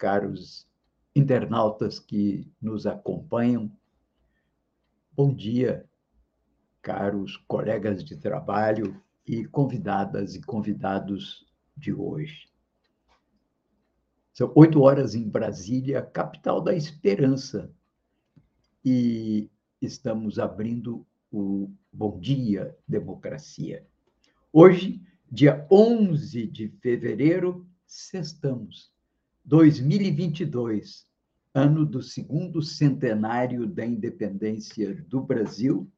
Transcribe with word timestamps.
caros 0.00 0.66
internautas 1.14 1.98
que 1.98 2.50
nos 2.58 2.86
acompanham. 2.86 3.70
Bom 5.12 5.34
dia, 5.34 5.86
caros 6.80 7.36
colegas 7.46 8.02
de 8.02 8.16
trabalho 8.16 8.98
e 9.26 9.44
convidadas 9.44 10.34
e 10.34 10.40
convidados 10.40 11.46
de 11.76 11.92
hoje. 11.92 12.48
São 14.32 14.50
oito 14.56 14.80
horas 14.80 15.14
em 15.14 15.28
Brasília, 15.28 16.00
capital 16.00 16.62
da 16.62 16.74
esperança, 16.74 17.70
e 18.82 19.50
estamos 19.82 20.38
abrindo 20.38 21.06
o 21.30 21.70
Bom 21.92 22.18
Dia 22.18 22.74
Democracia. 22.88 23.86
Hoje, 24.50 25.02
dia 25.30 25.66
11 25.70 26.46
de 26.46 26.68
fevereiro, 26.80 27.66
sextamos 27.84 28.90
2022, 29.44 31.06
ano 31.54 31.84
do 31.84 32.02
segundo 32.02 32.62
centenário 32.62 33.66
da 33.66 33.84
independência 33.84 34.94
do 35.08 35.20
Brasil, 35.20 35.90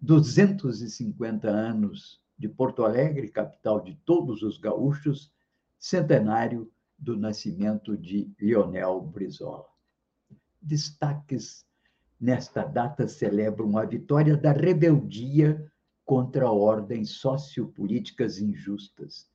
250 0.00 1.48
anos 1.48 2.22
de 2.38 2.48
Porto 2.48 2.84
Alegre, 2.84 3.28
capital 3.28 3.80
de 3.80 3.94
todos 4.04 4.42
os 4.42 4.58
gaúchos, 4.58 5.32
centenário 5.78 6.70
do 6.98 7.16
nascimento 7.16 7.96
de 7.96 8.32
Lionel 8.40 9.00
Brizola. 9.00 9.66
Destaques 10.60 11.66
nesta 12.20 12.64
data 12.64 13.08
celebram 13.08 13.76
a 13.76 13.84
vitória 13.84 14.36
da 14.36 14.52
rebeldia 14.52 15.70
contra 16.04 16.50
ordens 16.50 17.10
sociopolíticas 17.10 18.38
injustas. 18.38 19.28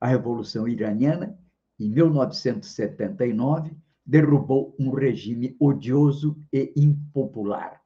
A 0.00 0.08
Revolução 0.08 0.66
Iraniana 0.66 1.38
em 1.78 1.88
1979, 1.90 3.76
derrubou 4.04 4.74
um 4.78 4.90
regime 4.90 5.54
odioso 5.60 6.36
e 6.52 6.72
impopular. 6.76 7.80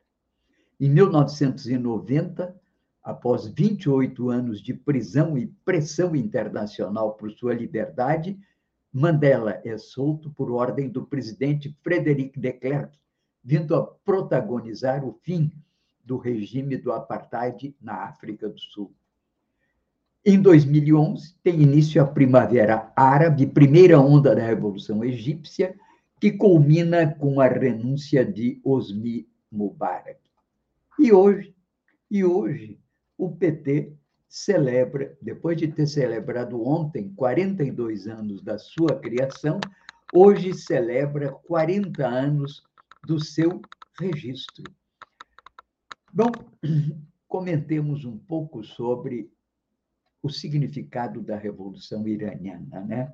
Em 0.81 0.89
1990, 0.89 2.59
após 3.03 3.47
28 3.47 4.31
anos 4.31 4.63
de 4.63 4.73
prisão 4.73 5.37
e 5.37 5.47
pressão 5.65 6.15
internacional 6.15 7.15
por 7.15 7.31
sua 7.33 7.55
liberdade, 7.55 8.39
Mandela 8.93 9.61
é 9.65 9.77
solto 9.79 10.31
por 10.31 10.51
ordem 10.51 10.89
do 10.89 11.07
presidente 11.07 11.77
Frederic 11.83 12.39
de 12.39 12.53
Klerk, 12.53 12.98
vindo 13.43 13.75
a 13.75 13.85
protagonizar 13.85 15.05
o 15.05 15.13
fim 15.23 15.51
do 16.05 16.19
regime 16.19 16.77
do 16.77 16.93
apartheid 16.93 17.75
na 17.81 18.05
África 18.05 18.48
do 18.48 18.61
Sul. 18.61 18.95
Em 20.25 20.41
2011, 20.41 21.34
tem 21.42 21.61
início 21.62 22.01
a 22.01 22.06
Primavera 22.06 22.92
Árabe, 22.95 23.45
primeira 23.45 23.98
onda 23.98 24.37
da 24.37 24.47
Revolução 24.47 25.03
Egípcia, 25.03 25.75
que 26.20 26.31
culmina 26.31 27.12
com 27.12 27.41
a 27.41 27.48
renúncia 27.48 28.25
de 28.25 28.61
Osni 28.62 29.29
Mubarak. 29.51 30.20
E 30.97 31.13
hoje, 31.13 31.52
e 32.08 32.24
hoje, 32.24 32.79
o 33.19 33.33
PT 33.33 33.97
celebra, 34.29 35.19
depois 35.20 35.58
de 35.58 35.67
ter 35.67 35.89
celebrado 35.89 36.64
ontem 36.64 37.13
42 37.14 38.07
anos 38.07 38.41
da 38.45 38.58
sua 38.58 39.01
criação, 39.01 39.58
hoje 40.14 40.55
celebra 40.55 41.33
40 41.33 42.07
anos 42.07 42.63
do 43.05 43.18
seu 43.18 43.61
registro. 43.98 44.63
Bom, 46.13 46.30
comentemos 47.27 48.05
um 48.05 48.17
pouco 48.17 48.63
sobre 48.63 49.29
o 50.23 50.31
significado 50.31 51.21
da 51.21 51.37
Revolução 51.37 52.07
Iraniana, 52.07 52.81
né? 52.81 53.13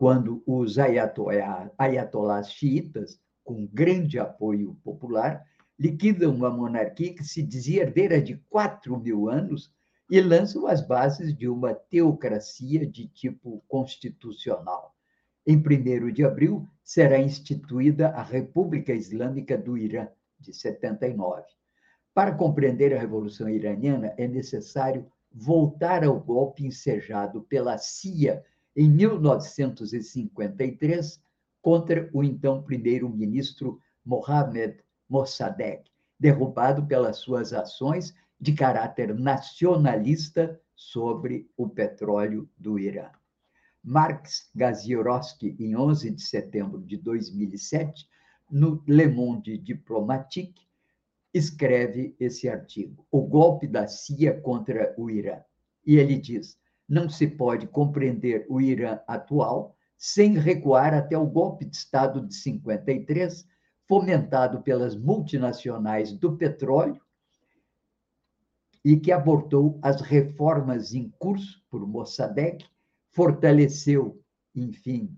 quando 0.00 0.42
os 0.46 0.78
ayatollahs 0.78 2.50
xiitas, 2.50 3.20
com 3.44 3.66
grande 3.66 4.18
apoio 4.18 4.74
popular, 4.82 5.44
liquidam 5.78 6.34
uma 6.34 6.48
monarquia 6.48 7.12
que 7.12 7.22
se 7.22 7.42
dizia 7.42 7.82
herdeira 7.82 8.20
de 8.20 8.36
4 8.48 8.98
mil 8.98 9.28
anos 9.28 9.70
e 10.10 10.18
lançam 10.20 10.66
as 10.66 10.80
bases 10.80 11.36
de 11.36 11.46
uma 11.48 11.74
teocracia 11.74 12.86
de 12.86 13.08
tipo 13.08 13.62
constitucional. 13.68 14.94
Em 15.46 15.56
1 15.56 16.12
de 16.12 16.24
abril, 16.24 16.66
será 16.82 17.18
instituída 17.18 18.08
a 18.08 18.22
República 18.22 18.94
Islâmica 18.94 19.58
do 19.58 19.76
Irã, 19.76 20.08
de 20.38 20.54
79. 20.54 21.42
Para 22.14 22.34
compreender 22.34 22.94
a 22.94 23.00
Revolução 23.00 23.48
Iraniana, 23.48 24.14
é 24.16 24.26
necessário 24.26 25.06
voltar 25.32 26.04
ao 26.04 26.18
golpe 26.18 26.66
ensejado 26.66 27.42
pela 27.42 27.78
CIA 27.78 28.42
em 28.76 28.90
1953 28.90 31.22
contra 31.62 32.10
o 32.12 32.24
então 32.24 32.62
primeiro-ministro 32.62 33.78
Mohammad 34.04 34.78
Mossadegh, 35.08 35.84
derrubado 36.18 36.84
pelas 36.86 37.18
suas 37.18 37.52
ações 37.52 38.12
de 38.40 38.54
caráter 38.54 39.14
nacionalista 39.14 40.58
sobre 40.74 41.48
o 41.56 41.68
petróleo 41.68 42.48
do 42.56 42.78
Irã. 42.78 43.10
Marx 43.82 44.50
Gazierowski, 44.54 45.56
em 45.58 45.76
11 45.76 46.10
de 46.10 46.22
setembro 46.22 46.82
de 46.82 46.96
2007, 46.96 48.08
no 48.50 48.82
Le 48.86 49.08
Monde 49.08 49.58
Diplomatique, 49.58 50.66
escreve 51.32 52.14
esse 52.18 52.48
artigo, 52.48 53.06
O 53.10 53.22
Golpe 53.22 53.66
da 53.66 53.86
CIA 53.86 54.40
contra 54.40 54.94
o 54.98 55.10
Irã. 55.10 55.40
E 55.86 55.96
ele 55.96 56.18
diz: 56.18 56.58
não 56.88 57.08
se 57.08 57.26
pode 57.26 57.68
compreender 57.68 58.44
o 58.48 58.60
Irã 58.60 58.98
atual 59.06 59.76
sem 59.96 60.38
recuar 60.38 60.92
até 60.92 61.16
o 61.16 61.26
golpe 61.26 61.64
de 61.64 61.76
Estado 61.76 62.26
de 62.26 62.34
53, 62.34 63.46
fomentado 63.86 64.62
pelas 64.62 64.96
multinacionais 64.96 66.12
do 66.12 66.36
petróleo 66.36 67.00
e 68.84 68.96
que 68.98 69.12
abortou 69.12 69.78
as 69.82 70.00
reformas 70.00 70.94
em 70.94 71.10
curso 71.18 71.62
por 71.70 71.86
Mossadegh, 71.86 72.64
fortaleceu, 73.10 74.20
enfim, 74.54 75.14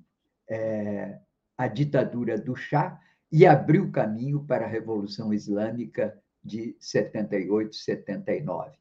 é, 0.51 1.21
a 1.57 1.69
ditadura 1.69 2.37
do 2.37 2.57
Shah 2.57 3.01
e 3.33 3.47
abriu 3.47 3.91
caminho 3.91 4.45
para 4.45 4.67
a 4.67 4.69
Revolução 4.69 5.33
Islâmica 5.33 6.15
de 6.45 6.77
78, 6.79 7.75
79. 7.75 8.73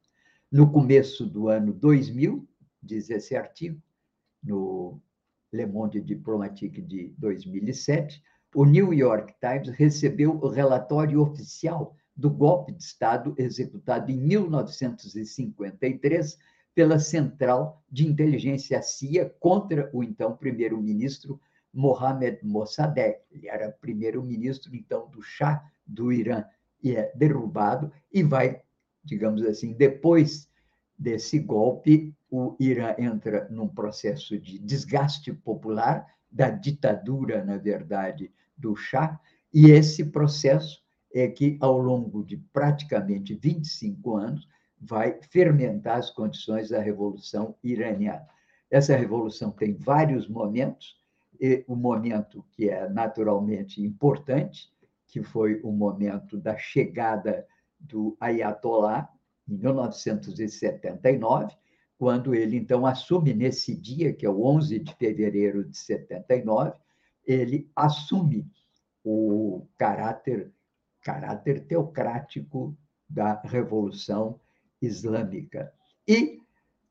No 0.50 0.70
começo 0.70 1.24
do 1.24 1.48
ano 1.48 1.72
2000, 1.72 2.46
diz 2.82 3.08
esse 3.08 3.34
artigo, 3.34 3.80
no 4.44 5.00
Le 5.50 5.64
Monde 5.64 6.02
Diplomatique 6.02 6.82
de 6.82 7.14
2007, 7.16 8.22
o 8.54 8.66
New 8.66 8.92
York 8.92 9.34
Times 9.40 9.70
recebeu 9.70 10.32
o 10.32 10.48
relatório 10.48 11.22
oficial 11.22 11.96
do 12.14 12.28
golpe 12.28 12.72
de 12.72 12.82
Estado 12.82 13.34
executado 13.38 14.12
em 14.12 14.20
1953 14.20 16.38
pela 16.74 16.98
Central 16.98 17.82
de 17.90 18.06
Inteligência 18.06 18.82
CIA 18.82 19.34
contra 19.40 19.88
o 19.94 20.04
então 20.04 20.36
primeiro-ministro 20.36 21.40
Mohamed 21.72 22.38
Mossadegh. 22.42 23.18
Ele 23.30 23.48
era 23.48 23.70
primeiro-ministro, 23.70 24.74
então, 24.74 25.08
do 25.08 25.22
Shah 25.22 25.64
do 25.86 26.12
Irã, 26.12 26.44
e 26.82 26.96
é 26.96 27.12
derrubado, 27.14 27.92
e 28.12 28.22
vai, 28.22 28.60
digamos 29.04 29.42
assim, 29.42 29.72
depois 29.72 30.48
desse 30.98 31.38
golpe, 31.38 32.14
o 32.30 32.56
Irã 32.58 32.94
entra 32.98 33.48
num 33.50 33.68
processo 33.68 34.38
de 34.38 34.58
desgaste 34.58 35.32
popular, 35.32 36.06
da 36.30 36.48
ditadura, 36.48 37.44
na 37.44 37.58
verdade, 37.58 38.32
do 38.56 38.74
Shah, 38.74 39.20
e 39.52 39.70
esse 39.70 40.04
processo 40.04 40.82
é 41.14 41.28
que, 41.28 41.58
ao 41.60 41.78
longo 41.78 42.24
de 42.24 42.38
praticamente 42.38 43.34
25 43.34 44.16
anos, 44.16 44.48
vai 44.80 45.20
fermentar 45.30 45.98
as 45.98 46.10
condições 46.10 46.70
da 46.70 46.80
Revolução 46.80 47.54
Iraniana. 47.62 48.26
Essa 48.70 48.96
revolução 48.96 49.50
tem 49.50 49.74
vários 49.74 50.26
momentos, 50.26 50.96
o 51.66 51.74
momento 51.74 52.44
que 52.52 52.68
é 52.68 52.88
naturalmente 52.88 53.82
importante, 53.82 54.72
que 55.06 55.22
foi 55.22 55.60
o 55.62 55.72
momento 55.72 56.38
da 56.38 56.56
chegada 56.56 57.46
do 57.78 58.16
Ayatollah, 58.20 59.08
em 59.48 59.56
1979, 59.56 61.54
quando 61.98 62.34
ele 62.34 62.56
então 62.56 62.86
assume 62.86 63.34
nesse 63.34 63.76
dia, 63.76 64.12
que 64.12 64.24
é 64.24 64.30
o 64.30 64.44
11 64.44 64.78
de 64.78 64.94
fevereiro 64.94 65.64
de 65.64 65.76
79, 65.76 66.72
ele 67.26 67.70
assume 67.76 68.50
o 69.04 69.66
caráter, 69.76 70.52
caráter 71.00 71.66
teocrático 71.66 72.76
da 73.08 73.40
Revolução 73.42 74.40
Islâmica. 74.80 75.72
E, 76.08 76.40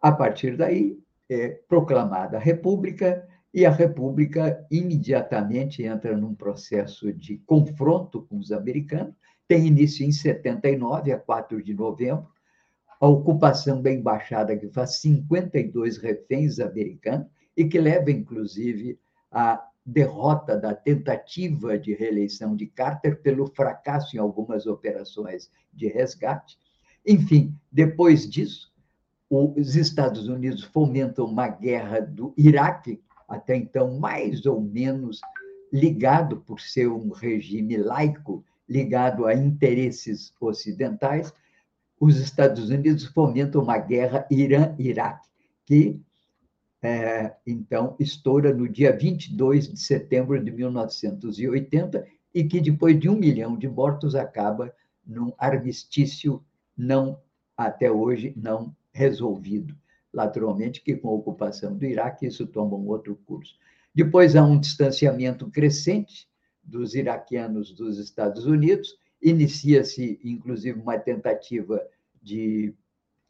a 0.01 0.11
partir 0.11 0.55
daí, 0.55 1.01
é 1.29 1.49
proclamada 1.67 2.37
a 2.37 2.39
República, 2.39 3.27
e 3.53 3.65
a 3.65 3.71
República 3.71 4.65
imediatamente 4.71 5.83
entra 5.83 6.15
num 6.15 6.33
processo 6.33 7.11
de 7.11 7.37
confronto 7.39 8.21
com 8.23 8.37
os 8.37 8.51
americanos, 8.51 9.13
tem 9.47 9.67
início 9.67 10.05
em 10.05 10.11
79, 10.11 11.11
a 11.11 11.19
4 11.19 11.61
de 11.61 11.73
novembro, 11.73 12.27
a 12.99 13.07
ocupação 13.07 13.81
da 13.81 13.91
embaixada, 13.91 14.55
que 14.55 14.69
faz 14.69 14.97
52 14.97 15.97
reféns 15.97 16.59
americanos 16.59 17.27
e 17.57 17.65
que 17.65 17.79
leva, 17.79 18.11
inclusive, 18.11 18.97
à 19.29 19.61
derrota 19.85 20.55
da 20.55 20.73
tentativa 20.73 21.77
de 21.77 21.93
reeleição 21.93 22.55
de 22.55 22.67
Carter 22.67 23.21
pelo 23.21 23.47
fracasso 23.47 24.15
em 24.15 24.19
algumas 24.19 24.67
operações 24.67 25.51
de 25.73 25.87
resgate. 25.87 26.57
Enfim, 27.05 27.55
depois 27.71 28.29
disso, 28.29 28.71
os 29.29 29.75
Estados 29.75 30.27
Unidos 30.27 30.63
fomentam 30.63 31.25
uma 31.25 31.47
guerra 31.47 31.99
do 31.99 32.33
Iraque, 32.37 33.01
até 33.31 33.55
então 33.55 33.99
mais 33.99 34.45
ou 34.45 34.61
menos 34.61 35.19
ligado 35.71 36.37
por 36.37 36.59
ser 36.59 36.87
um 36.87 37.09
regime 37.09 37.77
laico, 37.77 38.43
ligado 38.67 39.25
a 39.25 39.33
interesses 39.33 40.33
ocidentais, 40.39 41.33
os 41.99 42.17
Estados 42.17 42.69
Unidos 42.69 43.05
fomentam 43.05 43.61
uma 43.61 43.77
guerra 43.77 44.27
Irã-Iraque, 44.29 45.29
que 45.65 46.01
é, 46.83 47.35
então 47.45 47.95
estoura 47.99 48.53
no 48.53 48.67
dia 48.67 48.95
22 48.95 49.71
de 49.71 49.79
setembro 49.79 50.43
de 50.43 50.51
1980 50.51 52.05
e 52.33 52.43
que, 52.43 52.59
depois 52.59 52.99
de 52.99 53.07
um 53.07 53.15
milhão 53.15 53.55
de 53.55 53.67
mortos, 53.67 54.15
acaba 54.15 54.73
num 55.05 55.31
armistício 55.37 56.43
não, 56.75 57.19
até 57.55 57.91
hoje, 57.91 58.33
não 58.35 58.75
resolvido. 58.91 59.75
Naturalmente 60.13 60.81
que 60.81 60.95
com 60.95 61.09
a 61.09 61.13
ocupação 61.13 61.75
do 61.75 61.85
Iraque 61.85 62.25
isso 62.25 62.45
toma 62.45 62.75
um 62.75 62.87
outro 62.87 63.15
curso. 63.25 63.55
Depois 63.93 64.35
há 64.35 64.43
um 64.43 64.59
distanciamento 64.59 65.49
crescente 65.49 66.27
dos 66.63 66.95
iraquianos 66.95 67.71
dos 67.71 67.97
Estados 67.97 68.45
Unidos, 68.45 68.95
inicia-se, 69.21 70.19
inclusive, 70.23 70.79
uma 70.79 70.97
tentativa 70.97 71.81
de 72.21 72.73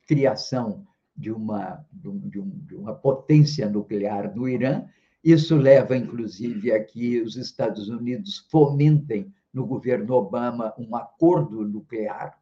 criação 0.07 0.85
de 1.15 1.31
uma, 1.31 1.85
de, 1.91 2.09
um, 2.09 2.49
de 2.65 2.75
uma 2.75 2.93
potência 2.93 3.69
nuclear 3.69 4.35
no 4.35 4.47
Irã. 4.47 4.85
Isso 5.23 5.55
leva, 5.55 5.95
inclusive, 5.95 6.71
a 6.71 6.83
que 6.83 7.21
os 7.21 7.35
Estados 7.35 7.89
Unidos 7.89 8.45
fomentem 8.49 9.31
no 9.53 9.65
governo 9.65 10.13
Obama 10.13 10.73
um 10.77 10.95
acordo 10.95 11.63
nuclear 11.63 12.40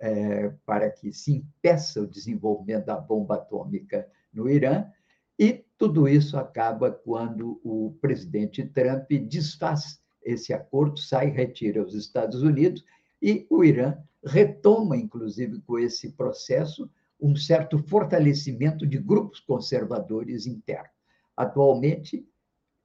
é, 0.00 0.52
para 0.64 0.90
que 0.90 1.12
se 1.12 1.32
impeça 1.32 2.00
o 2.00 2.06
desenvolvimento 2.06 2.86
da 2.86 2.96
bomba 2.96 3.36
atômica 3.36 4.08
no 4.32 4.48
Irã. 4.48 4.86
E 5.38 5.64
tudo 5.78 6.08
isso 6.08 6.36
acaba 6.38 6.90
quando 6.90 7.60
o 7.62 7.96
presidente 8.00 8.64
Trump 8.64 9.10
desfaz 9.28 10.00
esse 10.22 10.52
acordo, 10.52 10.98
sai, 10.98 11.30
retira 11.30 11.82
os 11.82 11.94
Estados 11.94 12.42
Unidos 12.42 12.84
e 13.22 13.46
o 13.48 13.64
Irã 13.64 13.96
retoma, 14.24 14.96
inclusive, 14.96 15.60
com 15.60 15.78
esse 15.78 16.12
processo, 16.12 16.90
um 17.20 17.34
certo 17.36 17.78
fortalecimento 17.78 18.86
de 18.86 18.98
grupos 18.98 19.40
conservadores 19.40 20.46
internos. 20.46 20.90
Atualmente, 21.36 22.26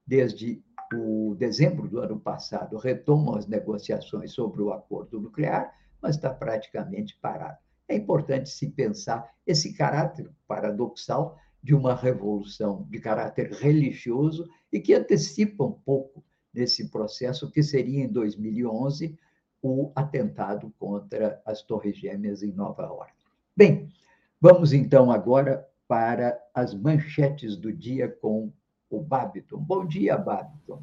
desde 0.06 0.64
o 0.94 1.36
dezembro 1.38 1.88
do 1.88 2.00
ano 2.00 2.20
passado, 2.20 2.78
retomam 2.78 3.36
as 3.36 3.48
negociações 3.48 4.34
sobre 4.34 4.62
o 4.62 4.72
acordo 4.72 5.20
nuclear, 5.20 5.74
mas 6.02 6.16
está 6.16 6.30
praticamente 6.30 7.18
parado. 7.22 7.58
É 7.88 7.96
importante 7.96 8.50
se 8.50 8.70
pensar 8.70 9.30
esse 9.46 9.74
caráter 9.74 10.30
paradoxal 10.48 11.38
de 11.62 11.76
uma 11.76 11.94
revolução 11.94 12.88
de 12.90 13.00
caráter 13.00 13.52
religioso 13.52 14.48
e 14.72 14.80
que 14.80 14.94
antecipa 14.94 15.64
um 15.64 15.72
pouco 15.72 16.24
nesse 16.54 16.90
processo 16.90 17.52
que 17.52 17.62
seria 17.62 18.04
em 18.04 18.08
2011 18.08 19.18
o 19.62 19.92
atentado 19.96 20.74
contra 20.80 21.42
as 21.46 21.62
Torres 21.62 21.98
Gêmeas 21.98 22.42
em 22.42 22.52
Nova 22.52 22.84
York. 22.84 23.14
Bem, 23.56 23.92
vamos 24.40 24.74
então 24.74 25.12
agora 25.12 25.68
para 25.88 26.40
as 26.54 26.74
manchetes 26.74 27.56
do 27.56 27.72
dia 27.72 28.10
com 28.10 28.52
o 28.90 29.00
Babiton. 29.00 29.58
Bom 29.58 29.86
dia, 29.86 30.18
Babiton. 30.18 30.82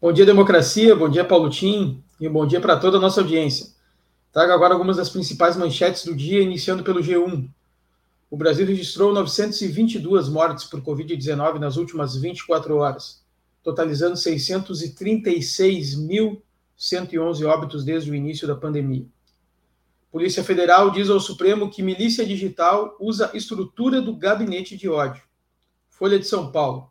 Bom 0.00 0.12
dia, 0.12 0.26
democracia. 0.26 0.96
Bom 0.96 1.08
dia, 1.08 1.24
Paulo 1.24 1.48
Tim. 1.48 2.02
E 2.20 2.28
bom 2.28 2.46
dia 2.46 2.60
para 2.60 2.78
toda 2.78 2.96
a 2.96 3.00
nossa 3.00 3.20
audiência. 3.20 3.71
Trago 4.32 4.50
agora 4.50 4.72
algumas 4.72 4.96
das 4.96 5.10
principais 5.10 5.58
manchetes 5.58 6.06
do 6.06 6.16
dia, 6.16 6.40
iniciando 6.40 6.82
pelo 6.82 7.02
G1. 7.02 7.50
O 8.30 8.36
Brasil 8.36 8.66
registrou 8.66 9.12
922 9.12 10.30
mortes 10.30 10.64
por 10.64 10.80
Covid-19 10.80 11.58
nas 11.58 11.76
últimas 11.76 12.16
24 12.16 12.74
horas, 12.78 13.22
totalizando 13.62 14.16
636 14.16 15.96
mil 15.96 16.42
111 16.74 17.44
óbitos 17.44 17.84
desde 17.84 18.10
o 18.10 18.14
início 18.14 18.48
da 18.48 18.56
pandemia. 18.56 19.06
Polícia 20.10 20.42
Federal 20.42 20.90
diz 20.90 21.10
ao 21.10 21.20
Supremo 21.20 21.70
que 21.70 21.82
milícia 21.82 22.24
digital 22.24 22.96
usa 22.98 23.30
estrutura 23.34 24.00
do 24.00 24.16
gabinete 24.16 24.78
de 24.78 24.88
ódio. 24.88 25.22
Folha 25.90 26.18
de 26.18 26.26
São 26.26 26.50
Paulo. 26.50 26.90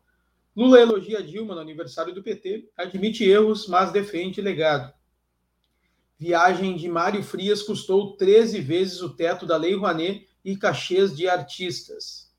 Lula 0.55 0.79
elogia 0.79 1.23
Dilma 1.23 1.55
no 1.55 1.61
aniversário 1.61 2.13
do 2.13 2.21
PT, 2.21 2.69
admite 2.77 3.23
erros, 3.23 3.67
mas 3.67 3.91
defende 3.91 4.41
legado. 4.41 4.93
Viagem 6.21 6.77
de 6.77 6.87
Mário 6.87 7.23
Frias 7.23 7.63
custou 7.63 8.15
13 8.15 8.61
vezes 8.61 9.01
o 9.01 9.09
teto 9.09 9.43
da 9.43 9.57
Lei 9.57 9.73
Rouanet 9.73 10.29
e 10.45 10.55
cachês 10.55 11.17
de 11.17 11.27
artistas. 11.27 12.31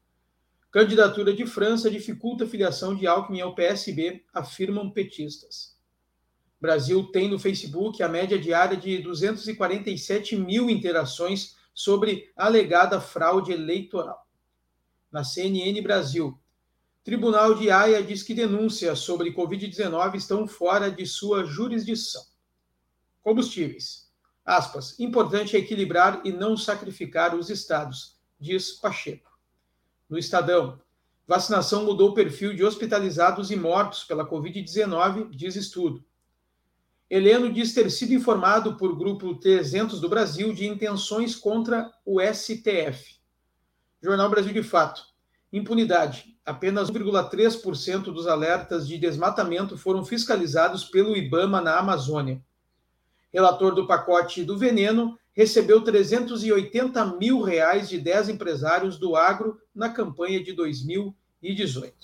Candidatura 0.71 1.35
de 1.35 1.45
França 1.47 1.91
dificulta 1.91 2.45
a 2.45 2.47
filiação 2.47 2.95
de 2.95 3.09
Alckmin 3.09 3.41
ao 3.41 3.57
PSB, 3.57 4.25
afirmam 4.33 4.89
petistas. 4.89 5.77
Brasil 6.61 7.11
tem 7.11 7.29
no 7.29 7.41
Facebook 7.41 8.01
a 8.05 8.09
média 8.09 8.39
diária 8.39 8.77
de 8.77 8.99
247 8.99 10.37
mil 10.37 10.71
interações 10.71 11.57
sobre 11.75 12.31
alegada 12.37 13.01
fraude 13.01 13.51
eleitoral. 13.51 14.25
Na 15.11 15.25
CNN 15.25 15.83
Brasil, 15.83 16.39
Tribunal 17.03 17.57
de 17.57 17.69
Haia 17.69 18.01
diz 18.01 18.23
que 18.23 18.33
denúncias 18.33 19.01
sobre 19.01 19.35
Covid-19 19.35 20.15
estão 20.15 20.47
fora 20.47 20.89
de 20.89 21.05
sua 21.05 21.45
jurisdição. 21.45 22.31
Combustíveis. 23.23 24.11
Aspas. 24.45 24.99
Importante 24.99 25.57
é 25.57 25.61
equilibrar 25.61 26.21
e 26.25 26.33
não 26.33 26.57
sacrificar 26.57 27.35
os 27.35 27.49
estados, 27.49 28.19
diz 28.39 28.73
Pacheco. 28.73 29.31
No 30.09 30.19
Estadão, 30.19 30.81
vacinação 31.27 31.85
mudou 31.85 32.11
o 32.11 32.15
perfil 32.15 32.55
de 32.55 32.65
hospitalizados 32.65 33.51
e 33.51 33.57
mortos 33.57 34.05
pela 34.05 34.29
Covid-19, 34.29 35.31
diz 35.31 35.57
estudo. 35.57 36.05
Heleno 37.09 37.53
diz 37.53 37.75
ter 37.75 37.91
sido 37.91 38.15
informado 38.15 38.77
por 38.77 38.97
grupo 38.97 39.35
300 39.35 40.01
do 40.01 40.09
Brasil 40.09 40.53
de 40.53 40.67
intenções 40.67 41.37
contra 41.37 41.93
o 42.05 42.21
STF. 42.21 43.21
Jornal 44.03 44.31
Brasil 44.31 44.53
de 44.53 44.63
Fato. 44.63 45.05
Impunidade. 45.53 46.37
Apenas 46.45 46.91
1,3% 46.91 48.05
dos 48.05 48.27
alertas 48.27 48.89
de 48.89 48.99
desmatamento 48.99 49.77
foram 49.77 50.05
fiscalizados 50.05 50.85
pelo 50.85 51.17
IBAMA 51.17 51.61
na 51.61 51.79
Amazônia. 51.79 52.43
Relator 53.33 53.75
do 53.75 53.87
pacote 53.87 54.45
do 54.45 54.59
veneno 54.59 55.19
recebeu 55.33 55.83
380 55.83 57.17
mil 57.17 57.41
reais 57.41 57.89
de 57.89 57.99
10 57.99 58.29
empresários 58.29 58.99
do 58.99 59.17
agro 59.17 59.59
na 59.75 59.89
campanha 59.89 60.43
de 60.43 60.53
2018. 60.53 61.95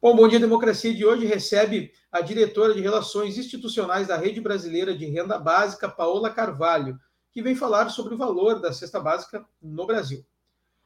Bom, 0.00 0.16
Bom 0.16 0.28
Dia 0.28 0.38
Democracia 0.38 0.94
de 0.94 1.04
hoje 1.04 1.26
recebe 1.26 1.92
a 2.10 2.20
diretora 2.20 2.72
de 2.72 2.80
Relações 2.80 3.36
Institucionais 3.36 4.06
da 4.06 4.16
Rede 4.16 4.40
Brasileira 4.40 4.96
de 4.96 5.04
Renda 5.04 5.38
Básica, 5.38 5.88
Paola 5.88 6.30
Carvalho, 6.30 6.98
que 7.32 7.42
vem 7.42 7.54
falar 7.54 7.90
sobre 7.90 8.14
o 8.14 8.16
valor 8.16 8.60
da 8.60 8.72
cesta 8.72 8.98
básica 8.98 9.44
no 9.60 9.86
Brasil. 9.86 10.24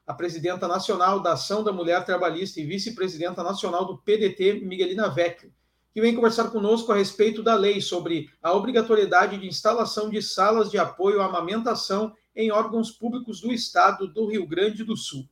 A 0.07 0.13
presidenta 0.13 0.67
nacional 0.67 1.21
da 1.21 1.35
Ação 1.35 1.63
da 1.63 1.73
Mulher 1.73 2.05
Trabalhista 2.05 2.61
e 2.61 2.67
vice-presidenta 2.67 3.43
nacional 3.43 3.85
do 3.85 3.99
PDT, 3.99 4.61
Miguelina 4.65 5.09
Vecchio, 5.09 5.53
que 5.95 6.01
vem 6.01 6.13
conversar 6.13 6.51
conosco 6.51 6.91
a 6.91 6.97
respeito 6.97 7.41
da 7.41 7.55
lei 7.55 7.81
sobre 7.81 8.29
a 8.43 8.53
obrigatoriedade 8.53 9.39
de 9.39 9.47
instalação 9.47 10.11
de 10.11 10.21
salas 10.21 10.69
de 10.69 10.77
apoio 10.77 11.23
à 11.23 11.27
amamentação 11.27 12.13
em 12.35 12.51
órgãos 12.51 12.91
públicos 12.91 13.41
do 13.41 13.53
Estado 13.53 14.09
do 14.09 14.27
Rio 14.27 14.45
Grande 14.45 14.83
do 14.83 14.97
Sul. 14.97 15.25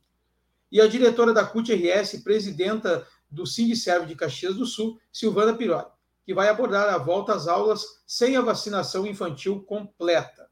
E 0.71 0.79
a 0.79 0.87
diretora 0.87 1.33
da 1.33 1.45
CUT-RS, 1.45 2.23
presidenta 2.23 3.05
do 3.29 3.45
Sindicerve 3.45 4.05
de 4.05 4.15
Caxias 4.15 4.55
do 4.55 4.65
Sul, 4.65 4.97
Silvana 5.11 5.53
Piroli, 5.53 5.85
que 6.25 6.33
vai 6.33 6.47
abordar 6.47 6.87
a 6.93 6.97
volta 6.97 7.33
às 7.33 7.45
aulas 7.45 8.01
sem 8.07 8.37
a 8.37 8.41
vacinação 8.41 9.05
infantil 9.05 9.61
completa. 9.63 10.49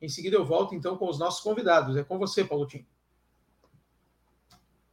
Em 0.00 0.08
seguida, 0.08 0.36
eu 0.36 0.44
volto 0.44 0.74
então 0.74 0.96
com 0.96 1.06
os 1.06 1.18
nossos 1.18 1.42
convidados. 1.42 1.98
É 1.98 2.02
com 2.02 2.18
você, 2.18 2.42
Paulo 2.42 2.66
Tim. 2.66 2.86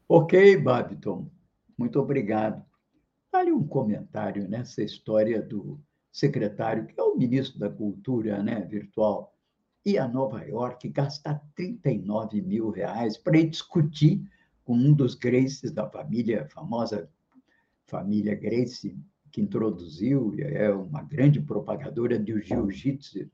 Ok, 0.09 0.57
Babiton. 0.57 1.29
Muito 1.77 2.01
obrigado. 2.01 2.66
Vale 3.31 3.51
um 3.51 3.67
comentário 3.67 4.47
nessa 4.47 4.81
história 4.81 5.41
do 5.41 5.79
secretário, 6.11 6.87
que 6.87 6.99
é 6.99 7.03
o 7.03 7.17
ministro 7.17 7.59
da 7.59 7.69
Cultura 7.69 8.41
né, 8.41 8.61
virtual, 8.61 9.33
ir 9.85 9.97
a 9.97 10.07
Nova 10.07 10.43
York 10.43 10.89
gastar 10.89 11.41
39 11.55 12.41
mil 12.41 12.69
reais 12.69 13.17
para 13.17 13.41
discutir 13.43 14.21
com 14.63 14.75
um 14.75 14.93
dos 14.93 15.15
Graces 15.15 15.71
da 15.71 15.89
família, 15.89 16.47
famosa 16.49 17.09
família 17.85 18.35
Grace, 18.35 18.97
que 19.31 19.41
introduziu 19.41 20.33
e 20.35 20.41
é 20.41 20.69
uma 20.71 21.03
grande 21.03 21.39
propagadora 21.39 22.19
do 22.19 22.39
jiu-jitsu 22.39 23.29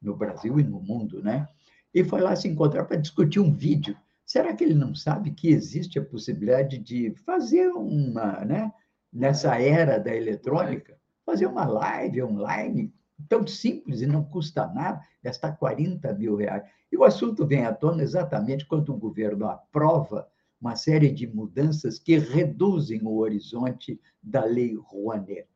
no 0.00 0.16
Brasil 0.16 0.58
e 0.60 0.64
no 0.64 0.80
mundo, 0.80 1.22
né? 1.22 1.48
E 1.92 2.04
foi 2.04 2.20
lá 2.20 2.36
se 2.36 2.48
encontrar 2.48 2.84
para 2.84 2.96
discutir 2.96 3.40
um 3.40 3.52
vídeo. 3.52 3.96
Será 4.24 4.54
que 4.54 4.62
ele 4.62 4.74
não 4.74 4.94
sabe 4.94 5.32
que 5.32 5.48
existe 5.48 5.98
a 5.98 6.04
possibilidade 6.04 6.78
de 6.78 7.12
fazer 7.24 7.68
uma, 7.70 8.44
né? 8.44 8.72
Nessa 9.12 9.60
era 9.60 9.98
da 9.98 10.14
eletrônica, 10.14 10.98
fazer 11.24 11.46
uma 11.46 11.66
live 11.66 12.22
online 12.22 12.92
tão 13.28 13.46
simples 13.46 14.00
e 14.00 14.06
não 14.06 14.24
custa 14.24 14.66
nada, 14.66 15.00
gastar 15.22 15.52
40 15.52 16.12
mil 16.14 16.36
reais. 16.36 16.62
E 16.90 16.96
o 16.96 17.04
assunto 17.04 17.46
vem 17.46 17.64
à 17.64 17.72
tona 17.72 18.02
exatamente 18.02 18.66
quando 18.66 18.90
o 18.90 18.98
governo 18.98 19.46
aprova 19.46 20.28
uma 20.60 20.74
série 20.74 21.10
de 21.10 21.26
mudanças 21.26 21.98
que 21.98 22.18
reduzem 22.18 23.02
o 23.02 23.18
horizonte 23.18 24.00
da 24.22 24.44
lei 24.44 24.74
Rouanet. 24.74 25.46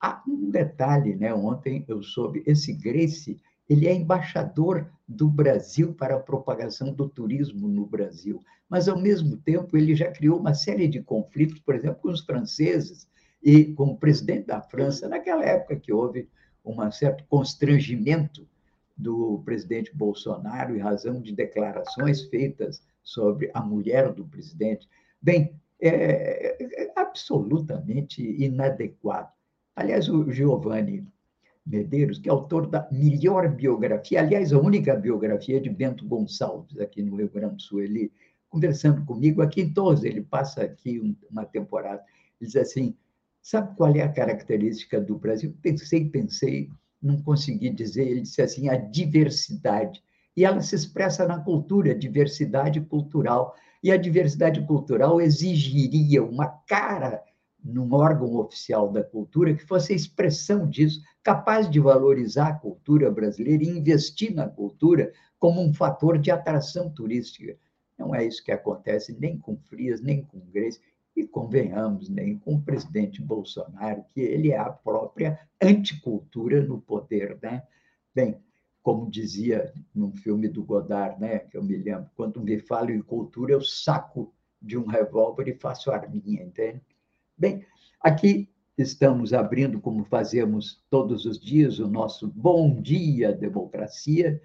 Há 0.00 0.22
um 0.28 0.50
detalhe, 0.50 1.16
né? 1.16 1.34
Ontem 1.34 1.84
eu 1.88 2.02
soube, 2.02 2.42
esse 2.46 2.72
Grace, 2.72 3.40
ele 3.68 3.86
é 3.86 3.94
embaixador 3.94 4.90
do 5.06 5.28
Brasil 5.28 5.94
para 5.94 6.16
a 6.16 6.20
propagação 6.20 6.92
do 6.92 7.08
turismo 7.08 7.68
no 7.68 7.86
Brasil, 7.86 8.40
mas 8.68 8.88
ao 8.88 8.98
mesmo 8.98 9.36
tempo 9.36 9.76
ele 9.76 9.94
já 9.94 10.10
criou 10.10 10.38
uma 10.38 10.54
série 10.54 10.88
de 10.88 11.02
conflitos, 11.02 11.58
por 11.60 11.74
exemplo, 11.74 12.00
com 12.00 12.08
os 12.08 12.22
franceses 12.22 13.06
e 13.42 13.66
com 13.74 13.90
o 13.90 13.96
presidente 13.96 14.46
da 14.46 14.60
França, 14.60 15.08
naquela 15.08 15.44
época 15.44 15.76
que 15.76 15.92
houve 15.92 16.28
um 16.64 16.90
certo 16.90 17.24
constrangimento 17.28 18.46
do 18.96 19.40
presidente 19.44 19.94
Bolsonaro 19.96 20.76
em 20.76 20.80
razão 20.80 21.20
de 21.20 21.32
declarações 21.32 22.24
feitas 22.24 22.82
sobre 23.02 23.50
a 23.54 23.62
mulher 23.62 24.12
do 24.12 24.26
presidente. 24.26 24.88
Bem, 25.22 25.54
é, 25.80 26.56
é 26.60 26.92
absolutamente 26.96 28.22
inadequado. 28.22 29.32
Aliás, 29.76 30.08
o 30.08 30.30
Giovanni 30.30 31.06
Medeiros, 31.68 32.18
que 32.18 32.28
é 32.28 32.32
autor 32.32 32.66
da 32.66 32.88
melhor 32.90 33.48
biografia, 33.48 34.20
aliás, 34.20 34.52
a 34.52 34.58
única 34.58 34.96
biografia 34.96 35.60
de 35.60 35.68
Bento 35.68 36.06
Gonçalves 36.06 36.78
aqui 36.78 37.02
no 37.02 37.16
Rio 37.16 37.28
Grande 37.28 37.56
do 37.56 37.62
Sul, 37.62 37.82
ele 37.82 38.10
conversando 38.48 39.04
comigo 39.04 39.42
aqui 39.42 39.60
em 39.60 39.72
Torres, 39.72 40.02
ele 40.02 40.22
passa 40.22 40.62
aqui 40.62 41.16
uma 41.30 41.44
temporada, 41.44 42.02
ele 42.40 42.48
diz 42.48 42.56
assim, 42.56 42.96
sabe 43.42 43.76
qual 43.76 43.94
é 43.94 44.00
a 44.00 44.12
característica 44.12 44.98
do 44.98 45.18
Brasil? 45.18 45.54
Pensei, 45.60 46.08
pensei, 46.08 46.70
não 47.02 47.20
consegui 47.20 47.68
dizer, 47.68 48.08
ele 48.08 48.22
disse 48.22 48.40
assim, 48.40 48.70
a 48.70 48.76
diversidade 48.76 50.02
e 50.38 50.44
ela 50.44 50.60
se 50.60 50.76
expressa 50.76 51.26
na 51.26 51.40
cultura, 51.40 51.92
diversidade 51.92 52.80
cultural. 52.82 53.56
E 53.82 53.90
a 53.90 53.96
diversidade 53.96 54.64
cultural 54.68 55.20
exigiria 55.20 56.22
uma 56.22 56.46
cara 56.46 57.20
num 57.64 57.92
órgão 57.92 58.36
oficial 58.36 58.90
da 58.90 59.02
cultura 59.02 59.54
que 59.54 59.66
fosse 59.66 59.94
expressão 59.94 60.68
disso, 60.68 61.02
capaz 61.22 61.68
de 61.68 61.80
valorizar 61.80 62.48
a 62.48 62.58
cultura 62.58 63.10
brasileira 63.10 63.64
e 63.64 63.68
investir 63.68 64.34
na 64.34 64.48
cultura 64.48 65.12
como 65.38 65.60
um 65.60 65.72
fator 65.72 66.18
de 66.18 66.30
atração 66.30 66.90
turística. 66.90 67.56
Não 67.98 68.14
é 68.14 68.24
isso 68.24 68.44
que 68.44 68.52
acontece 68.52 69.16
nem 69.18 69.38
com 69.38 69.56
Frias, 69.56 70.00
nem 70.00 70.24
com 70.24 70.38
Grace, 70.52 70.80
e 71.16 71.26
convenhamos, 71.26 72.08
nem 72.08 72.38
com 72.38 72.54
o 72.54 72.62
presidente 72.62 73.20
Bolsonaro, 73.20 74.04
que 74.14 74.20
ele 74.20 74.52
é 74.52 74.58
a 74.58 74.70
própria 74.70 75.38
anticultura 75.60 76.62
no 76.62 76.80
poder. 76.80 77.36
Né? 77.42 77.62
Bem, 78.14 78.40
como 78.82 79.10
dizia 79.10 79.72
num 79.92 80.12
filme 80.12 80.48
do 80.48 80.64
Godard, 80.64 81.20
né, 81.20 81.40
que 81.40 81.56
eu 81.56 81.62
me 81.62 81.76
lembro, 81.76 82.08
quando 82.14 82.40
me 82.40 82.58
falo 82.60 82.90
em 82.90 83.02
cultura, 83.02 83.52
eu 83.52 83.60
saco 83.60 84.32
de 84.62 84.78
um 84.78 84.86
revólver 84.86 85.48
e 85.48 85.54
faço 85.54 85.90
arminha, 85.90 86.42
entende? 86.42 86.80
Bem, 87.38 87.64
aqui 88.00 88.48
estamos 88.76 89.32
abrindo, 89.32 89.80
como 89.80 90.04
fazemos 90.06 90.82
todos 90.90 91.24
os 91.24 91.38
dias, 91.38 91.78
o 91.78 91.86
nosso 91.86 92.26
Bom 92.26 92.82
Dia 92.82 93.32
Democracia, 93.32 94.42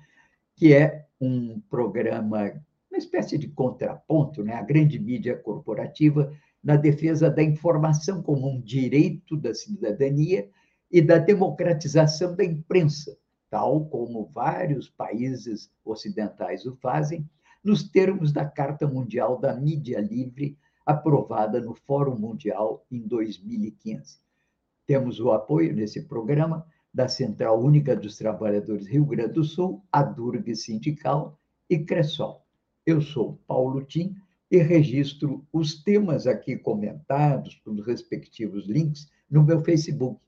que 0.56 0.76
é 0.76 1.08
um 1.20 1.60
programa, 1.72 2.52
uma 2.92 2.98
espécie 3.00 3.36
de 3.36 3.48
contraponto, 3.48 4.44
né, 4.44 4.54
a 4.54 4.62
grande 4.62 5.00
mídia 5.00 5.36
corporativa, 5.36 6.32
na 6.64 6.76
defesa 6.76 7.32
da 7.32 7.42
informação 7.42 8.22
como 8.22 8.48
um 8.48 8.62
direito 8.62 9.36
da 9.36 9.56
cidadania 9.56 10.48
e 10.92 11.02
da 11.02 11.18
democratização 11.18 12.36
da 12.36 12.46
imprensa, 12.46 13.18
tal 13.50 13.86
como 13.86 14.30
vários 14.32 14.88
países 14.88 15.72
ocidentais 15.84 16.64
o 16.68 16.76
fazem, 16.76 17.28
nos 17.64 17.82
termos 17.82 18.32
da 18.32 18.46
Carta 18.46 18.88
Mundial 18.88 19.40
da 19.40 19.56
Mídia 19.56 20.00
Livre, 20.00 20.56
aprovada 20.86 21.60
no 21.62 21.74
Fórum 21.74 22.18
Mundial 22.18 22.86
em 22.92 23.00
2015. 23.00 24.18
Temos 24.86 25.20
o 25.20 25.32
apoio 25.32 25.74
nesse 25.74 26.04
programa 26.08 26.66
da 26.94 27.08
Central 27.08 27.62
Única 27.62 27.96
dos 27.96 28.18
Trabalhadores 28.18 28.86
Rio 28.86 29.06
Grande 29.06 29.34
do 29.34 29.44
Sul, 29.44 29.84
a 29.92 30.04
Durg 30.04 30.56
Sindical 30.56 31.40
e 31.70 31.80
Cressol. 31.80 32.46
Eu 32.86 33.02
sou 33.02 33.40
Paulo 33.48 33.84
Tim 33.84 34.16
e 34.52 34.58
registro 34.58 35.46
os 35.52 35.82
temas 35.82 36.28
aqui 36.28 36.58
comentados 36.58 37.56
pelos 37.56 37.86
respectivos 37.86 38.68
links 38.68 39.10
no 39.30 39.42
meu 39.42 39.62
Facebook, 39.62 40.22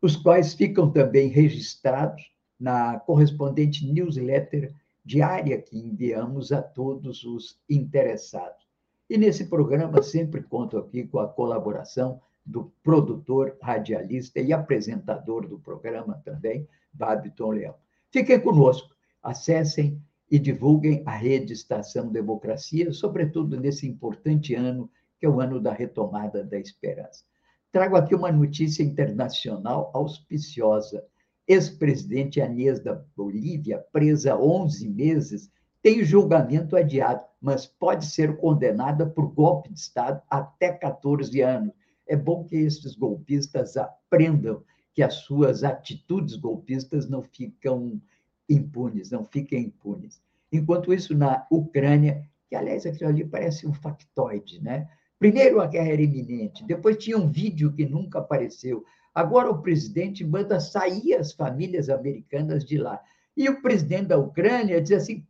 os 0.00 0.14
quais 0.14 0.54
ficam 0.54 0.90
também 0.90 1.28
registrados 1.28 2.30
na 2.60 3.00
correspondente 3.00 3.90
newsletter 3.90 4.72
diária 5.04 5.60
que 5.60 5.78
enviamos 5.78 6.52
a 6.52 6.62
todos 6.62 7.24
os 7.24 7.60
interessados. 7.68 8.65
E 9.08 9.16
nesse 9.16 9.46
programa 9.46 10.02
sempre 10.02 10.42
conto 10.42 10.76
aqui 10.76 11.06
com 11.06 11.18
a 11.18 11.28
colaboração 11.28 12.20
do 12.44 12.72
produtor, 12.82 13.56
radialista 13.60 14.40
e 14.40 14.52
apresentador 14.52 15.46
do 15.48 15.58
programa 15.58 16.20
também, 16.24 16.68
Babiton 16.92 17.50
Leão. 17.50 17.74
Fiquem 18.10 18.40
conosco, 18.40 18.94
acessem 19.22 20.00
e 20.30 20.38
divulguem 20.38 21.02
a 21.06 21.12
rede 21.12 21.52
Estação 21.52 22.08
Democracia, 22.08 22.92
sobretudo 22.92 23.58
nesse 23.58 23.86
importante 23.86 24.54
ano, 24.54 24.90
que 25.18 25.26
é 25.26 25.28
o 25.28 25.40
ano 25.40 25.60
da 25.60 25.72
retomada 25.72 26.44
da 26.44 26.58
esperança. 26.58 27.24
Trago 27.70 27.96
aqui 27.96 28.14
uma 28.14 28.32
notícia 28.32 28.82
internacional 28.82 29.90
auspiciosa 29.94 31.04
ex-presidente 31.46 32.40
Anês 32.40 32.80
da 32.80 32.94
Bolívia, 33.16 33.84
presa 33.92 34.36
11 34.36 34.88
meses, 34.88 35.50
tem 35.86 36.02
julgamento 36.02 36.74
adiado, 36.76 37.22
mas 37.40 37.64
pode 37.64 38.06
ser 38.06 38.36
condenada 38.38 39.06
por 39.06 39.32
golpe 39.32 39.72
de 39.72 39.78
Estado 39.78 40.20
até 40.28 40.72
14 40.72 41.40
anos. 41.40 41.72
É 42.08 42.16
bom 42.16 42.42
que 42.42 42.56
esses 42.56 42.96
golpistas 42.96 43.76
aprendam 43.76 44.64
que 44.92 45.00
as 45.00 45.14
suas 45.14 45.62
atitudes 45.62 46.34
golpistas 46.34 47.08
não 47.08 47.22
ficam 47.22 48.02
impunes, 48.48 49.12
não 49.12 49.24
fiquem 49.24 49.66
impunes. 49.66 50.20
Enquanto 50.50 50.92
isso, 50.92 51.16
na 51.16 51.46
Ucrânia, 51.52 52.28
que 52.48 52.56
aliás 52.56 52.84
aquilo 52.84 53.10
ali 53.10 53.24
parece 53.24 53.64
um 53.64 53.72
factoide, 53.72 54.60
né? 54.60 54.88
Primeiro 55.20 55.60
a 55.60 55.68
guerra 55.68 55.92
era 55.92 56.02
iminente, 56.02 56.64
depois 56.64 56.96
tinha 56.96 57.16
um 57.16 57.28
vídeo 57.28 57.72
que 57.72 57.86
nunca 57.86 58.18
apareceu, 58.18 58.84
Agora 59.14 59.48
o 59.48 59.62
presidente 59.62 60.22
manda 60.22 60.60
sair 60.60 61.14
as 61.14 61.32
famílias 61.32 61.88
americanas 61.88 62.62
de 62.66 62.76
lá. 62.76 63.00
E 63.36 63.48
o 63.48 63.60
presidente 63.60 64.08
da 64.08 64.18
Ucrânia 64.18 64.80
diz 64.80 64.92
assim: 64.92 65.26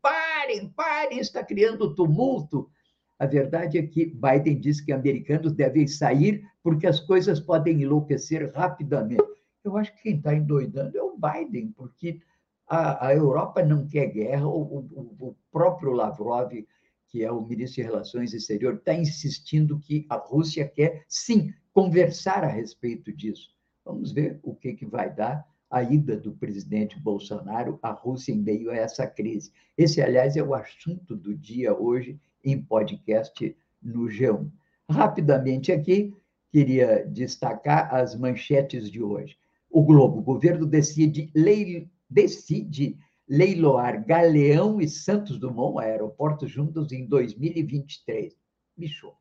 parem, 0.47 0.69
parem, 0.69 1.19
está 1.19 1.45
criando 1.45 1.95
tumulto. 1.95 2.71
A 3.19 3.27
verdade 3.27 3.79
é 3.79 3.87
que 3.87 4.07
Biden 4.07 4.61
diz 4.61 4.81
que 4.81 4.93
americanos 4.93 5.53
devem 5.53 5.87
sair 5.87 6.45
porque 6.63 6.87
as 6.87 7.01
coisas 7.01 7.41
podem 7.41 7.83
enlouquecer 7.83 8.53
rapidamente. 8.55 9.25
Eu 9.65 9.77
acho 9.77 9.93
que 9.97 10.03
quem 10.03 10.17
está 10.17 10.35
endoidando 10.35 10.97
é 10.97 11.03
o 11.03 11.17
Biden, 11.17 11.73
porque 11.73 12.21
a, 12.69 13.09
a 13.09 13.15
Europa 13.15 13.65
não 13.65 13.89
quer 13.89 14.07
guerra. 14.07 14.47
O, 14.47 14.61
o, 14.61 15.17
o, 15.29 15.37
próprio 15.51 15.93
Lavrov, 15.93 16.53
que 17.09 17.25
é 17.25 17.33
o 17.33 17.45
ministro 17.45 17.83
de 17.83 17.89
Relações 17.89 18.33
Exteriores, 18.33 18.79
está 18.79 18.95
insistindo 18.95 19.81
que 19.81 20.07
a 20.09 20.17
Rússia 20.17 20.69
quer, 20.69 21.05
sim, 21.09 21.53
conversar 21.73 22.45
a 22.45 22.49
respeito 22.49 23.13
disso. 23.13 23.51
Vamos 23.85 24.13
ver 24.13 24.39
o 24.43 24.55
que, 24.55 24.75
que 24.75 24.87
vai 24.87 25.13
dar 25.13 25.45
a 25.71 25.83
ida 25.83 26.17
do 26.17 26.33
presidente 26.33 26.99
Bolsonaro 26.99 27.79
à 27.83 27.91
Rússia 27.91 28.33
em 28.33 28.39
meio 28.39 28.71
a 28.71 28.77
essa 28.77 29.07
crise. 29.07 29.53
Esse, 29.77 30.01
aliás, 30.01 30.37
é 30.37 30.43
o 30.43 30.55
assunto 30.55 31.17
do 31.17 31.35
dia 31.35 31.75
hoje 31.75 32.21
em 32.45 32.61
podcast 32.61 33.57
no 33.83 34.05
G1. 34.05 34.51
Rapidamente 34.89 35.73
aqui, 35.73 36.15
queria 36.51 37.05
destacar 37.07 37.93
as 37.95 38.15
manchetes 38.15 38.91
de 38.91 39.03
hoje. 39.03 39.37
O 39.69 39.83
Globo, 39.83 40.21
o 40.21 40.23
governo 40.23 40.65
decide, 40.65 41.31
lei, 41.35 41.91
decide 42.09 42.97
leiloar 43.29 44.07
Galeão 44.07 44.81
e 44.81 44.89
Santos 44.89 45.39
Dumont, 45.39 45.79
aeroportos 45.81 46.51
juntos, 46.51 46.93
em 46.93 47.07
2023. 47.07 48.35
Bicho. 48.77 49.13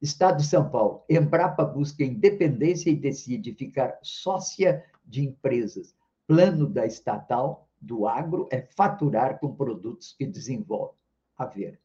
Estado 0.00 0.38
de 0.38 0.46
São 0.46 0.70
Paulo, 0.70 1.04
Embrapa 1.10 1.62
busca 1.62 2.02
independência 2.02 2.88
e 2.88 2.96
decide 2.96 3.52
ficar 3.52 3.98
sócia 4.02 4.82
de 5.10 5.26
empresas. 5.26 5.94
Plano 6.26 6.66
da 6.66 6.86
estatal 6.86 7.68
do 7.80 8.06
agro 8.06 8.48
é 8.52 8.62
faturar 8.62 9.40
com 9.40 9.54
produtos 9.54 10.14
que 10.16 10.24
desenvolve. 10.24 10.94
A 11.36 11.44
ver. 11.44 11.80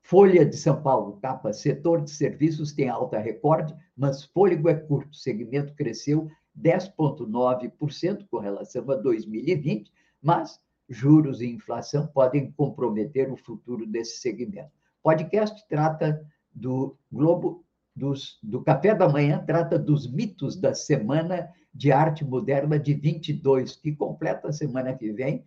Folha 0.00 0.44
de 0.44 0.56
São 0.56 0.82
Paulo, 0.82 1.18
capa, 1.20 1.52
setor 1.52 2.02
de 2.02 2.10
serviços 2.10 2.72
tem 2.72 2.88
alta 2.88 3.18
recorde, 3.18 3.74
mas 3.96 4.24
fôlego 4.24 4.68
é 4.68 4.74
curto. 4.74 5.12
O 5.12 5.16
segmento 5.16 5.74
cresceu 5.74 6.28
10,9% 6.58 8.26
com 8.28 8.38
relação 8.38 8.90
a 8.90 8.96
2020, 8.96 9.92
mas 10.20 10.60
juros 10.88 11.40
e 11.40 11.46
inflação 11.46 12.06
podem 12.08 12.50
comprometer 12.52 13.32
o 13.32 13.36
futuro 13.36 13.86
desse 13.86 14.20
segmento. 14.20 14.70
Podcast 15.02 15.66
trata 15.68 16.24
do 16.52 16.96
Globo, 17.10 17.64
dos, 17.94 18.38
do 18.42 18.62
Café 18.62 18.94
da 18.94 19.08
Manhã, 19.08 19.42
trata 19.46 19.78
dos 19.78 20.10
mitos 20.10 20.56
da 20.56 20.74
Semana 20.74 21.48
de 21.74 21.90
Arte 21.90 22.24
Moderna 22.24 22.78
de 22.78 22.94
22, 22.94 23.76
que 23.76 23.94
completa 23.94 24.48
a 24.48 24.52
semana 24.52 24.94
que 24.94 25.12
vem, 25.12 25.44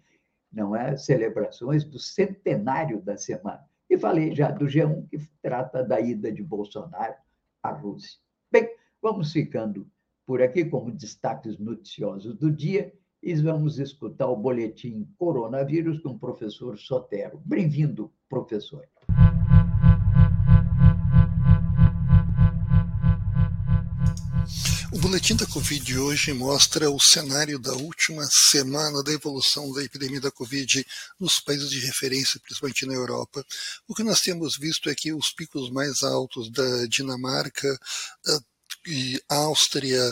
não 0.52 0.76
é? 0.76 0.98
Celebrações 0.98 1.84
do 1.84 2.00
centenário 2.00 3.02
da 3.02 3.18
semana. 3.18 3.64
E 3.90 3.98
falei 3.98 4.34
já 4.34 4.50
do 4.50 4.66
G1, 4.66 5.08
que 5.10 5.20
trata 5.42 5.84
da 5.84 6.00
ida 6.00 6.32
de 6.32 6.42
Bolsonaro 6.42 7.16
à 7.62 7.72
Rússia. 7.72 8.20
Bem, 8.52 8.70
vamos 9.02 9.32
ficando 9.32 9.88
por 10.26 10.42
aqui 10.42 10.66
como 10.66 10.92
destaques 10.92 11.60
noticiosos 11.60 12.36
do 12.36 12.52
dia 12.52 12.92
e 13.22 13.36
vamos 13.36 13.80
escutar 13.80 14.28
o 14.28 14.36
boletim 14.36 15.08
Coronavírus 15.18 16.00
com 16.00 16.10
o 16.10 16.20
professor 16.20 16.78
Sotero. 16.78 17.42
Bem-vindo, 17.46 18.12
professor. 18.28 18.88
Boletim 25.06 25.36
da 25.36 25.46
Covid 25.46 25.86
de 25.86 26.00
hoje 26.00 26.34
mostra 26.34 26.90
o 26.90 27.00
cenário 27.00 27.60
da 27.60 27.74
última 27.74 28.26
semana 28.26 29.04
da 29.04 29.12
evolução 29.12 29.72
da 29.72 29.84
epidemia 29.84 30.20
da 30.20 30.32
Covid 30.32 30.84
nos 31.20 31.40
países 31.40 31.70
de 31.70 31.80
referência, 31.80 32.40
principalmente 32.40 32.88
na 32.88 32.96
Europa. 32.96 33.46
O 33.88 33.94
que 33.94 34.02
nós 34.02 34.22
temos 34.22 34.58
visto 34.58 34.90
é 34.90 34.96
que 34.96 35.14
os 35.14 35.32
picos 35.32 35.70
mais 35.70 36.02
altos 36.02 36.52
da 36.52 36.88
Dinamarca 36.88 37.80
e 38.88 39.22
Áustria, 39.30 40.12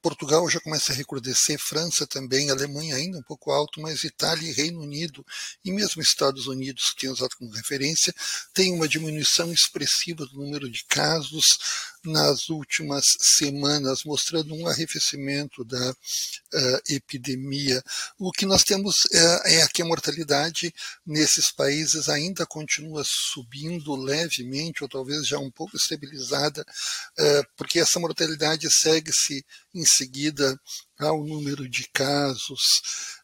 Portugal 0.00 0.48
já 0.48 0.60
começa 0.60 0.92
a 0.92 0.94
recrudescer, 0.94 1.58
França 1.58 2.06
também, 2.06 2.50
Alemanha 2.50 2.96
ainda 2.96 3.18
um 3.18 3.22
pouco 3.22 3.50
alto, 3.50 3.80
mas 3.80 4.04
Itália 4.04 4.48
e 4.48 4.52
Reino 4.52 4.80
Unido, 4.80 5.24
e 5.64 5.72
mesmo 5.72 6.00
Estados 6.00 6.46
Unidos, 6.46 6.90
que 6.90 7.00
tinha 7.00 7.12
usado 7.12 7.36
como 7.36 7.50
referência, 7.50 8.14
tem 8.54 8.72
uma 8.72 8.88
diminuição 8.88 9.52
expressiva 9.52 10.24
do 10.26 10.38
número 10.38 10.70
de 10.70 10.84
casos 10.84 11.58
nas 12.04 12.48
últimas 12.48 13.04
semanas, 13.20 14.04
mostrando 14.04 14.54
um 14.54 14.66
arrefecimento 14.66 15.64
da 15.64 15.90
uh, 15.90 16.80
epidemia. 16.88 17.82
O 18.18 18.30
que 18.30 18.46
nós 18.46 18.62
temos 18.62 19.02
é, 19.12 19.62
é 19.62 19.68
que 19.68 19.82
a 19.82 19.84
mortalidade 19.84 20.72
nesses 21.04 21.50
países 21.50 22.08
ainda 22.08 22.46
continua 22.46 23.02
subindo 23.04 23.96
levemente, 23.96 24.82
ou 24.82 24.88
talvez 24.88 25.26
já 25.26 25.38
um 25.38 25.50
pouco 25.50 25.76
estabilizada, 25.76 26.62
uh, 26.62 27.46
porque 27.56 27.80
essa 27.80 27.98
mortalidade 27.98 28.70
segue-se 28.70 29.44
em 29.74 29.84
seguida 29.88 30.58
ao 30.98 31.24
número 31.24 31.68
de 31.68 31.88
casos. 31.88 32.82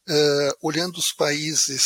Uh, 0.09 0.53
olhando 0.63 0.99
os 0.99 1.13
países 1.13 1.83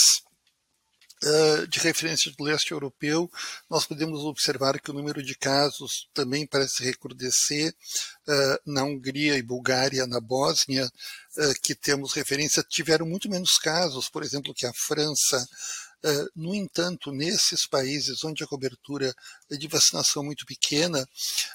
uh, 1.22 1.66
de 1.68 1.78
referência 1.78 2.32
do 2.36 2.44
leste 2.44 2.72
europeu, 2.72 3.30
nós 3.70 3.86
podemos 3.86 4.20
observar 4.20 4.80
que 4.80 4.90
o 4.90 4.94
número 4.94 5.22
de 5.22 5.36
casos 5.36 6.08
também 6.12 6.46
parece 6.46 6.82
recrudescer. 6.82 7.74
Uh, 8.26 8.70
na 8.72 8.84
Hungria 8.84 9.36
e 9.36 9.42
Bulgária, 9.42 10.06
na 10.06 10.20
Bósnia, 10.20 10.90
que 11.62 11.74
temos 11.74 12.14
referência, 12.14 12.64
tiveram 12.68 13.06
muito 13.06 13.30
menos 13.30 13.58
casos, 13.58 14.08
por 14.08 14.24
exemplo, 14.24 14.52
que 14.52 14.66
a 14.66 14.72
França. 14.74 15.46
Eh, 16.04 16.26
no 16.36 16.54
entanto, 16.54 17.10
nesses 17.10 17.66
países 17.66 18.22
onde 18.22 18.44
a 18.44 18.46
cobertura 18.46 19.12
de 19.50 19.66
vacinação 19.66 20.22
é 20.22 20.26
muito 20.26 20.46
pequena, 20.46 21.04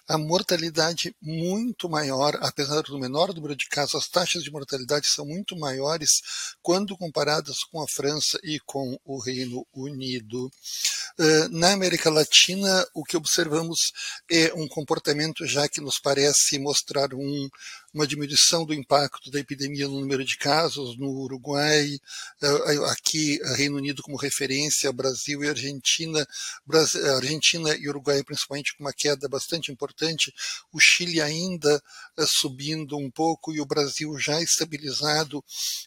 a 0.07 0.17
mortalidade 0.17 1.15
muito 1.21 1.87
maior, 1.89 2.37
apesar 2.41 2.81
do 2.81 2.99
menor 2.99 3.33
número 3.33 3.55
de 3.55 3.67
casos, 3.69 3.95
as 3.95 4.09
taxas 4.09 4.43
de 4.43 4.51
mortalidade 4.51 5.07
são 5.07 5.25
muito 5.25 5.55
maiores 5.57 6.21
quando 6.61 6.97
comparadas 6.97 7.63
com 7.63 7.81
a 7.81 7.87
França 7.87 8.37
e 8.43 8.59
com 8.65 8.99
o 9.05 9.17
Reino 9.17 9.65
Unido. 9.73 10.51
Eh, 11.19 11.47
na 11.49 11.71
América 11.71 12.09
Latina, 12.09 12.85
o 12.93 13.03
que 13.03 13.15
observamos 13.15 13.93
é 14.29 14.53
um 14.55 14.67
comportamento 14.67 15.45
já 15.45 15.69
que 15.69 15.79
nos 15.79 15.99
parece 15.99 16.59
mostrar 16.59 17.13
um, 17.13 17.49
uma 17.93 18.07
diminuição 18.07 18.65
do 18.65 18.73
impacto 18.73 19.29
da 19.29 19.39
epidemia 19.39 19.87
no 19.87 19.99
número 19.99 20.25
de 20.25 20.35
casos 20.35 20.97
no 20.97 21.09
Uruguai, 21.09 21.99
eh, 22.41 22.91
aqui 22.91 23.39
Reino 23.55 23.77
Unido 23.77 24.01
como 24.01 24.17
referência, 24.17 24.91
Brasil 24.91 25.43
e 25.43 25.49
Argentina, 25.49 26.27
Argentina 27.15 27.75
e 27.75 27.87
Uruguai 27.87 28.23
principalmente 28.23 28.75
com 28.75 28.83
uma 28.83 28.93
queda 28.93 29.29
bastante 29.29 29.71
importante, 29.71 30.33
o 30.71 30.79
Chile 30.79 31.21
ainda 31.21 31.81
eh, 32.17 32.25
subindo 32.25 32.97
um 32.97 33.11
pouco 33.11 33.53
e 33.53 33.61
o 33.61 33.65
Brasil 33.65 34.17
já 34.17 34.41
estabilizado 34.41 35.43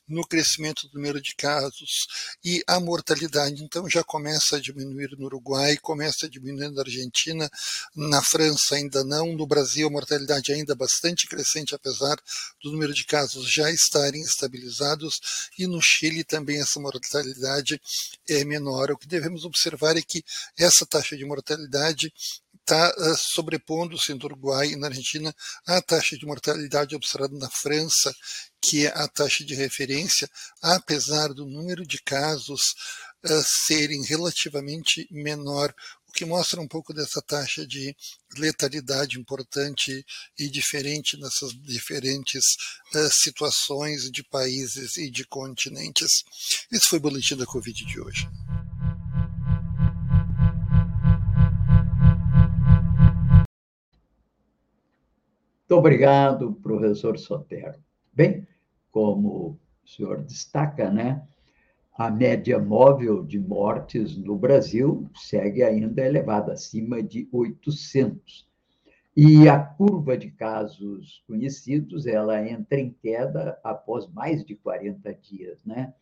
no 0.07 0.25
crescimento 0.25 0.88
do 0.88 0.95
número 0.95 1.21
de 1.21 1.35
casos. 1.35 2.07
E 2.45 2.62
a 2.69 2.79
mortalidade 2.79 3.64
então 3.64 3.90
já 3.90 4.05
começa 4.05 4.57
a 4.57 4.61
diminuir 4.61 5.11
no 5.19 5.27
Uruguai, 5.27 5.77
começa 5.79 6.27
a 6.27 6.29
diminuir 6.29 6.71
na 6.71 6.83
Argentina, 6.83 7.51
na 7.97 8.23
França 8.23 8.77
ainda 8.77 9.03
não, 9.03 9.33
no 9.35 9.47
Brasil 9.47 9.88
a 9.88 9.90
mortalidade 9.90 10.53
ainda 10.53 10.75
bastante 10.75 11.27
crescente 11.27 11.75
apesar 11.75 11.95
apesar 11.96 12.16
do 12.62 12.70
número 12.70 12.92
de 12.92 13.04
casos 13.04 13.50
já 13.50 13.70
estarem 13.70 14.20
estabilizados, 14.22 15.48
e 15.59 15.66
no 15.66 15.80
Chile 15.80 16.22
também 16.22 16.61
essa 16.61 16.78
mortalidade 16.78 17.80
é 18.28 18.44
menor. 18.44 18.90
O 18.90 18.98
que 18.98 19.06
devemos 19.06 19.44
observar 19.44 19.96
é 19.96 20.02
que 20.02 20.24
essa 20.59 20.85
taxa 20.85 21.16
de 21.16 21.24
mortalidade 21.24 22.12
está 22.54 22.92
eh, 22.98 23.14
sobrepondo-se 23.16 24.12
no 24.12 24.24
Uruguai 24.24 24.68
e 24.68 24.76
na 24.76 24.88
Argentina 24.88 25.35
à 25.66 25.80
taxa 25.80 26.18
de 26.18 26.26
mortalidade 26.26 26.96
observada 26.96 27.37
na 27.37 27.48
França, 27.48 28.12
que 28.61 28.87
é 28.87 28.88
a 28.88 29.06
taxa 29.06 29.44
de 29.44 29.54
referência, 29.54 30.28
apesar 30.61 31.28
do 31.32 31.46
número 31.46 31.87
de 31.87 32.02
casos 32.02 32.74
uh, 33.24 33.42
serem 33.44 34.02
relativamente 34.02 35.06
menor 35.11 35.72
que 36.16 36.24
mostra 36.24 36.59
um 36.62 36.66
pouco 36.66 36.94
dessa 36.94 37.20
taxa 37.20 37.66
de 37.66 37.94
letalidade 38.38 39.20
importante 39.20 40.02
e 40.38 40.48
diferente 40.48 41.20
nessas 41.20 41.52
diferentes 41.52 42.57
uh, 42.94 43.09
situações 43.12 44.11
de 44.11 44.24
países 44.24 44.96
e 44.96 45.11
de 45.11 45.26
continentes. 45.26 46.24
Esse 46.72 46.88
foi 46.88 46.98
o 46.98 47.02
boletim 47.02 47.37
da 47.37 47.44
Covid 47.44 47.85
de 47.85 48.00
hoje. 48.00 48.26
Muito 55.68 55.79
obrigado, 55.79 56.55
professor 56.62 57.18
Sotero. 57.18 57.79
Bem, 58.11 58.48
como 58.90 59.61
o 59.85 59.88
senhor 59.88 60.22
destaca, 60.22 60.90
né? 60.90 61.29
A 61.98 62.11
média 62.11 62.59
móvel 62.59 63.24
de 63.24 63.38
mortes 63.38 64.18
no 64.18 64.37
Brasil 64.37 65.09
segue 65.14 65.62
ainda 65.62 66.04
elevada, 66.04 66.52
acima 66.52 67.02
de 67.02 67.26
800. 67.32 68.46
E 69.16 69.48
a 69.48 69.59
curva 69.59 70.14
de 70.14 70.30
casos 70.30 71.24
conhecidos, 71.26 72.06
ela 72.06 72.46
entra 72.46 72.78
em 72.78 72.90
queda 72.90 73.59
após 73.64 74.06
mais 74.12 74.44
de 74.44 74.54
40 74.54 75.14
dias, 75.14 75.64
né? 75.64 75.94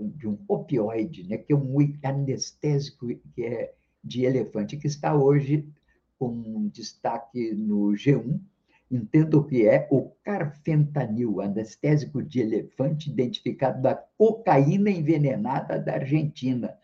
de 0.00 0.28
um 0.28 0.38
opioide, 0.46 1.24
né, 1.24 1.38
que 1.38 1.52
é 1.52 1.56
um 1.56 1.76
anestésico 2.04 3.08
que 3.34 3.44
é 3.44 3.74
de 4.02 4.24
elefante, 4.24 4.76
que 4.76 4.86
está 4.86 5.12
hoje 5.12 5.68
com 6.18 6.68
destaque 6.68 7.52
no 7.52 7.92
G1. 7.92 8.40
Entendo 8.90 9.44
que 9.44 9.66
é 9.66 9.86
o 9.90 10.10
carfentanil, 10.24 11.40
anestésico 11.42 12.22
de 12.22 12.40
elefante, 12.40 13.10
identificado 13.10 13.82
da 13.82 13.94
cocaína 13.94 14.90
envenenada 14.90 15.78
da 15.78 15.94
Argentina. 15.94 16.74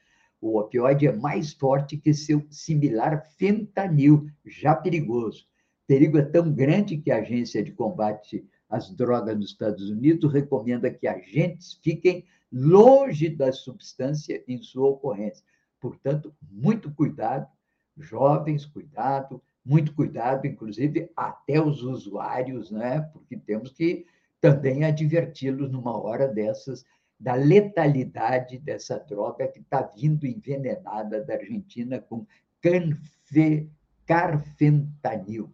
O 0.40 0.58
opioide 0.58 1.06
é 1.06 1.12
mais 1.12 1.54
forte 1.54 1.96
que 1.96 2.12
seu 2.12 2.46
similar 2.50 3.26
fentanil, 3.38 4.28
já 4.44 4.76
perigoso. 4.76 5.46
O 5.84 5.86
perigo 5.86 6.18
é 6.18 6.22
tão 6.22 6.52
grande 6.52 6.98
que 6.98 7.10
a 7.10 7.18
Agência 7.18 7.62
de 7.62 7.72
Combate 7.72 8.46
às 8.68 8.90
Drogas 8.90 9.36
nos 9.36 9.50
Estados 9.50 9.88
Unidos 9.88 10.30
recomenda 10.30 10.90
que 10.90 11.06
agentes 11.06 11.78
fiquem 11.82 12.26
longe 12.52 13.30
da 13.30 13.50
substância 13.52 14.44
em 14.46 14.62
sua 14.62 14.88
ocorrência. 14.88 15.44
Portanto, 15.80 16.34
muito 16.50 16.92
cuidado, 16.92 17.46
jovens, 17.96 18.66
cuidado, 18.66 19.42
muito 19.64 19.94
cuidado, 19.94 20.46
inclusive 20.46 21.10
até 21.16 21.60
os 21.60 21.82
usuários, 21.82 22.70
né? 22.70 23.00
porque 23.12 23.36
temos 23.36 23.72
que 23.72 24.06
também 24.40 24.84
adverti-los 24.84 25.70
numa 25.70 25.96
hora 25.96 26.28
dessas 26.28 26.84
da 27.18 27.34
letalidade 27.34 28.58
dessa 28.58 28.98
droga 28.98 29.46
que 29.48 29.60
está 29.60 29.80
vindo 29.80 30.26
envenenada 30.26 31.24
da 31.24 31.34
Argentina 31.34 32.00
com 32.00 32.26
canfe, 32.60 33.70
carfentanil. 34.04 35.50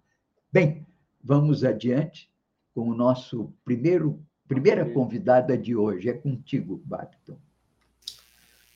Bem, 0.51 0.87
vamos 1.23 1.63
adiante 1.63 2.29
com 2.75 2.89
o 2.89 2.95
nosso 2.95 3.53
primeiro 3.65 4.21
primeira 4.49 4.85
convidada 4.85 5.57
de 5.57 5.77
hoje. 5.77 6.09
É 6.09 6.13
contigo, 6.13 6.83
Bacton. 6.85 7.39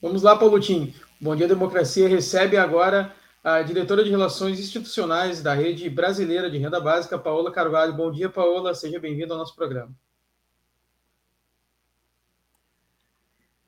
Vamos 0.00 0.22
lá, 0.22 0.36
Paulutinho. 0.36 0.94
Bom 1.20 1.34
Dia 1.34 1.48
Democracia 1.48 2.06
recebe 2.06 2.56
agora 2.56 3.12
a 3.44 3.60
diretora 3.60 4.02
de 4.02 4.08
Relações 4.08 4.58
Institucionais 4.58 5.42
da 5.42 5.52
Rede 5.52 5.90
Brasileira 5.90 6.50
de 6.50 6.56
Renda 6.56 6.80
Básica, 6.80 7.18
Paola 7.18 7.52
Carvalho. 7.52 7.92
Bom 7.92 8.10
dia, 8.10 8.30
Paola. 8.30 8.74
Seja 8.74 8.98
bem-vinda 8.98 9.34
ao 9.34 9.38
nosso 9.38 9.54
programa. 9.54 9.94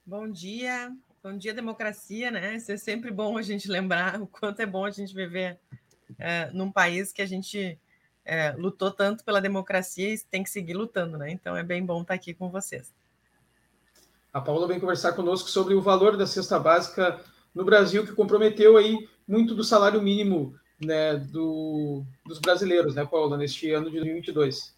Bom 0.07 0.31
dia. 0.31 0.91
Bom 1.23 1.37
dia, 1.37 1.53
democracia, 1.53 2.31
né? 2.31 2.57
Isso 2.57 2.73
é 2.73 2.79
sempre 2.79 3.11
bom 3.11 3.37
a 3.37 3.43
gente 3.43 3.69
lembrar 3.69 4.19
o 4.23 4.27
quanto 4.27 4.61
é 4.61 4.67
bom 4.67 4.87
a 4.87 4.91
gente 4.91 5.15
viver 5.15 5.61
é, 6.19 6.51
num 6.53 6.73
país 6.73 7.13
que 7.13 7.21
a 7.21 7.27
gente 7.27 7.79
é, 8.25 8.53
lutou 8.53 8.91
tanto 8.91 9.25
pela 9.25 9.43
democracia 9.43 10.15
e 10.15 10.19
tem 10.19 10.43
que 10.43 10.49
seguir 10.49 10.73
lutando, 10.73 11.19
né? 11.19 11.31
Então 11.31 11.55
é 11.55 11.63
bem 11.63 11.85
bom 11.85 12.01
estar 12.01 12.15
aqui 12.15 12.33
com 12.33 12.49
vocês. 12.49 12.95
A 14.33 14.41
Paula 14.41 14.67
vem 14.67 14.81
conversar 14.81 15.13
conosco 15.13 15.51
sobre 15.51 15.75
o 15.75 15.83
valor 15.83 16.17
da 16.17 16.27
cesta 16.27 16.59
básica 16.59 17.21
no 17.55 17.65
Brasil, 17.65 18.07
que 18.07 18.13
comprometeu 18.13 18.79
aí 18.79 19.07
muito 19.27 19.55
do 19.55 19.65
salário 19.65 20.01
mínimo 20.01 20.55
né, 20.81 21.17
do, 21.17 22.05
dos 22.25 22.39
brasileiros, 22.39 22.95
né, 22.95 23.05
Paula, 23.05 23.37
neste 23.37 23.71
ano 23.71 23.87
de 23.87 23.97
2022. 23.97 24.75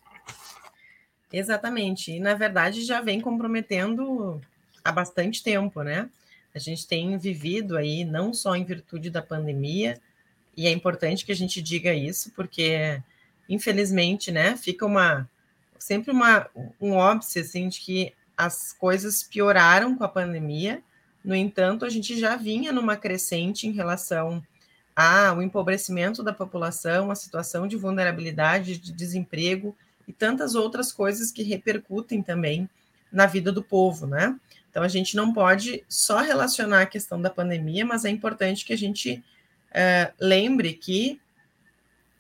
Exatamente. 1.33 2.13
E, 2.13 2.21
na 2.21 2.35
verdade, 2.35 2.85
já 2.85 3.01
vem 3.01 3.21
comprometendo 3.21 4.41
há 4.83 4.91
bastante 4.91 5.43
tempo, 5.43 5.83
né? 5.83 6.09
A 6.55 6.59
gente 6.59 6.87
tem 6.87 7.19
vivido 7.19 7.77
aí, 7.77 8.05
não 8.05 8.33
só 8.33 8.57
em 8.57 8.65
virtude 8.65 9.11
da 9.11 9.21
pandemia, 9.21 10.01
e 10.57 10.67
é 10.67 10.71
importante 10.71 11.25
que 11.25 11.33
a 11.33 11.37
gente 11.37 11.61
diga 11.61 11.93
isso, 11.93 12.33
porque 12.35 13.03
infelizmente, 13.49 14.31
né, 14.31 14.57
fica 14.57 14.85
uma 14.85 15.29
sempre 15.79 16.11
uma 16.11 16.49
um 16.81 16.93
óbice 16.93 17.39
assim 17.39 17.69
de 17.69 17.81
que 17.81 18.15
as 18.37 18.73
coisas 18.73 19.23
pioraram 19.23 19.97
com 19.97 20.05
a 20.05 20.09
pandemia. 20.09 20.83
No 21.29 21.37
entanto, 21.37 21.85
a 21.85 21.91
gente 21.91 22.19
já 22.19 22.37
vinha 22.37 22.73
numa 22.73 22.97
crescente 22.97 23.67
em 23.67 23.71
relação 23.71 24.43
ao 24.97 25.43
empobrecimento 25.43 26.23
da 26.23 26.33
população, 26.33 27.11
a 27.11 27.15
situação 27.15 27.69
de 27.69 27.77
vulnerabilidade, 27.77 28.79
de 28.79 28.91
desemprego 28.91 29.77
e 30.09 30.13
tantas 30.15 30.55
outras 30.55 30.91
coisas 30.91 31.31
que 31.31 31.43
repercutem 31.43 32.23
também 32.23 32.67
na 33.13 33.27
vida 33.27 33.53
do 33.53 33.63
povo, 33.63 34.07
né? 34.07 34.41
Então 34.71 34.83
a 34.83 34.89
gente 34.89 35.15
não 35.17 35.35
pode 35.35 35.85
só 35.87 36.21
relacionar 36.21 36.81
a 36.81 36.87
questão 36.87 37.21
da 37.21 37.29
pandemia, 37.29 37.85
mas 37.85 38.07
é 38.07 38.09
importante 38.09 38.65
que 38.65 38.73
a 38.73 38.79
gente 38.79 39.23
uh, 39.69 40.15
lembre 40.19 40.73
que 40.73 41.21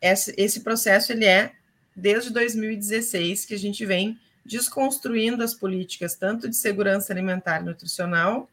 esse, 0.03 0.35
esse 0.37 0.61
processo 0.61 1.13
ele 1.13 1.25
é 1.25 1.53
desde 1.97 2.31
2016 2.31 3.47
que 3.47 3.55
a 3.55 3.59
gente 3.59 3.87
vem 3.87 4.21
desconstruindo 4.45 5.43
as 5.43 5.55
políticas 5.55 6.15
tanto 6.15 6.47
de 6.47 6.57
segurança 6.57 7.11
alimentar 7.11 7.63
e 7.63 7.65
nutricional, 7.65 8.51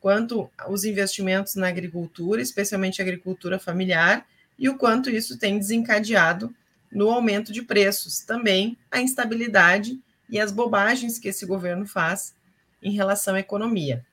quanto 0.00 0.50
os 0.68 0.84
investimentos 0.84 1.54
na 1.54 1.68
agricultura, 1.68 2.40
especialmente 2.40 3.02
agricultura 3.02 3.58
familiar, 3.58 4.26
e 4.58 4.68
o 4.68 4.76
quanto 4.76 5.10
isso 5.10 5.38
tem 5.38 5.58
desencadeado 5.58 6.54
no 6.90 7.10
aumento 7.10 7.52
de 7.52 7.62
preços, 7.62 8.20
também 8.20 8.76
a 8.90 9.00
instabilidade 9.00 9.98
e 10.28 10.40
as 10.40 10.50
bobagens 10.50 11.18
que 11.18 11.28
esse 11.28 11.46
governo 11.46 11.86
faz 11.86 12.34
em 12.82 12.92
relação 12.92 13.34
à 13.34 13.40
economia. 13.40 14.04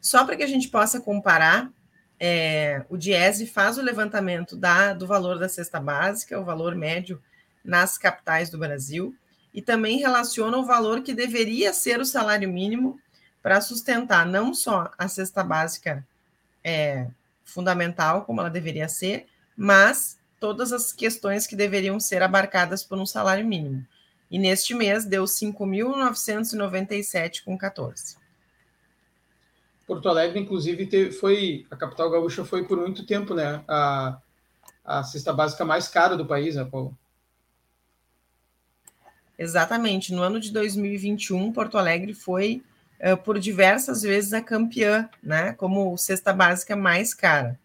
Só 0.00 0.24
para 0.24 0.36
que 0.36 0.42
a 0.42 0.46
gente 0.46 0.68
possa 0.68 0.98
comparar, 1.00 1.70
é, 2.18 2.84
o 2.88 2.96
Diese 2.96 3.46
faz 3.46 3.76
o 3.78 3.82
levantamento 3.82 4.56
da, 4.56 4.92
do 4.92 5.06
valor 5.06 5.38
da 5.38 5.48
cesta 5.48 5.78
básica, 5.78 6.40
o 6.40 6.44
valor 6.44 6.74
médio 6.74 7.22
nas 7.64 7.96
capitais 7.98 8.50
do 8.50 8.58
Brasil, 8.58 9.14
e 9.52 9.62
também 9.62 9.98
relaciona 9.98 10.56
o 10.56 10.64
valor 10.64 11.02
que 11.02 11.14
deveria 11.14 11.72
ser 11.72 12.00
o 12.00 12.04
salário 12.04 12.48
mínimo 12.48 13.00
para 13.42 13.60
sustentar 13.60 14.26
não 14.26 14.54
só 14.54 14.90
a 14.98 15.06
cesta 15.08 15.44
básica 15.44 16.06
é, 16.64 17.06
fundamental, 17.44 18.24
como 18.24 18.40
ela 18.40 18.50
deveria 18.50 18.88
ser, 18.88 19.26
mas 19.56 20.18
todas 20.38 20.72
as 20.72 20.92
questões 20.92 21.46
que 21.46 21.56
deveriam 21.56 21.98
ser 22.00 22.22
abarcadas 22.22 22.82
por 22.82 22.98
um 22.98 23.06
salário 23.06 23.46
mínimo. 23.46 23.86
E 24.30 24.38
neste 24.38 24.74
mês 24.74 25.04
deu 25.04 25.24
5.997,14. 25.24 28.16
Porto 29.86 30.08
Alegre, 30.08 30.40
inclusive, 30.40 30.86
teve, 30.86 31.12
foi 31.12 31.64
a 31.70 31.76
capital 31.76 32.10
gaúcha 32.10 32.44
foi 32.44 32.64
por 32.64 32.76
muito 32.78 33.06
tempo, 33.06 33.32
né? 33.34 33.62
A, 33.68 34.18
a 34.84 35.02
cesta 35.04 35.32
básica 35.32 35.64
mais 35.64 35.86
cara 35.86 36.16
do 36.16 36.26
país, 36.26 36.56
né, 36.56 36.64
Paulo? 36.64 36.96
Exatamente. 39.38 40.12
No 40.12 40.22
ano 40.22 40.40
de 40.40 40.50
2021, 40.50 41.52
Porto 41.52 41.78
Alegre 41.78 42.14
foi 42.14 42.64
uh, 43.00 43.16
por 43.16 43.38
diversas 43.38 44.02
vezes 44.02 44.32
a 44.32 44.40
campeã, 44.40 45.08
né? 45.22 45.52
Como 45.52 45.96
cesta 45.96 46.32
básica 46.32 46.74
mais 46.74 47.14
cara. 47.14 47.58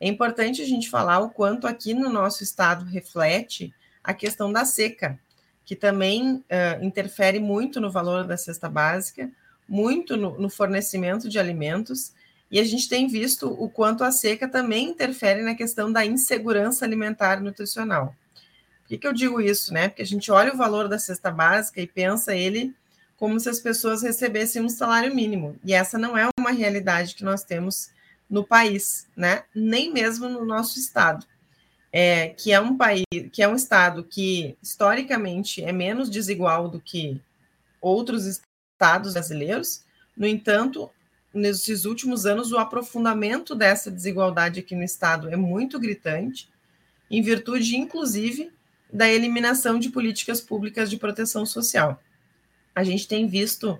É 0.00 0.08
importante 0.08 0.62
a 0.62 0.66
gente 0.66 0.90
falar 0.90 1.20
o 1.20 1.30
quanto 1.30 1.66
aqui 1.66 1.94
no 1.94 2.08
nosso 2.08 2.42
estado 2.42 2.84
reflete 2.86 3.72
a 4.02 4.14
questão 4.14 4.50
da 4.50 4.64
seca, 4.64 5.20
que 5.64 5.76
também 5.76 6.36
uh, 6.36 6.82
interfere 6.82 7.38
muito 7.38 7.80
no 7.80 7.90
valor 7.90 8.24
da 8.24 8.36
cesta 8.36 8.68
básica, 8.68 9.30
muito 9.70 10.16
no, 10.16 10.36
no, 10.36 10.50
fornecimento 10.50 11.28
de 11.28 11.38
alimentos, 11.38 12.12
e 12.50 12.58
a 12.58 12.64
gente 12.64 12.88
tem 12.88 13.06
visto 13.06 13.46
o 13.46 13.70
quanto 13.70 14.02
a 14.02 14.10
seca 14.10 14.48
também 14.48 14.88
interfere 14.88 15.42
na 15.42 15.54
questão 15.54 15.92
da 15.92 16.04
insegurança 16.04 16.84
alimentar 16.84 17.38
e 17.38 17.44
nutricional. 17.44 18.16
Por 18.82 18.88
que, 18.88 18.98
que 18.98 19.06
eu 19.06 19.12
digo 19.12 19.40
isso? 19.40 19.72
Né? 19.72 19.88
Porque 19.88 20.02
a 20.02 20.06
gente 20.06 20.32
olha 20.32 20.52
o 20.52 20.56
valor 20.56 20.88
da 20.88 20.98
cesta 20.98 21.30
básica 21.30 21.80
e 21.80 21.86
pensa 21.86 22.34
ele 22.34 22.74
como 23.16 23.38
se 23.38 23.48
as 23.48 23.60
pessoas 23.60 24.02
recebessem 24.02 24.60
um 24.60 24.68
salário 24.68 25.14
mínimo, 25.14 25.54
e 25.62 25.72
essa 25.72 25.96
não 25.96 26.18
é 26.18 26.28
uma 26.38 26.50
realidade 26.50 27.14
que 27.14 27.22
nós 27.22 27.44
temos 27.44 27.90
no 28.28 28.44
país, 28.44 29.06
né? 29.14 29.44
Nem 29.54 29.92
mesmo 29.92 30.28
no 30.28 30.44
nosso 30.44 30.78
estado, 30.78 31.24
é, 31.92 32.30
que 32.30 32.50
é 32.50 32.60
um 32.60 32.76
país, 32.76 33.04
que 33.30 33.42
é 33.42 33.46
um 33.46 33.54
estado 33.54 34.02
que 34.02 34.56
historicamente 34.62 35.62
é 35.62 35.70
menos 35.70 36.08
desigual 36.08 36.68
do 36.68 36.80
que 36.80 37.20
outros 37.80 38.40
estados 38.80 39.12
brasileiros. 39.12 39.84
No 40.16 40.26
entanto, 40.26 40.90
nesses 41.34 41.84
últimos 41.84 42.24
anos, 42.24 42.50
o 42.50 42.58
aprofundamento 42.58 43.54
dessa 43.54 43.90
desigualdade 43.90 44.60
aqui 44.60 44.74
no 44.74 44.82
estado 44.82 45.28
é 45.28 45.36
muito 45.36 45.78
gritante, 45.78 46.48
em 47.10 47.20
virtude, 47.20 47.76
inclusive, 47.76 48.50
da 48.90 49.08
eliminação 49.08 49.78
de 49.78 49.90
políticas 49.90 50.40
públicas 50.40 50.88
de 50.88 50.96
proteção 50.96 51.44
social. 51.44 52.02
A 52.74 52.82
gente 52.82 53.06
tem 53.06 53.26
visto 53.26 53.78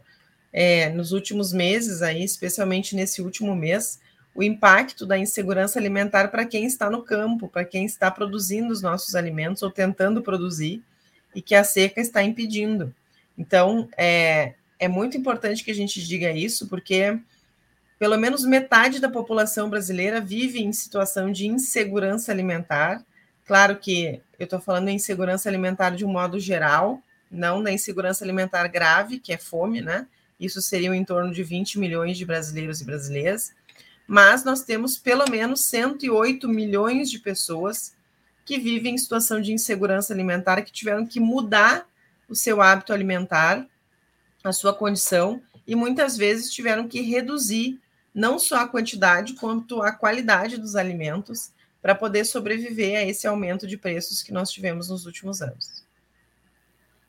é, 0.52 0.90
nos 0.90 1.12
últimos 1.12 1.52
meses, 1.52 2.02
aí, 2.02 2.22
especialmente 2.22 2.94
nesse 2.94 3.22
último 3.22 3.56
mês, 3.56 4.00
o 4.34 4.42
impacto 4.42 5.06
da 5.06 5.18
insegurança 5.18 5.78
alimentar 5.78 6.28
para 6.28 6.44
quem 6.44 6.66
está 6.66 6.90
no 6.90 7.02
campo, 7.02 7.48
para 7.48 7.64
quem 7.64 7.86
está 7.86 8.10
produzindo 8.10 8.72
os 8.72 8.82
nossos 8.82 9.14
alimentos 9.14 9.62
ou 9.62 9.70
tentando 9.70 10.22
produzir, 10.22 10.82
e 11.34 11.40
que 11.40 11.54
a 11.54 11.64
seca 11.64 12.00
está 12.00 12.22
impedindo. 12.22 12.94
Então, 13.38 13.88
é, 13.96 14.54
é 14.81 14.88
muito 14.88 15.16
importante 15.16 15.62
que 15.62 15.71
a 15.71 15.75
gente 15.75 16.05
diga 16.05 16.33
isso, 16.33 16.66
porque 16.66 17.16
pelo 17.99 18.19
menos 18.19 18.45
metade 18.45 18.99
da 18.99 19.09
população 19.09 19.71
brasileira 19.71 20.21
vive 20.21 20.61
em 20.61 20.73
situação 20.73 21.31
de 21.31 21.47
insegurança 21.47 22.33
alimentar. 22.33 23.05
Claro 23.47 23.77
que 23.77 24.21
eu 24.38 24.45
estou 24.45 24.61
falando 24.61 24.88
em 24.88 24.97
insegurança 24.97 25.49
alimentar 25.49 25.90
de 25.90 26.05
um 26.05 26.11
modo 26.11 26.40
geral, 26.40 27.01
não 27.31 27.62
da 27.62 27.71
insegurança 27.71 28.25
alimentar 28.25 28.66
grave, 28.66 29.21
que 29.21 29.33
é 29.33 29.38
fome, 29.38 29.81
né? 29.81 30.09
Isso 30.40 30.61
seria 30.61 30.93
em 30.97 31.05
torno 31.05 31.33
de 31.33 31.45
20 31.45 31.79
milhões 31.79 32.19
de 32.19 32.25
brasileiros 32.25 32.81
e 32.81 32.85
brasileiras 32.85 33.53
mas 34.11 34.43
nós 34.43 34.64
temos 34.64 34.99
pelo 34.99 35.25
menos 35.31 35.66
108 35.66 36.49
milhões 36.49 37.09
de 37.09 37.21
pessoas 37.21 37.95
que 38.45 38.59
vivem 38.59 38.97
em 38.97 38.99
situação 38.99 39.40
de 39.40 39.53
insegurança 39.53 40.12
alimentar, 40.12 40.62
que 40.62 40.73
tiveram 40.73 41.07
que 41.07 41.21
mudar 41.21 41.87
o 42.29 42.35
seu 42.35 42.61
hábito 42.61 42.93
alimentar, 42.93 43.64
a 44.42 44.53
sua 44.53 44.72
condição, 44.72 45.42
e 45.66 45.74
muitas 45.74 46.16
vezes 46.16 46.53
tiveram 46.53 46.88
que 46.88 47.00
reduzir 47.00 47.81
não 48.14 48.38
só 48.38 48.57
a 48.57 48.68
quantidade, 48.68 49.35
quanto 49.35 49.83
a 49.83 49.92
qualidade 49.92 50.57
dos 50.57 50.74
alimentos 50.74 51.53
para 51.81 51.94
poder 51.94 52.24
sobreviver 52.24 52.98
a 52.98 53.05
esse 53.05 53.26
aumento 53.26 53.66
de 53.66 53.76
preços 53.76 54.22
que 54.22 54.33
nós 54.33 54.50
tivemos 54.50 54.88
nos 54.88 55.07
últimos 55.07 55.40
anos. 55.40 55.85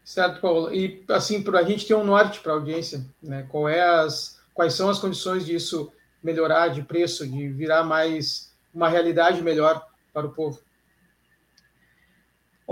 Certo, 0.03 0.41
Paulo. 0.41 0.73
E 0.73 1.03
assim, 1.09 1.41
para 1.41 1.59
a 1.59 1.63
gente 1.63 1.85
ter 1.85 1.93
um 1.93 2.03
norte 2.03 2.39
para 2.39 2.53
a 2.53 2.55
audiência, 2.55 3.05
né? 3.21 3.45
Qual 3.49 3.67
é 3.67 3.81
as, 3.81 4.39
quais 4.53 4.73
são 4.73 4.89
as 4.89 4.99
condições 4.99 5.45
disso 5.45 5.91
melhorar 6.23 6.69
de 6.69 6.81
preço, 6.81 7.27
de 7.27 7.47
virar 7.49 7.83
mais 7.83 8.51
uma 8.73 8.89
realidade 8.89 9.41
melhor 9.41 9.85
para 10.13 10.27
o 10.27 10.33
povo? 10.33 10.59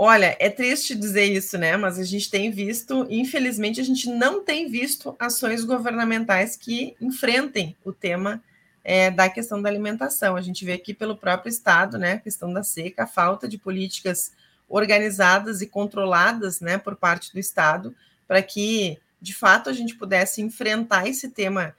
Olha, 0.02 0.34
é 0.40 0.48
triste 0.48 0.94
dizer 0.94 1.26
isso, 1.26 1.58
né? 1.58 1.76
Mas 1.76 1.98
a 1.98 2.04
gente 2.04 2.30
tem 2.30 2.50
visto, 2.50 3.06
infelizmente, 3.10 3.82
a 3.82 3.84
gente 3.84 4.08
não 4.08 4.42
tem 4.42 4.66
visto 4.66 5.14
ações 5.18 5.62
governamentais 5.62 6.56
que 6.56 6.96
enfrentem 6.98 7.76
o 7.84 7.92
tema 7.92 8.42
é, 8.82 9.10
da 9.10 9.28
questão 9.28 9.60
da 9.60 9.68
alimentação. 9.68 10.36
A 10.36 10.40
gente 10.40 10.64
vê 10.64 10.72
aqui 10.72 10.94
pelo 10.94 11.18
próprio 11.18 11.50
Estado, 11.50 11.98
né? 11.98 12.12
A 12.12 12.18
questão 12.18 12.50
da 12.50 12.62
seca, 12.62 13.02
a 13.02 13.06
falta 13.06 13.46
de 13.46 13.58
políticas 13.58 14.32
organizadas 14.66 15.60
e 15.60 15.66
controladas, 15.66 16.60
né, 16.62 16.78
por 16.78 16.96
parte 16.96 17.30
do 17.30 17.38
Estado, 17.38 17.94
para 18.26 18.40
que, 18.40 18.98
de 19.20 19.34
fato, 19.34 19.68
a 19.68 19.72
gente 19.74 19.96
pudesse 19.96 20.40
enfrentar 20.40 21.06
esse 21.06 21.28
tema 21.28 21.74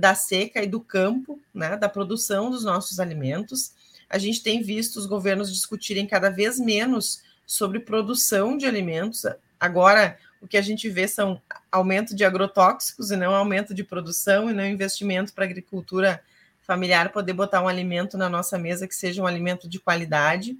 da 0.00 0.16
seca 0.16 0.64
e 0.64 0.66
do 0.66 0.80
campo, 0.80 1.38
né, 1.54 1.76
da 1.76 1.88
produção 1.88 2.50
dos 2.50 2.64
nossos 2.64 2.98
alimentos. 2.98 3.72
A 4.10 4.18
gente 4.18 4.42
tem 4.42 4.62
visto 4.62 4.96
os 4.96 5.06
governos 5.06 5.52
discutirem 5.52 6.08
cada 6.08 6.28
vez 6.28 6.58
menos 6.58 7.22
sobre 7.46 7.80
produção 7.80 8.56
de 8.56 8.66
alimentos. 8.66 9.24
Agora, 9.58 10.18
o 10.40 10.46
que 10.46 10.56
a 10.56 10.62
gente 10.62 10.88
vê 10.88 11.06
são 11.06 11.40
aumento 11.70 12.14
de 12.14 12.24
agrotóxicos 12.24 13.10
e 13.10 13.16
não 13.16 13.34
aumento 13.34 13.74
de 13.74 13.84
produção 13.84 14.50
e 14.50 14.52
não 14.52 14.64
investimento 14.66 15.32
para 15.32 15.44
a 15.44 15.48
agricultura 15.48 16.22
familiar 16.62 17.10
poder 17.10 17.32
botar 17.32 17.62
um 17.62 17.68
alimento 17.68 18.16
na 18.16 18.28
nossa 18.28 18.58
mesa 18.58 18.86
que 18.86 18.94
seja 18.94 19.22
um 19.22 19.26
alimento 19.26 19.68
de 19.68 19.78
qualidade. 19.78 20.56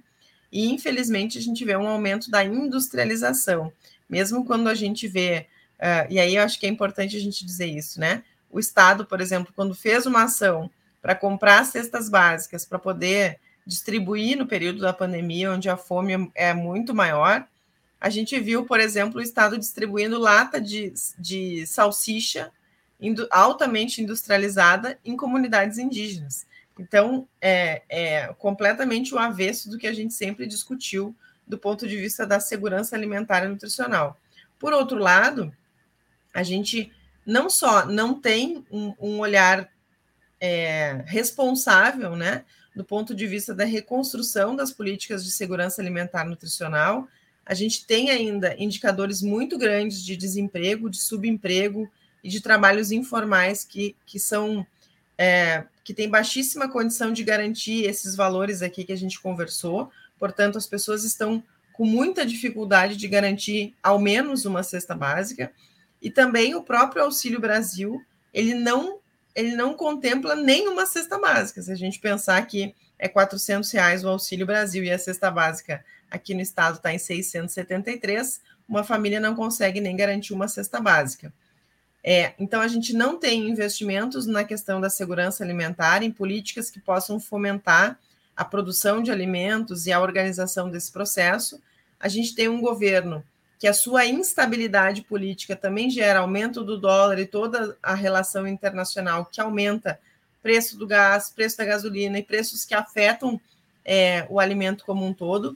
E, 0.51 0.69
infelizmente, 0.69 1.37
a 1.37 1.41
gente 1.41 1.65
vê 1.65 1.75
um 1.75 1.87
aumento 1.87 2.29
da 2.29 2.43
industrialização. 2.43 3.71
Mesmo 4.09 4.45
quando 4.45 4.67
a 4.67 4.75
gente 4.75 5.07
vê, 5.07 5.47
uh, 5.79 6.07
e 6.09 6.19
aí 6.19 6.35
eu 6.35 6.43
acho 6.43 6.59
que 6.59 6.65
é 6.65 6.69
importante 6.69 7.15
a 7.15 7.19
gente 7.19 7.45
dizer 7.45 7.67
isso, 7.67 7.99
né? 7.99 8.23
o 8.53 8.59
Estado, 8.59 9.03
por 9.03 9.19
exemplo, 9.19 9.51
quando 9.55 9.73
fez 9.73 10.05
uma 10.05 10.23
ação 10.23 10.69
para 11.01 11.15
comprar 11.15 11.65
cestas 11.65 12.07
básicas 12.07 12.63
para 12.63 12.77
poder 12.77 13.39
distribuir 13.65 14.37
no 14.37 14.45
período 14.45 14.79
da 14.79 14.93
pandemia, 14.93 15.51
onde 15.51 15.69
a 15.69 15.77
fome 15.77 16.31
é 16.35 16.53
muito 16.53 16.93
maior, 16.93 17.47
a 17.99 18.09
gente 18.09 18.37
viu, 18.39 18.65
por 18.65 18.79
exemplo, 18.79 19.19
o 19.19 19.23
Estado 19.23 19.57
distribuindo 19.57 20.19
lata 20.19 20.59
de, 20.59 20.93
de 21.17 21.65
salsicha 21.65 22.51
altamente 23.31 24.01
industrializada 24.01 24.99
em 25.05 25.15
comunidades 25.15 25.77
indígenas. 25.77 26.45
Então, 26.77 27.27
é, 27.41 27.81
é 27.87 28.27
completamente 28.37 29.13
o 29.13 29.19
avesso 29.19 29.69
do 29.69 29.77
que 29.77 29.87
a 29.87 29.93
gente 29.93 30.13
sempre 30.13 30.45
discutiu 30.45 31.15
do 31.47 31.57
ponto 31.57 31.87
de 31.87 31.95
vista 31.95 32.25
da 32.25 32.39
segurança 32.39 32.95
alimentar 32.95 33.45
e 33.45 33.47
nutricional. 33.47 34.19
Por 34.59 34.73
outro 34.73 34.97
lado, 34.97 35.53
a 36.33 36.43
gente 36.43 36.91
não 37.25 37.49
só 37.49 37.85
não 37.85 38.19
tem 38.19 38.65
um, 38.71 38.93
um 38.99 39.19
olhar 39.19 39.69
é, 40.39 41.03
responsável, 41.05 42.15
né, 42.15 42.43
do 42.75 42.83
ponto 42.83 43.13
de 43.13 43.27
vista 43.27 43.53
da 43.53 43.65
reconstrução 43.65 44.55
das 44.55 44.71
políticas 44.71 45.23
de 45.23 45.31
segurança 45.31 45.81
alimentar 45.81 46.25
nutricional, 46.25 47.07
a 47.45 47.53
gente 47.53 47.85
tem 47.85 48.09
ainda 48.09 48.55
indicadores 48.57 49.21
muito 49.21 49.57
grandes 49.57 50.03
de 50.03 50.15
desemprego, 50.15 50.89
de 50.89 50.97
subemprego 50.97 51.91
e 52.23 52.29
de 52.29 52.41
trabalhos 52.41 52.91
informais 52.91 53.63
que, 53.63 53.95
que 54.05 54.17
são 54.19 54.65
é, 55.17 55.65
que 55.83 55.93
têm 55.93 56.09
baixíssima 56.09 56.69
condição 56.69 57.11
de 57.11 57.23
garantir 57.23 57.83
esses 57.83 58.15
valores 58.15 58.61
aqui 58.61 58.83
que 58.83 58.93
a 58.93 58.97
gente 58.97 59.19
conversou. 59.19 59.91
Portanto, 60.17 60.57
as 60.57 60.65
pessoas 60.65 61.03
estão 61.03 61.43
com 61.73 61.85
muita 61.85 62.25
dificuldade 62.25 62.95
de 62.95 63.07
garantir 63.07 63.75
ao 63.83 63.99
menos 63.99 64.45
uma 64.45 64.63
cesta 64.63 64.95
básica. 64.95 65.51
E 66.01 66.09
também 66.09 66.55
o 66.55 66.63
próprio 66.63 67.03
Auxílio 67.03 67.39
Brasil, 67.39 68.01
ele 68.33 68.53
não 68.53 68.99
ele 69.35 69.55
não 69.55 69.73
contempla 69.73 70.35
nenhuma 70.35 70.85
cesta 70.85 71.17
básica. 71.17 71.61
Se 71.61 71.71
a 71.71 71.75
gente 71.75 71.99
pensar 71.99 72.45
que 72.45 72.75
é 72.99 73.07
400 73.07 73.69
reais 73.71 74.03
o 74.03 74.09
Auxílio 74.09 74.45
Brasil 74.45 74.83
e 74.83 74.91
a 74.91 74.97
cesta 74.97 75.29
básica 75.31 75.83
aqui 76.09 76.33
no 76.33 76.41
estado 76.41 76.75
está 76.75 76.93
em 76.93 76.99
673, 76.99 78.41
uma 78.67 78.83
família 78.83 79.19
não 79.19 79.35
consegue 79.35 79.81
nem 79.81 79.95
garantir 79.95 80.33
uma 80.33 80.47
cesta 80.47 80.79
básica. 80.79 81.33
É, 82.03 82.33
então, 82.37 82.59
a 82.61 82.67
gente 82.67 82.93
não 82.93 83.17
tem 83.17 83.49
investimentos 83.49 84.25
na 84.25 84.43
questão 84.43 84.81
da 84.81 84.89
segurança 84.89 85.43
alimentar, 85.43 86.03
em 86.03 86.11
políticas 86.11 86.69
que 86.69 86.79
possam 86.79 87.19
fomentar 87.19 87.97
a 88.35 88.43
produção 88.43 89.01
de 89.01 89.09
alimentos 89.09 89.87
e 89.87 89.93
a 89.93 90.01
organização 90.01 90.69
desse 90.69 90.91
processo. 90.91 91.61
A 91.99 92.09
gente 92.09 92.35
tem 92.35 92.49
um 92.49 92.59
governo 92.59 93.23
que 93.63 93.67
a 93.69 93.73
sua 93.73 94.05
instabilidade 94.05 95.03
política 95.03 95.55
também 95.55 95.89
gera 95.89 96.19
aumento 96.19 96.65
do 96.65 96.77
dólar 96.77 97.17
e 97.17 97.25
toda 97.25 97.77
a 97.81 97.95
relação 97.95 98.45
internacional 98.45 99.25
que 99.25 99.39
aumenta. 99.39 99.97
Preço 100.41 100.77
do 100.77 100.85
gás, 100.85 101.29
preço 101.29 101.59
da 101.59 101.63
gasolina 101.63 102.19
e 102.19 102.23
preços 102.23 102.65
que 102.65 102.75
afetam 102.75 103.39
é, 103.85 104.27
o 104.29 104.37
alimento 104.37 104.83
como 104.83 105.05
um 105.05 105.13
todo. 105.13 105.55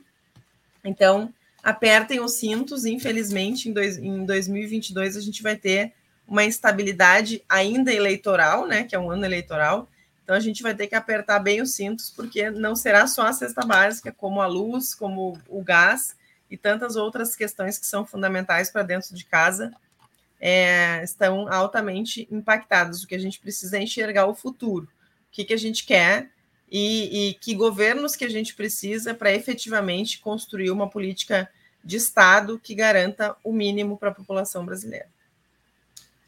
Então, 0.86 1.34
apertem 1.62 2.22
os 2.22 2.36
cintos, 2.36 2.86
infelizmente, 2.86 3.67
em, 3.67 3.74
dois, 3.74 3.98
em 3.98 4.26
2022 4.26 5.17
a 5.17 5.20
gente 5.20 5.43
vai 5.43 5.58
ter 5.58 5.91
uma 6.26 6.46
instabilidade 6.46 7.43
ainda 7.50 7.91
eleitoral, 7.91 8.65
né, 8.65 8.86
que 8.86 8.96
é 8.96 9.00
um 9.00 9.12
ano 9.12 9.26
eleitoral, 9.26 9.86
então 10.24 10.34
a 10.34 10.39
gente 10.39 10.63
vai 10.63 10.74
ter 10.74 10.88
que 10.88 10.96
apertar 10.96 11.39
bem 11.39 11.62
os 11.62 11.74
cintos, 11.74 12.10
porque 12.10 12.50
não 12.50 12.74
será 12.74 13.06
só 13.06 13.24
a 13.24 13.34
cesta 13.34 13.65
básica, 13.65 14.13
como 14.13 14.39
a 14.39 14.48
luz, 14.48 14.96
como 14.96 15.38
o 15.50 15.62
gás, 15.62 16.15
e 16.50 16.58
tantas 16.58 16.96
outras 16.96 17.36
questões 17.36 17.78
que 17.78 17.86
são 17.86 18.06
fundamentais 18.06 18.70
para 18.70 18.84
dentro 18.84 19.14
de 19.14 19.26
casa 19.26 19.72
é, 20.40 21.04
estão 21.04 21.52
altamente 21.52 22.28
impactadas. 22.32 23.04
O 23.04 23.08
que 23.08 23.16
a 23.16 23.20
gente 23.20 23.40
precisa 23.40 23.78
é 23.78 23.82
enxergar 23.84 24.28
o 24.28 24.36
futuro, 24.36 24.86
o 24.86 25.32
que, 25.32 25.46
que 25.46 25.54
a 25.54 25.58
gente 25.58 25.86
quer 25.86 26.30
e, 26.72 27.30
e 27.30 27.34
que 27.36 27.56
governos 27.56 28.16
que 28.16 28.26
a 28.26 28.30
gente 28.30 28.56
precisa 28.56 29.14
para 29.14 29.34
efetivamente 29.34 30.20
construir 30.20 30.72
uma 30.72 30.90
política 30.90 31.50
de 31.84 31.98
Estado 31.98 32.60
que 32.60 32.76
garanta 32.76 33.36
o 33.44 33.54
mínimo 33.54 33.98
para 33.98 34.10
a 34.10 34.14
população 34.14 34.66
brasileira. 34.66 35.08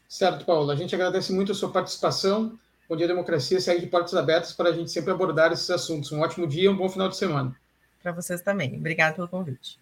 Certo, 0.08 0.44
Paulo. 0.44 0.70
A 0.70 0.76
gente 0.76 0.94
agradece 0.94 1.32
muito 1.32 1.52
a 1.52 1.54
sua 1.54 1.70
participação. 1.70 2.58
Bom 2.88 2.96
dia, 2.96 3.06
democracia. 3.06 3.60
Segue 3.60 3.82
de 3.82 3.86
portas 3.86 4.14
abertas 4.14 4.52
para 4.52 4.70
a 4.70 4.72
gente 4.72 4.90
sempre 4.90 5.12
abordar 5.12 5.52
esses 5.52 5.70
assuntos. 5.70 6.10
Um 6.10 6.20
ótimo 6.20 6.46
dia, 6.46 6.70
um 6.70 6.76
bom 6.76 6.88
final 6.88 7.08
de 7.08 7.16
semana. 7.16 7.54
Para 8.02 8.10
vocês 8.10 8.40
também. 8.40 8.76
Obrigado 8.76 9.16
pelo 9.16 9.28
convite. 9.28 9.78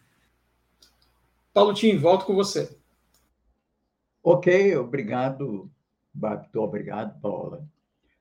Paulo 1.53 1.75
Tim, 1.75 1.97
volto 1.97 2.25
com 2.25 2.35
você. 2.35 2.77
Ok, 4.23 4.77
obrigado, 4.77 5.71
Babito, 6.13 6.61
obrigado, 6.61 7.19
Paula. 7.21 7.67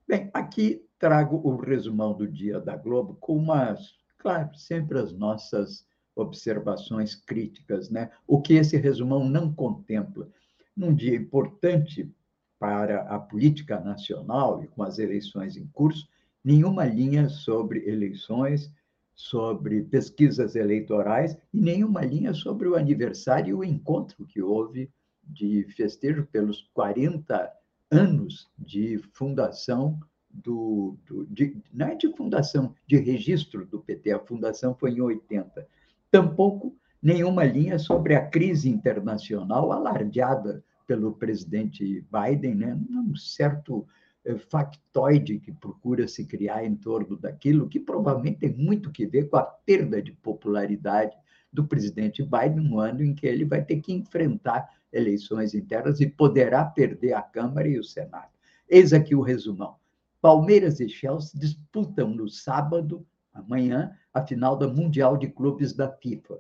Bem, 0.08 0.30
aqui 0.34 0.86
trago 0.98 1.42
o 1.44 1.56
resumão 1.58 2.14
do 2.14 2.28
dia 2.28 2.60
da 2.60 2.76
Globo 2.76 3.16
com 3.20 3.36
umas, 3.36 3.96
claro, 4.18 4.56
sempre 4.56 5.00
as 5.00 5.12
nossas 5.12 5.86
observações 6.16 7.16
críticas, 7.16 7.90
né? 7.90 8.10
O 8.26 8.42
que 8.42 8.54
esse 8.54 8.78
resumão 8.78 9.28
não 9.28 9.54
contempla. 9.54 10.28
Num 10.76 10.94
dia 10.94 11.16
importante 11.16 12.12
para 12.58 13.02
a 13.02 13.20
política 13.20 13.80
nacional 13.80 14.64
e 14.64 14.68
com 14.68 14.82
as 14.82 14.98
eleições 14.98 15.56
em 15.58 15.68
curso, 15.68 16.08
nenhuma 16.44 16.86
linha 16.86 17.30
sobre 17.30 17.88
eleições, 17.88 18.72
sobre 19.18 19.82
pesquisas 19.82 20.56
eleitorais 20.56 21.36
e 21.52 21.60
nenhuma 21.60 22.06
linha 22.06 22.36
sobre 22.36 22.68
o 22.68 22.76
aniversário 22.76 23.50
e 23.50 23.54
o 23.56 23.64
encontro 23.64 24.24
que 24.28 24.44
houve 24.44 24.92
de 25.24 25.66
festejo 25.76 26.28
pelos 26.32 26.70
40 26.72 27.52
anos 27.90 28.48
de 28.56 29.00
fundação 29.14 30.00
do, 30.30 30.96
do 31.08 31.26
de, 31.26 31.58
não 31.74 31.88
é 31.88 31.96
de 31.96 32.16
fundação, 32.16 32.76
de 32.86 32.98
registro 32.98 33.66
do 33.66 33.80
PT, 33.80 34.12
a 34.12 34.20
fundação 34.20 34.76
foi 34.76 34.92
em 34.92 35.02
80. 35.02 35.68
Tampouco 36.12 36.76
nenhuma 37.02 37.44
linha 37.44 37.80
sobre 37.80 38.14
a 38.14 38.24
crise 38.24 38.70
internacional 38.70 39.72
alardeada 39.72 40.64
pelo 40.86 41.14
presidente 41.14 42.06
Biden, 42.12 42.54
né? 42.54 42.80
um 42.92 43.16
certo 43.16 43.88
factoide 44.36 45.40
que 45.40 45.52
procura 45.52 46.08
se 46.08 46.26
criar 46.26 46.66
em 46.66 46.76
torno 46.76 47.16
daquilo, 47.16 47.70
que 47.70 47.80
provavelmente 47.80 48.40
tem 48.40 48.54
muito 48.54 48.92
que 48.92 49.06
ver 49.06 49.30
com 49.30 49.38
a 49.38 49.44
perda 49.44 50.02
de 50.02 50.12
popularidade 50.12 51.16
do 51.52 51.66
presidente 51.66 52.22
Biden 52.24 52.68
no 52.70 52.80
ano 52.80 53.04
em 53.04 53.16
que 53.16 53.26
ele 53.26 53.46
vai 53.46 53.64
ter 53.64 53.78
que 53.78 53.94
enfrentar 53.94 54.70
eleições 54.92 55.54
internas 55.54 56.02
e 56.02 56.08
poderá 56.08 56.66
perder 56.66 57.14
a 57.14 57.22
Câmara 57.22 57.68
e 57.68 57.80
o 57.80 57.84
Senado. 57.84 58.30
Eis 58.70 58.92
aqui 58.94 59.16
o 59.16 59.22
resumão. 59.22 59.76
Palmeiras 60.22 60.80
e 60.80 60.90
Chelsea 60.90 61.40
disputam 61.40 62.10
no 62.10 62.28
sábado, 62.28 63.06
amanhã, 63.34 63.96
a 64.14 64.26
final 64.26 64.58
da 64.58 64.68
Mundial 64.68 65.16
de 65.18 65.28
Clubes 65.28 65.74
da 65.74 65.90
FIFA. 65.90 66.40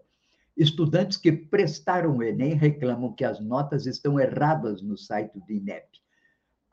Estudantes 0.57 1.17
que 1.17 1.31
prestaram 1.31 2.17
o 2.17 2.23
Enem 2.23 2.55
reclamam 2.55 3.13
que 3.13 3.23
as 3.23 3.39
notas 3.39 3.85
estão 3.85 4.19
erradas 4.19 4.81
no 4.81 4.97
site 4.97 5.39
do 5.39 5.53
INEP. 5.53 6.01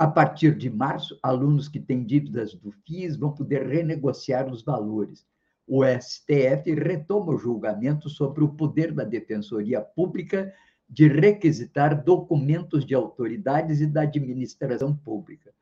A 0.05 0.07
partir 0.07 0.55
de 0.55 0.69
março, 0.69 1.19
alunos 1.23 1.67
que 1.67 1.81
têm 1.81 2.05
dívidas 2.05 2.53
do 2.53 2.71
FIS 2.71 3.17
vão 3.17 3.33
poder 3.33 3.67
renegociar 3.67 4.53
os 4.53 4.63
valores. 4.63 5.27
O 5.67 5.83
STF 5.83 6.75
retoma 6.75 7.33
o 7.33 7.39
julgamento 7.39 8.11
sobre 8.11 8.45
o 8.45 8.51
poder 8.51 8.93
da 8.93 9.03
Defensoria 9.03 9.81
Pública 9.81 10.53
de 10.87 11.09
requisitar 11.09 12.05
documentos 12.05 12.85
de 12.85 12.95
autoridades 12.95 13.81
e 13.81 13.87
da 13.87 14.03
administração 14.03 14.95
pública. 14.95 15.55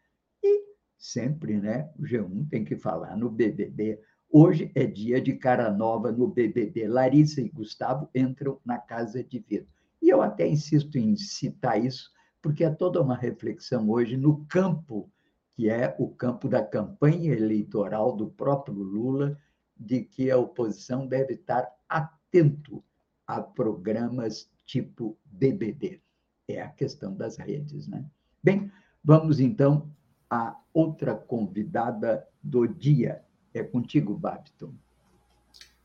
E 0.43 0.65
sempre, 0.99 1.61
né, 1.61 1.89
o 1.97 2.03
G1 2.03 2.49
tem 2.49 2.65
que 2.65 2.75
falar 2.75 3.17
no 3.17 3.31
BBB. 3.31 4.01
Hoje 4.29 4.73
é 4.75 4.85
dia 4.85 5.21
de 5.21 5.35
cara 5.35 5.71
nova 5.71 6.11
no 6.11 6.27
BBB. 6.27 6.89
Larissa 6.89 7.41
e 7.41 7.49
Gustavo 7.49 8.09
entram 8.13 8.59
na 8.67 8.79
casa 8.79 9.23
de 9.23 9.39
vidro. 9.39 9.69
E 10.03 10.09
eu 10.09 10.21
até 10.21 10.49
insisto 10.49 10.99
em 10.99 11.15
citar 11.15 11.81
isso, 11.81 12.11
porque 12.43 12.65
é 12.65 12.71
toda 12.71 13.01
uma 13.01 13.17
reflexão 13.17 13.89
hoje 13.89 14.17
no 14.17 14.45
campo, 14.47 15.09
que 15.53 15.71
é 15.71 15.95
o 15.99 16.09
campo 16.09 16.49
da 16.49 16.63
campanha 16.63 17.33
eleitoral 17.33 18.17
do 18.17 18.29
próprio 18.29 18.75
Lula, 18.75 19.39
de 19.79 20.03
que 20.03 20.31
a 20.31 20.37
oposição 20.37 21.07
deve 21.07 21.35
estar 21.35 21.71
atento 21.89 22.83
a 23.27 23.41
programas 23.41 24.51
tipo 24.67 25.17
BBB. 25.25 26.03
É 26.49 26.61
a 26.61 26.69
questão 26.69 27.15
das 27.15 27.37
redes, 27.37 27.87
né? 27.87 28.05
Bem, 28.43 28.71
vamos 29.05 29.39
então 29.39 29.89
a 30.29 30.59
outra 30.75 31.15
convidada 31.15 32.27
do 32.43 32.67
dia. 32.67 33.25
É 33.55 33.63
contigo, 33.63 34.17
Babton. 34.17 34.75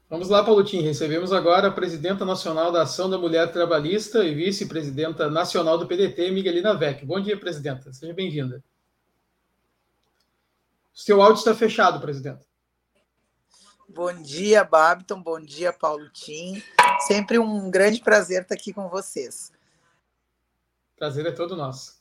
Vamos 0.09 0.29
lá, 0.29 0.41
Paulotinho. 0.41 0.83
Recebemos 0.83 1.33
agora 1.33 1.67
a 1.67 1.71
presidenta 1.71 2.23
nacional 2.23 2.71
da 2.71 2.83
Ação 2.83 3.09
da 3.09 3.17
Mulher 3.17 3.51
Trabalhista 3.51 4.23
e 4.23 4.33
vice-presidenta 4.33 5.29
nacional 5.29 5.77
do 5.77 5.85
PDT, 5.85 6.31
Miguelina 6.31 6.73
Vec. 6.73 7.05
Bom 7.05 7.19
dia, 7.19 7.37
presidenta. 7.37 7.91
Seja 7.91 8.13
bem-vinda. 8.13 8.63
Seu 10.93 11.21
áudio 11.21 11.39
está 11.39 11.53
fechado, 11.53 11.99
presidenta. 11.99 12.45
Bom 13.89 14.13
dia, 14.21 14.63
Babton. 14.63 15.21
Bom 15.21 15.41
dia, 15.41 15.73
Paulo 15.73 16.09
Tim. 16.13 16.63
Sempre 17.05 17.37
um 17.37 17.69
grande 17.69 17.99
prazer 17.99 18.43
estar 18.43 18.55
aqui 18.55 18.71
com 18.71 18.87
vocês. 18.87 19.51
Prazer 20.97 21.25
é 21.25 21.31
todo 21.31 21.57
nosso. 21.57 21.97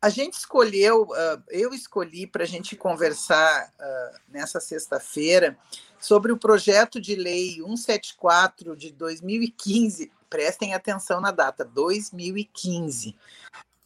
A 0.00 0.08
gente 0.08 0.34
escolheu, 0.34 1.02
uh, 1.02 1.42
eu 1.48 1.74
escolhi 1.74 2.26
para 2.26 2.44
a 2.44 2.46
gente 2.46 2.74
conversar 2.76 3.72
uh, 3.78 4.18
nessa 4.26 4.58
sexta-feira 4.58 5.56
sobre 6.02 6.32
o 6.32 6.36
projeto 6.36 7.00
de 7.00 7.14
lei 7.14 7.54
174 7.54 8.76
de 8.76 8.90
2015. 8.90 10.10
Prestem 10.28 10.74
atenção 10.74 11.20
na 11.20 11.30
data, 11.30 11.64
2015, 11.64 13.14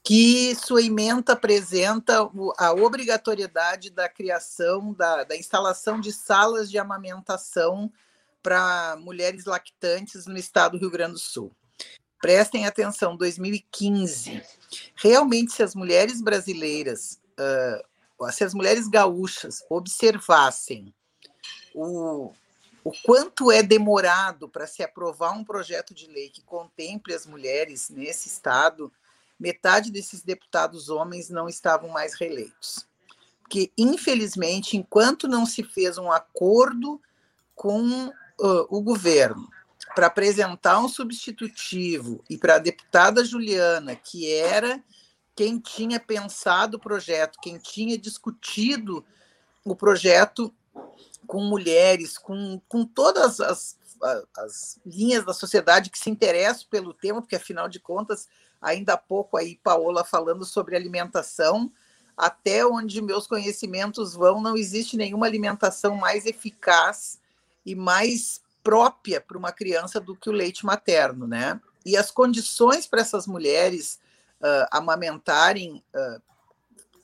que 0.03 0.55
sua 0.55 0.81
emenda 0.81 1.35
apresenta 1.35 2.21
a 2.57 2.73
obrigatoriedade 2.73 3.91
da 3.91 4.09
criação, 4.09 4.95
da, 4.95 5.25
da 5.25 5.37
instalação 5.37 6.01
de 6.01 6.11
salas 6.11 6.71
de 6.71 6.79
amamentação 6.79 7.93
para 8.43 8.97
mulheres 8.99 9.45
lactantes 9.45 10.27
no 10.27 10.39
estado 10.39 10.73
do 10.73 10.79
Rio 10.79 10.91
Grande 10.91 11.15
do 11.15 11.19
Sul. 11.19 11.53
Prestem 12.19 12.67
atenção, 12.67 13.15
2015. 13.15 14.43
Realmente, 14.95 15.53
se 15.53 15.63
as 15.63 15.75
mulheres 15.75 16.23
brasileiras, 16.23 17.21
uh, 17.39 18.33
se 18.33 18.43
as 18.43 18.55
mulheres 18.55 18.89
gaúchas 18.89 19.63
observassem 19.69 20.95
o, 21.77 22.33
o 22.83 22.93
quanto 23.05 23.53
é 23.53 23.63
demorado 23.63 24.49
para 24.49 24.67
se 24.67 24.83
aprovar 24.83 25.33
um 25.33 25.45
projeto 25.45 25.93
de 25.93 26.07
lei 26.07 26.31
que 26.31 26.41
contemple 26.41 27.13
as 27.13 27.27
mulheres 27.27 27.91
nesse 27.91 28.29
estado, 28.29 28.91
metade 29.39 29.91
desses 29.91 30.23
deputados 30.23 30.89
homens 30.89 31.29
não 31.29 31.49
estavam 31.49 31.91
mais 31.91 32.15
reeleitos. 32.15 32.87
Porque, 33.43 33.71
infelizmente, 33.77 34.77
enquanto 34.77 35.29
não 35.29 35.45
se 35.45 35.63
fez 35.63 35.99
um 35.99 36.11
acordo 36.11 37.01
com 37.55 38.09
uh, 38.09 38.67
o 38.71 38.81
governo 38.81 39.49
para 39.95 40.07
apresentar 40.07 40.81
um 40.81 40.89
substitutivo 40.89 42.25
e 42.29 42.37
para 42.37 42.57
a 42.57 42.59
deputada 42.59 43.25
Juliana, 43.25 43.95
que 43.95 44.33
era 44.33 44.83
quem 45.35 45.59
tinha 45.59 46.01
pensado 46.01 46.77
o 46.77 46.81
projeto, 46.81 47.39
quem 47.41 47.59
tinha 47.59 47.97
discutido 47.97 49.05
o 49.65 49.77
projeto 49.77 50.53
com 51.27 51.43
mulheres, 51.43 52.17
com, 52.19 52.61
com 52.69 52.85
todas 52.85 53.41
as, 53.41 53.77
as 54.37 54.79
linhas 54.85 55.25
da 55.25 55.33
sociedade 55.33 55.91
que 55.91 55.99
se 55.99 56.11
interessam 56.11 56.67
pelo 56.71 56.95
tema, 56.95 57.21
porque 57.21 57.37
afinal 57.37 57.69
de 57.69 57.81
contas, 57.81 58.29
ainda 58.61 58.95
há 58.95 58.97
pouco 58.97 59.37
aí 59.37 59.57
Paola 59.63 60.05
falando 60.05 60.45
sobre 60.45 60.77
alimentação, 60.77 61.71
até 62.17 62.65
onde 62.65 63.03
meus 63.03 63.27
conhecimentos 63.27 64.15
vão, 64.15 64.41
não 64.41 64.57
existe 64.57 64.97
nenhuma 64.97 65.27
alimentação 65.27 65.97
mais 65.97 66.25
eficaz 66.25 67.21
e 67.65 67.75
mais 67.75 68.41
própria 68.63 69.21
para 69.21 69.37
uma 69.37 69.53
criança 69.53 70.01
do 70.01 70.17
que 70.17 70.31
o 70.31 70.33
leite 70.33 70.65
materno, 70.65 71.27
né? 71.27 71.61
E 71.85 71.97
as 71.97 72.11
condições 72.11 72.87
para 72.87 73.01
essas 73.01 73.27
mulheres 73.27 74.01
uh, 74.41 74.67
amamentarem 74.73 75.85
uh, 75.95 76.23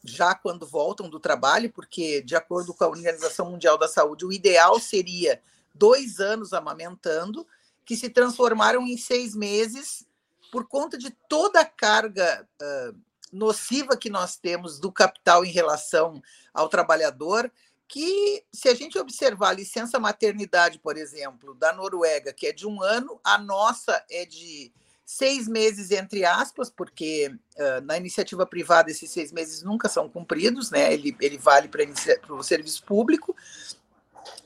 já 0.04 0.34
quando 0.34 0.66
voltam 0.66 1.08
do 1.08 1.20
trabalho, 1.20 1.70
porque, 1.72 2.22
de 2.22 2.34
acordo 2.34 2.74
com 2.74 2.84
a 2.84 2.88
Organização 2.88 3.50
Mundial 3.50 3.78
da 3.78 3.88
Saúde, 3.88 4.26
o 4.26 4.32
ideal 4.32 4.78
seria 4.80 5.40
dois 5.74 6.18
anos 6.20 6.52
amamentando, 6.52 7.46
que 7.84 7.96
se 7.96 8.08
transformaram 8.08 8.86
em 8.86 8.96
seis 8.96 9.34
meses 9.34 10.06
por 10.50 10.66
conta 10.66 10.98
de 10.98 11.10
toda 11.28 11.60
a 11.60 11.64
carga 11.64 12.46
uh, 12.60 12.96
nociva 13.32 13.96
que 13.96 14.10
nós 14.10 14.36
temos 14.36 14.78
do 14.78 14.92
capital 14.92 15.44
em 15.44 15.50
relação 15.50 16.22
ao 16.52 16.68
trabalhador, 16.68 17.50
que, 17.88 18.44
se 18.52 18.68
a 18.68 18.74
gente 18.74 18.98
observar 18.98 19.50
a 19.50 19.54
licença 19.54 19.98
maternidade, 19.98 20.78
por 20.78 20.96
exemplo, 20.96 21.54
da 21.54 21.72
Noruega, 21.72 22.32
que 22.32 22.46
é 22.46 22.52
de 22.52 22.66
um 22.66 22.82
ano, 22.82 23.20
a 23.22 23.38
nossa 23.38 24.04
é 24.10 24.24
de 24.24 24.72
seis 25.04 25.48
meses, 25.48 25.90
entre 25.90 26.24
aspas, 26.24 26.70
porque 26.70 27.34
uh, 27.56 27.80
na 27.84 27.96
iniciativa 27.96 28.46
privada 28.46 28.90
esses 28.90 29.10
seis 29.10 29.32
meses 29.32 29.62
nunca 29.62 29.88
são 29.88 30.08
cumpridos, 30.08 30.70
né? 30.70 30.92
Ele, 30.92 31.16
ele 31.20 31.38
vale 31.38 31.68
para 31.68 32.34
o 32.34 32.42
serviço 32.42 32.84
público. 32.84 33.34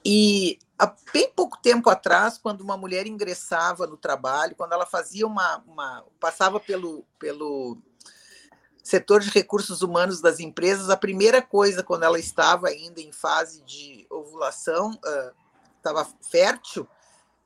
E 0.04 0.58
há 0.78 0.92
bem 1.12 1.30
pouco 1.34 1.58
tempo 1.58 1.90
atrás, 1.90 2.38
quando 2.38 2.60
uma 2.60 2.76
mulher 2.76 3.06
ingressava 3.06 3.86
no 3.86 3.96
trabalho, 3.96 4.56
quando 4.56 4.72
ela 4.72 4.86
fazia 4.86 5.26
uma. 5.26 5.62
uma 5.66 6.04
passava 6.18 6.58
pelo, 6.58 7.04
pelo 7.18 7.78
setor 8.82 9.20
de 9.20 9.30
recursos 9.30 9.82
humanos 9.82 10.20
das 10.20 10.38
empresas, 10.38 10.90
a 10.90 10.96
primeira 10.96 11.42
coisa, 11.42 11.82
quando 11.82 12.04
ela 12.04 12.20
estava 12.20 12.68
ainda 12.68 13.00
em 13.00 13.10
fase 13.10 13.62
de 13.62 14.06
ovulação, 14.08 14.92
uh, 14.92 15.34
estava 15.76 16.08
fértil, 16.22 16.88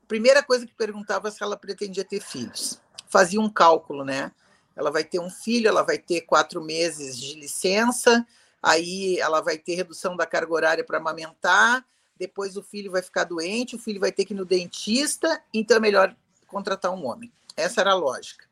a 0.03 0.05
primeira 0.07 0.43
coisa 0.43 0.67
que 0.67 0.73
perguntava 0.73 1.31
se 1.31 1.41
ela 1.41 1.57
pretendia 1.57 2.05
ter 2.05 2.21
filhos. 2.21 2.79
Fazia 3.11 3.41
um 3.41 3.49
cálculo, 3.49 4.05
né? 4.05 4.31
Ela 4.75 4.89
vai 4.89 5.03
ter 5.03 5.19
um 5.19 5.29
filho, 5.29 5.67
ela 5.67 5.83
vai 5.83 5.97
ter 5.97 6.21
quatro 6.21 6.61
meses 6.61 7.17
de 7.17 7.35
licença, 7.35 8.25
aí 8.63 9.19
ela 9.19 9.41
vai 9.41 9.57
ter 9.57 9.75
redução 9.75 10.15
da 10.15 10.25
carga 10.25 10.53
horária 10.53 10.83
para 10.83 10.97
amamentar, 10.97 11.85
depois 12.17 12.55
o 12.55 12.63
filho 12.63 12.89
vai 12.89 13.01
ficar 13.01 13.25
doente, 13.25 13.75
o 13.75 13.79
filho 13.79 13.99
vai 13.99 14.13
ter 14.13 14.23
que 14.23 14.33
ir 14.33 14.37
no 14.37 14.45
dentista, 14.45 15.43
então 15.53 15.75
é 15.75 15.79
melhor 15.79 16.15
contratar 16.47 16.91
um 16.93 17.05
homem. 17.05 17.31
Essa 17.57 17.81
era 17.81 17.91
a 17.91 17.95
lógica. 17.95 18.45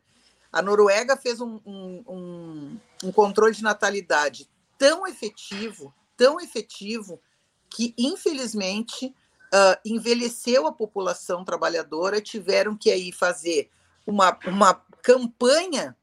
A 0.52 0.62
Noruega 0.62 1.16
fez 1.16 1.40
um, 1.40 1.60
um, 1.66 2.04
um, 2.08 2.80
um 3.06 3.12
controle 3.12 3.54
de 3.54 3.64
natalidade 3.64 4.50
tão 4.78 5.08
efetivo, 5.08 5.94
tão 6.18 6.40
efetivo, 6.40 7.22
que 7.70 7.94
infelizmente 7.98 9.06
uh, 9.54 9.80
envelheceu 9.86 10.68
a 10.68 10.72
população 10.72 11.46
trabalhadora, 11.46 12.20
tiveram 12.20 12.76
que 12.76 12.92
aí 12.92 13.12
fazer 13.12 13.70
uma, 14.10 14.38
uma 14.48 14.74
campanha 15.02 15.96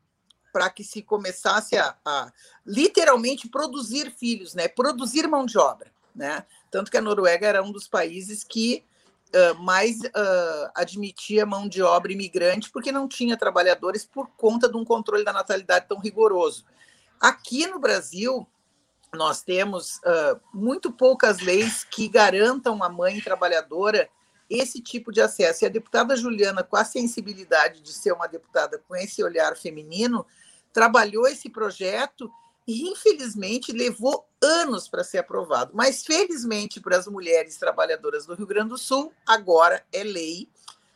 para 0.53 0.71
que 0.71 0.83
se 0.83 1.03
começasse 1.03 1.77
a, 1.77 1.95
a, 2.05 2.33
literalmente 2.65 3.49
produzir 3.49 4.11
filhos, 4.11 4.55
né? 4.55 4.69
Produzir 4.69 5.29
mão 5.29 5.45
de 5.45 5.59
obra, 5.59 5.93
né? 6.15 6.47
Tanto 6.71 6.91
que 6.91 6.97
a 6.97 7.03
Noruega 7.03 7.47
era 7.47 7.63
um 7.63 7.71
dos 7.71 7.87
países 7.87 8.43
que 8.43 8.83
uh, 9.35 9.61
mais 9.63 10.01
uh, 10.01 10.71
admitia 10.75 11.45
mão 11.45 11.69
de 11.69 11.83
obra 11.83 12.13
imigrante, 12.13 12.71
porque 12.71 12.91
não 12.91 13.07
tinha 13.07 13.37
trabalhadores 13.37 14.05
por 14.05 14.29
conta 14.37 14.69
de 14.69 14.77
um 14.77 14.85
controle 14.85 15.25
da 15.25 15.33
natalidade 15.33 15.87
tão 15.89 15.99
rigoroso. 15.99 16.65
Aqui 17.21 17.67
no 17.67 17.79
Brasil, 17.79 18.47
nós 19.15 19.43
temos 19.43 19.97
uh, 19.99 20.41
muito 20.55 20.91
poucas 20.91 21.41
leis 21.41 21.85
que 21.85 22.09
garantam 22.09 22.83
à 22.83 22.89
mãe 22.89 23.21
trabalhadora 23.21 24.09
esse 24.49 24.81
tipo 24.81 25.13
de 25.13 25.21
acesso. 25.21 25.65
E 25.65 25.67
a 25.67 25.71
deputada 25.71 26.17
Juliana, 26.17 26.63
com 26.63 26.77
a 26.77 26.85
sensibilidade 26.85 27.81
de 27.81 27.93
ser 27.93 28.13
uma 28.13 28.27
deputada 28.27 28.79
com 28.87 28.95
esse 28.95 29.23
olhar 29.23 29.57
feminino, 29.57 30.27
trabalhou 30.73 31.27
esse 31.27 31.49
projeto 31.49 32.31
e, 32.67 32.89
infelizmente, 32.89 33.73
levou 33.73 34.29
anos 34.43 34.89
para 34.89 35.05
ser 35.05 35.19
aprovado. 35.19 35.73
Mas, 35.75 36.05
felizmente, 36.05 36.81
para 36.81 36.97
as 36.97 37.07
mulheres 37.07 37.57
trabalhadoras 37.57 38.27
do 38.27 38.35
Rio 38.35 38.47
Grande 38.47 38.71
do 38.71 38.79
Sul, 38.79 39.13
agora 39.27 39.85
é 39.93 40.03
lei. 40.03 40.49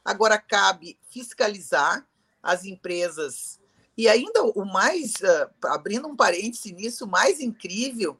Agora 0.05 0.39
cabe 0.39 0.99
fiscalizar 1.09 2.07
as 2.43 2.65
empresas 2.65 3.61
e 4.01 4.09
ainda 4.09 4.43
o 4.43 4.65
mais, 4.65 5.17
uh, 5.17 5.51
abrindo 5.67 6.09
um 6.09 6.17
parêntese 6.17 6.73
nisso, 6.73 7.05
o 7.05 7.09
mais 7.09 7.39
incrível 7.39 8.17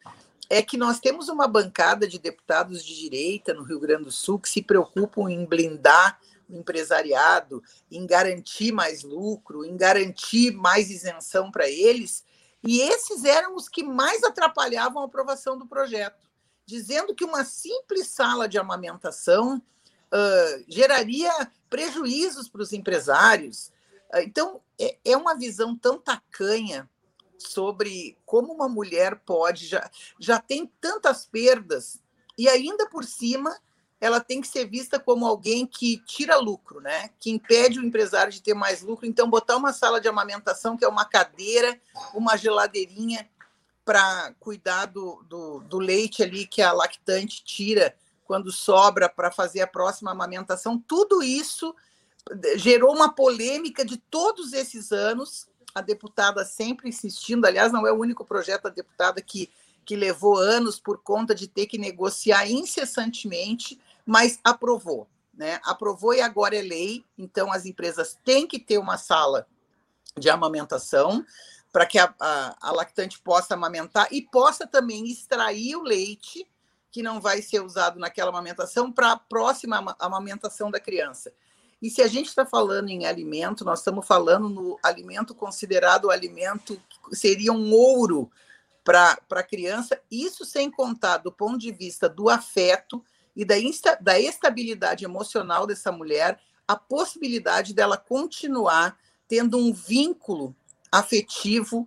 é 0.51 0.61
que 0.61 0.77
nós 0.77 0.99
temos 0.99 1.29
uma 1.29 1.47
bancada 1.47 2.09
de 2.09 2.19
deputados 2.19 2.85
de 2.85 2.95
direita 2.99 3.55
no 3.55 3.63
Rio 3.63 3.79
Grande 3.79 4.05
do 4.05 4.13
Sul 4.13 4.41
que 4.41 4.49
se 4.49 4.61
preocupam 4.61 5.31
em 5.31 5.47
blindar 5.47 6.19
o 6.49 6.57
empresariado, 6.57 7.63
em 7.89 8.05
garantir 8.05 8.73
mais 8.73 9.05
lucro, 9.05 9.65
em 9.65 9.77
garantir 9.77 10.51
mais 10.51 10.91
isenção 10.91 11.53
para 11.53 11.71
eles. 11.71 12.25
E 12.65 12.81
esses 12.81 13.25
eram 13.25 13.55
os 13.55 13.69
que 13.69 13.85
mais 13.85 14.25
atrapalhavam 14.25 15.01
a 15.01 15.07
aprovação 15.07 15.57
do 15.57 15.69
projeto, 15.69 16.29
dizendo 16.67 17.15
que 17.15 17.25
uma 17.25 17.45
simples 17.45 18.09
sala 18.09 18.49
de 18.49 18.59
amamentação 18.59 19.57
uh, 19.57 20.65
geraria 20.67 21.31
prejuízos 21.71 22.49
para 22.49 22.63
os 22.63 22.73
empresários, 22.73 23.71
ah, 24.13 24.23
então, 24.23 24.61
é, 24.79 24.97
é 25.05 25.17
uma 25.17 25.37
visão 25.37 25.77
tão 25.77 25.97
tacanha 25.97 26.91
sobre 27.43 28.17
como 28.25 28.53
uma 28.53 28.69
mulher 28.69 29.21
pode, 29.25 29.67
já, 29.67 29.91
já 30.19 30.39
tem 30.39 30.71
tantas 30.81 31.27
perdas, 31.27 32.01
e 32.37 32.49
ainda 32.49 32.89
por 32.89 33.05
cima 33.05 33.57
ela 34.01 34.19
tem 34.19 34.41
que 34.41 34.49
ser 34.49 34.65
vista 34.65 34.99
como 34.99 35.27
alguém 35.27 35.67
que 35.67 35.99
tira 36.07 36.39
lucro, 36.39 36.81
né? 36.81 37.11
que 37.21 37.31
impede 37.31 37.79
o 37.79 37.85
empresário 37.85 38.33
de 38.33 38.41
ter 38.41 38.55
mais 38.55 38.81
lucro. 38.81 39.05
Então, 39.05 39.29
botar 39.29 39.59
uma 39.59 39.75
sala 39.75 40.01
de 40.01 40.09
amamentação, 40.09 40.75
que 40.75 40.85
é 40.85 40.89
uma 40.89 41.05
cadeira, 41.05 41.79
uma 42.15 42.35
geladeirinha 42.35 43.29
para 43.85 44.33
cuidar 44.41 44.87
do, 44.87 45.23
do, 45.29 45.61
do 45.61 45.79
leite 45.79 46.23
ali 46.23 46.47
que 46.47 46.63
a 46.63 46.73
lactante 46.73 47.45
tira 47.45 47.95
quando 48.25 48.51
sobra 48.51 49.09
para 49.09 49.31
fazer 49.31 49.61
a 49.61 49.67
próxima 49.67 50.13
amamentação, 50.13 50.79
tudo 50.79 51.23
isso 51.23 51.75
gerou 52.55 52.95
uma 52.95 53.13
polêmica 53.13 53.85
de 53.85 53.97
todos 53.97 54.53
esses 54.53 54.93
anos. 54.93 55.49
A 55.75 55.81
deputada 55.81 56.45
sempre 56.45 56.89
insistindo, 56.89 57.47
aliás, 57.47 57.73
não 57.73 57.87
é 57.87 57.93
o 57.93 57.99
único 57.99 58.25
projeto 58.25 58.65
da 58.65 58.71
deputada 58.71 59.21
que, 59.23 59.51
que 59.85 59.97
levou 59.97 60.37
anos 60.37 60.79
por 60.81 61.03
conta 61.03 61.35
de 61.35 61.47
ter 61.47 61.67
que 61.67 61.79
negociar 61.79 62.51
incessantemente, 62.51 63.81
mas 64.05 64.41
aprovou. 64.45 65.09
Né? 65.33 65.61
Aprovou 65.65 66.13
e 66.13 66.21
agora 66.21 66.57
é 66.57 66.63
lei, 66.63 67.05
então 67.17 67.53
as 67.53 67.65
empresas 67.65 68.19
têm 68.25 68.47
que 68.47 68.59
ter 68.59 68.79
uma 68.79 68.99
sala 68.99 69.47
de 70.17 70.29
amamentação 70.29 71.25
para 71.73 71.87
que 71.87 71.99
a, 71.99 72.13
a, 72.21 72.57
a, 72.61 72.73
lactante 72.73 73.21
possa 73.21 73.55
amamentar 73.55 74.09
e 74.11 74.23
possa 74.23 74.67
também 74.67 75.07
extrair 75.07 75.77
o 75.77 75.83
leite 75.83 76.47
que 76.91 77.03
não 77.03 77.21
vai 77.21 77.41
ser 77.41 77.61
usado 77.61 77.99
naquela 78.01 78.31
amamentação 78.31 78.91
para 78.91 79.13
a 79.13 79.17
próxima 79.17 79.97
amamentação 79.99 80.71
da 80.71 80.81
criança. 80.81 81.33
E 81.81 81.89
se 81.89 82.03
a 82.03 82.07
gente 82.07 82.29
está 82.29 82.45
falando 82.45 82.91
em 82.91 83.07
alimento, 83.07 83.65
nós 83.65 83.79
estamos 83.79 84.07
falando 84.07 84.49
no 84.49 84.79
alimento 84.83 85.35
considerado 85.35 86.07
o 86.07 86.11
alimento 86.11 86.81
que 87.09 87.17
seria 87.17 87.53
um 87.53 87.73
ouro 87.73 88.31
para 88.85 89.19
a 89.31 89.43
criança, 89.43 90.01
isso 90.11 90.45
sem 90.45 90.71
contar 90.71 91.19
do 91.19 91.33
ponto 91.33 91.59
de 91.59 91.73
vista 91.73 92.09
do 92.09 92.29
afeto 92.29 93.03
e 93.35 93.45
da, 93.45 93.59
insta, 93.59 93.97
da 94.01 94.19
estabilidade 94.19 95.05
emocional 95.05 95.67
dessa 95.67 95.93
mulher, 95.93 96.41
a 96.67 96.77
possibilidade 96.77 97.73
dela 97.73 97.97
continuar 97.97 98.99
tendo 99.29 99.57
um 99.57 99.73
vínculo 99.73 100.55
afetivo 100.91 101.87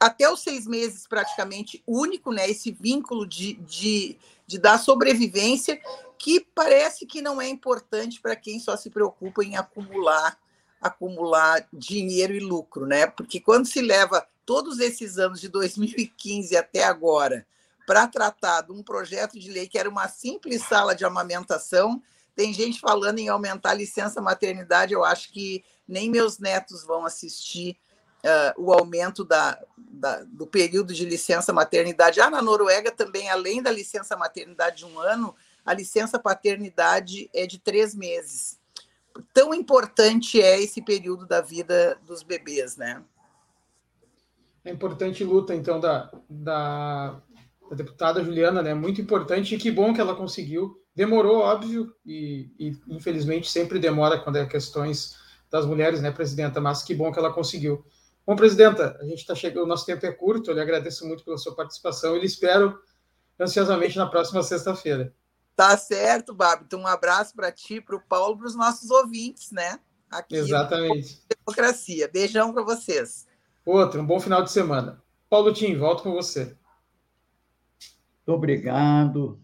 até 0.00 0.30
os 0.30 0.40
seis 0.40 0.66
meses 0.66 1.06
praticamente 1.06 1.82
único, 1.86 2.32
né? 2.32 2.48
Esse 2.48 2.70
vínculo 2.70 3.26
de, 3.26 3.54
de, 3.54 4.18
de 4.46 4.58
dar 4.58 4.78
sobrevivência 4.78 5.80
que 6.18 6.40
parece 6.54 7.06
que 7.06 7.20
não 7.20 7.40
é 7.40 7.48
importante 7.48 8.20
para 8.20 8.36
quem 8.36 8.58
só 8.58 8.76
se 8.76 8.90
preocupa 8.90 9.44
em 9.44 9.56
acumular 9.56 10.38
acumular 10.80 11.66
dinheiro 11.72 12.34
e 12.34 12.40
lucro, 12.40 12.86
né? 12.86 13.06
Porque 13.06 13.40
quando 13.40 13.66
se 13.66 13.80
leva 13.80 14.26
todos 14.44 14.78
esses 14.78 15.18
anos 15.18 15.40
de 15.40 15.48
2015 15.48 16.56
até 16.56 16.84
agora 16.84 17.46
para 17.86 18.06
tratar 18.06 18.62
de 18.62 18.72
um 18.72 18.82
projeto 18.82 19.38
de 19.38 19.50
lei 19.50 19.66
que 19.66 19.78
era 19.78 19.88
uma 19.88 20.08
simples 20.08 20.62
sala 20.62 20.94
de 20.94 21.04
amamentação, 21.04 22.02
tem 22.34 22.52
gente 22.52 22.80
falando 22.80 23.18
em 23.18 23.28
aumentar 23.28 23.70
a 23.70 23.74
licença 23.74 24.20
maternidade, 24.20 24.92
eu 24.92 25.04
acho 25.04 25.32
que 25.32 25.64
nem 25.88 26.10
meus 26.10 26.38
netos 26.38 26.84
vão 26.84 27.06
assistir 27.06 27.78
uh, 28.26 28.62
o 28.62 28.72
aumento 28.72 29.24
da, 29.24 29.58
da, 29.76 30.24
do 30.24 30.46
período 30.46 30.92
de 30.92 31.04
licença 31.04 31.52
maternidade. 31.52 32.20
Ah, 32.20 32.28
na 32.28 32.42
Noruega 32.42 32.90
também, 32.90 33.30
além 33.30 33.62
da 33.62 33.70
licença 33.70 34.16
maternidade 34.16 34.78
de 34.78 34.84
um 34.84 34.98
ano, 34.98 35.34
a 35.64 35.72
licença 35.72 36.18
paternidade 36.18 37.30
é 37.32 37.46
de 37.46 37.58
três 37.58 37.94
meses. 37.94 38.58
Tão 39.32 39.54
importante 39.54 40.40
é 40.42 40.60
esse 40.60 40.82
período 40.82 41.26
da 41.26 41.40
vida 41.40 41.98
dos 42.06 42.22
bebês, 42.22 42.76
né? 42.76 43.02
É 44.64 44.70
importante 44.70 45.24
luta, 45.24 45.54
então, 45.54 45.80
da, 45.80 46.10
da, 46.28 47.20
da 47.70 47.76
deputada 47.76 48.22
Juliana, 48.22 48.62
né? 48.62 48.74
Muito 48.74 49.00
importante 49.00 49.54
e 49.54 49.58
que 49.58 49.70
bom 49.70 49.94
que 49.94 50.00
ela 50.00 50.14
conseguiu. 50.14 50.82
Demorou, 50.94 51.38
óbvio, 51.38 51.94
e, 52.04 52.50
e 52.58 52.76
infelizmente 52.88 53.50
sempre 53.50 53.78
demora 53.78 54.18
quando 54.18 54.36
é 54.36 54.46
questões 54.46 55.16
das 55.50 55.64
mulheres, 55.64 56.00
né, 56.00 56.10
presidenta? 56.10 56.60
Mas 56.60 56.82
que 56.82 56.94
bom 56.94 57.12
que 57.12 57.18
ela 57.18 57.32
conseguiu. 57.32 57.84
Bom, 58.26 58.34
presidenta, 58.34 58.98
a 59.00 59.04
gente 59.04 59.20
está 59.20 59.36
chegando, 59.36 59.64
o 59.64 59.68
noso 59.68 59.86
tempo 59.86 60.04
é 60.04 60.10
curto, 60.10 60.50
eu 60.50 60.54
lhe 60.54 60.60
agradeço 60.60 61.06
muito 61.06 61.24
pela 61.24 61.38
sua 61.38 61.54
participação 61.54 62.16
e 62.16 62.20
lhe 62.20 62.26
espero 62.26 62.76
ansiosamente 63.38 63.96
na 63.96 64.06
próxima 64.06 64.42
sexta-feira. 64.42 65.14
Tá 65.54 65.76
certo, 65.78 66.34
Babi. 66.34 66.64
Então, 66.66 66.80
um 66.80 66.86
abraço 66.86 67.34
para 67.36 67.52
ti, 67.52 67.80
para 67.80 67.94
o 67.94 68.00
Paulo, 68.00 68.36
para 68.36 68.46
os 68.48 68.56
nossos 68.56 68.90
ouvintes, 68.90 69.52
né? 69.52 69.78
Aqui 70.10 70.36
Exatamente. 70.36 71.22
Democracia. 71.28 72.08
Beijão 72.08 72.52
para 72.52 72.62
vocês. 72.62 73.26
Outro, 73.64 74.00
um 74.00 74.06
bom 74.06 74.18
final 74.18 74.42
de 74.42 74.50
semana. 74.50 75.00
Paulo 75.30 75.52
Tim, 75.52 75.76
volto 75.76 76.02
com 76.02 76.12
você. 76.12 76.56
Muito 78.26 78.38
obrigado, 78.38 79.40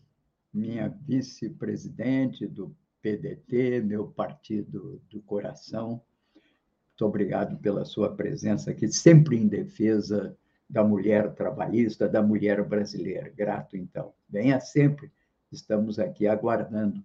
minha 0.52 0.88
vice-presidente 0.88 2.46
do 2.46 2.74
PDT, 3.00 3.80
meu 3.80 4.08
partido 4.08 5.00
do 5.08 5.22
coração. 5.22 6.02
Muito 7.02 7.10
obrigado 7.10 7.56
pela 7.58 7.84
sua 7.84 8.14
presença 8.14 8.70
aqui, 8.70 8.86
sempre 8.86 9.36
em 9.36 9.48
defesa 9.48 10.36
da 10.70 10.84
mulher 10.84 11.34
trabalhista, 11.34 12.08
da 12.08 12.22
mulher 12.22 12.62
brasileira. 12.62 13.28
Grato, 13.28 13.76
então. 13.76 14.12
Venha 14.28 14.60
sempre 14.60 15.10
Estamos 15.50 15.98
aqui 15.98 16.26
aguardando 16.26 17.04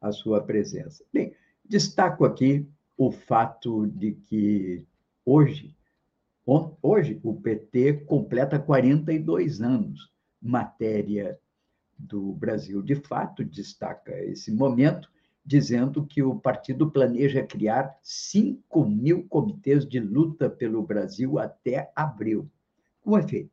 a 0.00 0.10
sua 0.10 0.42
presença. 0.42 1.04
Bem, 1.12 1.34
destaco 1.64 2.24
aqui 2.24 2.66
o 2.96 3.12
fato 3.12 3.86
de 3.86 4.12
que 4.12 4.84
hoje, 5.24 5.76
hoje 6.82 7.20
o 7.22 7.34
PT 7.34 8.04
completa 8.06 8.58
42 8.58 9.60
anos. 9.60 10.10
Matéria 10.42 11.38
do 11.96 12.32
Brasil 12.32 12.82
de 12.82 12.96
Fato 12.96 13.44
destaca 13.44 14.18
esse 14.24 14.50
momento, 14.50 15.08
dizendo 15.44 16.06
que 16.06 16.22
o 16.22 16.36
partido 16.36 16.90
planeja 16.90 17.42
criar 17.42 17.98
5 18.02 18.84
mil 18.86 19.26
comitês 19.28 19.86
de 19.86 20.00
luta 20.00 20.48
pelo 20.48 20.82
Brasil 20.82 21.38
até 21.38 21.92
abril. 21.94 22.48
Com 23.02 23.18
efeito, 23.18 23.50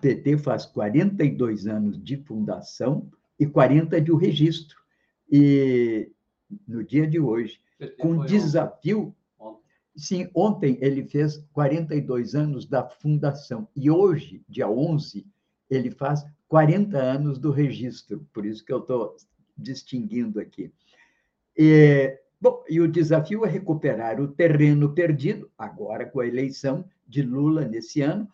PT 0.00 0.38
faz 0.38 0.66
42 0.66 1.66
anos 1.66 2.02
de 2.02 2.16
fundação 2.18 3.10
e 3.38 3.46
40 3.46 4.00
de 4.00 4.12
o 4.12 4.16
registro. 4.16 4.76
E 5.30 6.10
no 6.66 6.84
dia 6.84 7.06
de 7.06 7.18
hoje, 7.18 7.60
com 7.98 8.24
desafio. 8.26 9.14
Ontem. 9.38 9.62
Sim, 9.96 10.30
ontem 10.34 10.78
ele 10.80 11.04
fez 11.04 11.38
42 11.52 12.34
anos 12.34 12.66
da 12.66 12.86
fundação. 12.86 13.66
E 13.74 13.90
hoje, 13.90 14.42
dia 14.48 14.68
11, 14.68 15.26
ele 15.70 15.90
faz 15.90 16.24
40 16.48 16.98
anos 16.98 17.38
do 17.38 17.50
registro. 17.50 18.26
Por 18.32 18.44
isso 18.44 18.64
que 18.64 18.72
eu 18.72 18.80
estou 18.80 19.16
distinguindo 19.56 20.40
aqui. 20.40 20.72
E, 21.56 22.18
bom, 22.40 22.62
e 22.68 22.80
o 22.80 22.90
desafio 22.90 23.44
é 23.44 23.48
recuperar 23.48 24.20
o 24.20 24.28
terreno 24.28 24.94
perdido, 24.94 25.50
agora 25.58 26.06
com 26.06 26.20
a 26.20 26.26
eleição 26.26 26.84
de 27.06 27.22
Lula 27.22 27.64
nesse 27.64 28.00
ano, 28.00 28.28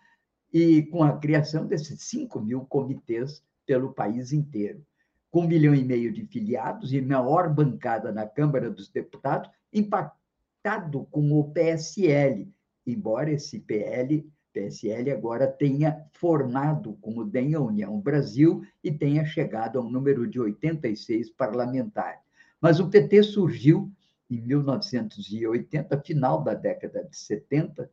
e 0.52 0.82
com 0.84 1.02
a 1.02 1.18
criação 1.18 1.66
desses 1.66 2.02
5 2.02 2.40
mil 2.40 2.64
comitês 2.66 3.42
pelo 3.66 3.92
país 3.92 4.32
inteiro. 4.32 4.84
Com 5.30 5.40
um 5.40 5.48
milhão 5.48 5.74
e 5.74 5.84
meio 5.84 6.12
de 6.12 6.24
filiados 6.26 6.92
e 6.92 7.00
maior 7.00 7.52
bancada 7.52 8.12
na 8.12 8.26
Câmara 8.26 8.70
dos 8.70 8.88
Deputados, 8.88 9.50
impactado 9.72 11.06
com 11.10 11.32
o 11.32 11.50
PSL, 11.52 12.48
embora 12.86 13.32
esse 13.32 13.60
PL, 13.60 14.26
PSL 14.56 15.10
agora 15.10 15.46
tenha 15.46 16.06
formado 16.14 16.96
como 17.02 17.24
DEM 17.24 17.54
a 17.54 17.60
União 17.60 18.00
Brasil 18.00 18.62
e 18.82 18.90
tenha 18.90 19.22
chegado 19.26 19.78
a 19.78 19.82
um 19.82 19.90
número 19.90 20.26
de 20.26 20.40
86 20.40 21.28
parlamentares. 21.30 22.25
Mas 22.66 22.80
o 22.80 22.90
PT 22.90 23.22
surgiu 23.22 23.92
em 24.28 24.40
1980, 24.40 26.02
final 26.02 26.42
da 26.42 26.52
década 26.52 27.04
de 27.04 27.16
70, 27.16 27.88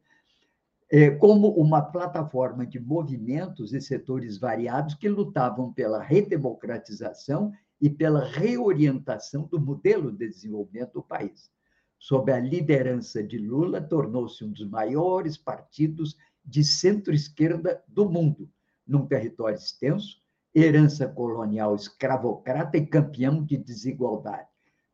é, 0.91 1.11
como 1.11 1.49
uma 1.49 1.79
plataforma 1.79 2.65
de 2.65 2.79
movimentos 2.79 3.71
e 3.71 3.79
setores 3.79 4.39
variados 4.39 4.95
que 4.95 5.07
lutavam 5.07 5.71
pela 5.71 6.01
redemocratização 6.01 7.53
e 7.79 7.87
pela 7.87 8.25
reorientação 8.25 9.43
do 9.43 9.61
modelo 9.61 10.11
de 10.11 10.27
desenvolvimento 10.27 10.93
do 10.93 11.03
país. 11.03 11.51
Sob 11.99 12.31
a 12.31 12.39
liderança 12.39 13.23
de 13.23 13.37
Lula, 13.37 13.79
tornou-se 13.79 14.43
um 14.43 14.51
dos 14.51 14.67
maiores 14.67 15.37
partidos 15.37 16.17
de 16.43 16.63
centro-esquerda 16.63 17.83
do 17.87 18.09
mundo, 18.09 18.49
num 18.87 19.05
território 19.05 19.55
extenso, 19.55 20.19
herança 20.51 21.07
colonial 21.07 21.75
escravocrata 21.75 22.75
e 22.75 22.87
campeão 22.87 23.43
de 23.43 23.55
desigualdade. 23.55 24.51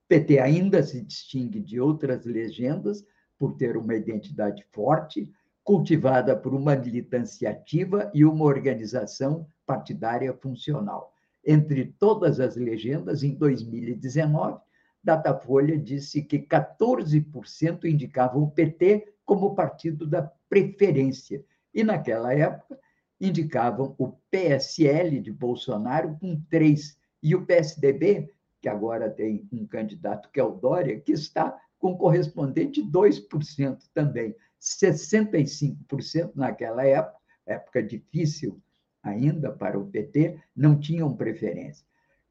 PT 0.09 0.39
ainda 0.39 0.81
se 0.81 1.01
distingue 1.01 1.59
de 1.59 1.79
outras 1.79 2.25
legendas 2.25 3.05
por 3.37 3.55
ter 3.55 3.77
uma 3.77 3.95
identidade 3.95 4.65
forte, 4.71 5.31
cultivada 5.63 6.35
por 6.35 6.53
uma 6.53 6.75
militância 6.75 7.51
ativa 7.51 8.11
e 8.11 8.25
uma 8.25 8.43
organização 8.43 9.47
partidária 9.67 10.33
funcional. 10.33 11.13
Entre 11.45 11.93
todas 11.99 12.39
as 12.39 12.55
legendas, 12.55 13.21
em 13.21 13.35
2019, 13.35 14.59
Datafolha 15.03 15.77
disse 15.77 16.23
que 16.23 16.39
14% 16.39 17.85
indicavam 17.85 18.43
o 18.43 18.51
PT 18.51 19.13
como 19.23 19.53
partido 19.53 20.07
da 20.07 20.23
preferência, 20.49 21.45
e 21.71 21.83
naquela 21.83 22.33
época 22.33 22.79
indicavam 23.21 23.93
o 23.99 24.13
PSL 24.31 25.19
de 25.19 25.31
Bolsonaro 25.31 26.17
com 26.19 26.41
3% 26.51 26.97
e 27.21 27.35
o 27.35 27.45
PSDB, 27.45 28.33
que 28.61 28.69
agora 28.69 29.09
tem 29.09 29.47
um 29.51 29.65
candidato 29.65 30.29
que 30.31 30.39
é 30.39 30.43
o 30.43 30.51
Dória, 30.51 30.99
que 30.99 31.11
está 31.11 31.57
com 31.77 31.97
correspondente 31.97 32.83
2% 32.83 33.79
também. 33.93 34.35
65% 34.59 36.31
naquela 36.35 36.85
época, 36.85 37.17
época 37.45 37.81
difícil 37.81 38.61
ainda 39.01 39.51
para 39.51 39.79
o 39.79 39.87
PT, 39.87 40.39
não 40.55 40.77
tinham 40.77 41.15
preferência. 41.15 41.85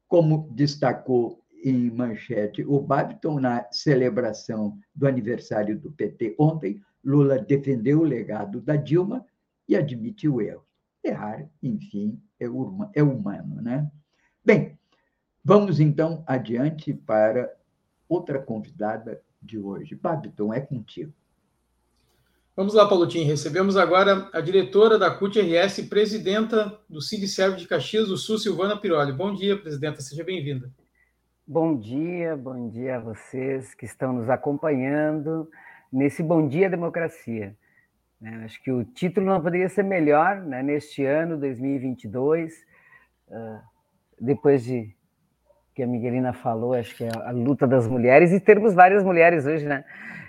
Como 0.07 0.49
destacou 0.53 1.43
em 1.63 1.89
manchete 1.89 2.63
o 2.63 2.79
Babiton 2.79 3.39
na 3.39 3.67
celebração 3.71 4.77
do 4.95 5.07
aniversário 5.07 5.77
do 5.77 5.91
PT 5.91 6.35
ontem, 6.39 6.81
Lula 7.03 7.39
defendeu 7.39 7.99
o 7.99 8.03
legado 8.03 8.61
da 8.61 8.75
Dilma 8.75 9.25
e 9.67 9.75
admitiu 9.75 10.35
o 10.35 10.41
erro. 10.41 10.65
Errar, 11.03 11.49
enfim, 11.61 12.21
é, 12.39 12.45
é 12.93 13.03
humano, 13.03 13.61
né? 13.61 13.89
Bem, 14.43 14.78
vamos 15.49 15.79
então 15.79 16.23
adiante 16.27 16.93
para 16.93 17.51
outra 18.07 18.37
convidada 18.37 19.19
de 19.41 19.57
hoje. 19.57 19.95
Babiton, 19.95 20.53
é 20.53 20.59
contigo. 20.59 21.11
Vamos 22.55 22.75
lá, 22.75 22.87
Paulotinho. 22.87 23.25
Recebemos 23.25 23.75
agora 23.75 24.29
a 24.31 24.41
diretora 24.41 24.99
da 24.99 25.09
CUT-RS, 25.09 25.87
presidenta 25.89 26.79
do 26.87 27.01
Cid 27.01 27.27
Serve 27.27 27.57
de 27.57 27.67
Caxias 27.67 28.09
do 28.09 28.15
Sul, 28.15 28.37
Silvana 28.37 28.77
Piroli. 28.77 29.11
Bom 29.11 29.33
dia, 29.33 29.59
presidenta. 29.59 30.01
Seja 30.01 30.23
bem-vinda. 30.23 30.69
Bom 31.47 31.75
dia, 31.75 32.37
bom 32.37 32.69
dia 32.69 32.97
a 32.97 32.99
vocês 32.99 33.73
que 33.73 33.85
estão 33.85 34.13
nos 34.13 34.29
acompanhando 34.29 35.49
nesse 35.91 36.21
Bom 36.21 36.47
Dia 36.47 36.69
Democracia. 36.69 37.57
Né, 38.21 38.43
acho 38.45 38.61
que 38.61 38.71
o 38.71 38.85
título 38.85 39.25
não 39.25 39.41
poderia 39.41 39.67
ser 39.67 39.81
melhor 39.81 40.41
né, 40.41 40.61
neste 40.61 41.03
ano, 41.03 41.39
2022, 41.39 42.53
uh, 43.29 43.59
depois 44.21 44.63
de 44.63 44.93
que 45.79 45.83
a 45.83 45.87
Miguelina 45.87 46.33
falou, 46.33 46.73
acho 46.73 46.93
que 46.93 47.05
é 47.05 47.09
a 47.23 47.31
luta 47.31 47.65
das 47.65 47.87
mulheres, 47.87 48.33
e 48.33 48.39
termos 48.41 48.73
várias 48.73 49.01
mulheres 49.01 49.45
hoje, 49.45 49.65
né? 49.65 49.85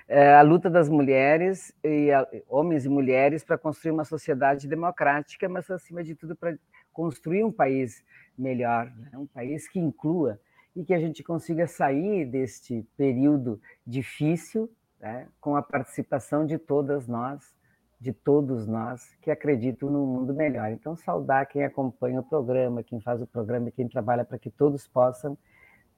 É 0.06 0.36
a 0.36 0.42
luta 0.42 0.70
das 0.70 0.88
mulheres, 0.88 1.74
e 1.82 2.12
a, 2.12 2.24
homens 2.48 2.84
e 2.84 2.88
mulheres, 2.88 3.42
para 3.42 3.58
construir 3.58 3.90
uma 3.90 4.04
sociedade 4.04 4.68
democrática, 4.68 5.48
mas, 5.48 5.68
acima 5.68 6.04
de 6.04 6.14
tudo, 6.14 6.36
para 6.36 6.56
construir 6.92 7.42
um 7.42 7.50
país 7.50 8.00
melhor, 8.38 8.92
né? 8.96 9.10
um 9.18 9.26
país 9.26 9.68
que 9.68 9.80
inclua 9.80 10.38
e 10.76 10.84
que 10.84 10.94
a 10.94 11.00
gente 11.00 11.20
consiga 11.24 11.66
sair 11.66 12.26
deste 12.26 12.86
período 12.96 13.60
difícil 13.84 14.70
né? 15.00 15.26
com 15.40 15.56
a 15.56 15.62
participação 15.62 16.46
de 16.46 16.58
todas 16.58 17.08
nós, 17.08 17.52
de 18.00 18.12
todos 18.12 18.66
nós 18.66 19.02
que 19.20 19.30
acreditam 19.30 19.90
num 19.90 20.06
mundo 20.06 20.32
melhor. 20.32 20.70
Então, 20.70 20.96
saudar 20.96 21.46
quem 21.46 21.64
acompanha 21.64 22.20
o 22.20 22.24
programa, 22.24 22.82
quem 22.82 23.00
faz 23.00 23.20
o 23.20 23.26
programa 23.26 23.68
e 23.68 23.72
quem 23.72 23.86
trabalha 23.86 24.24
para 24.24 24.38
que 24.38 24.50
todos 24.50 24.88
possam 24.88 25.36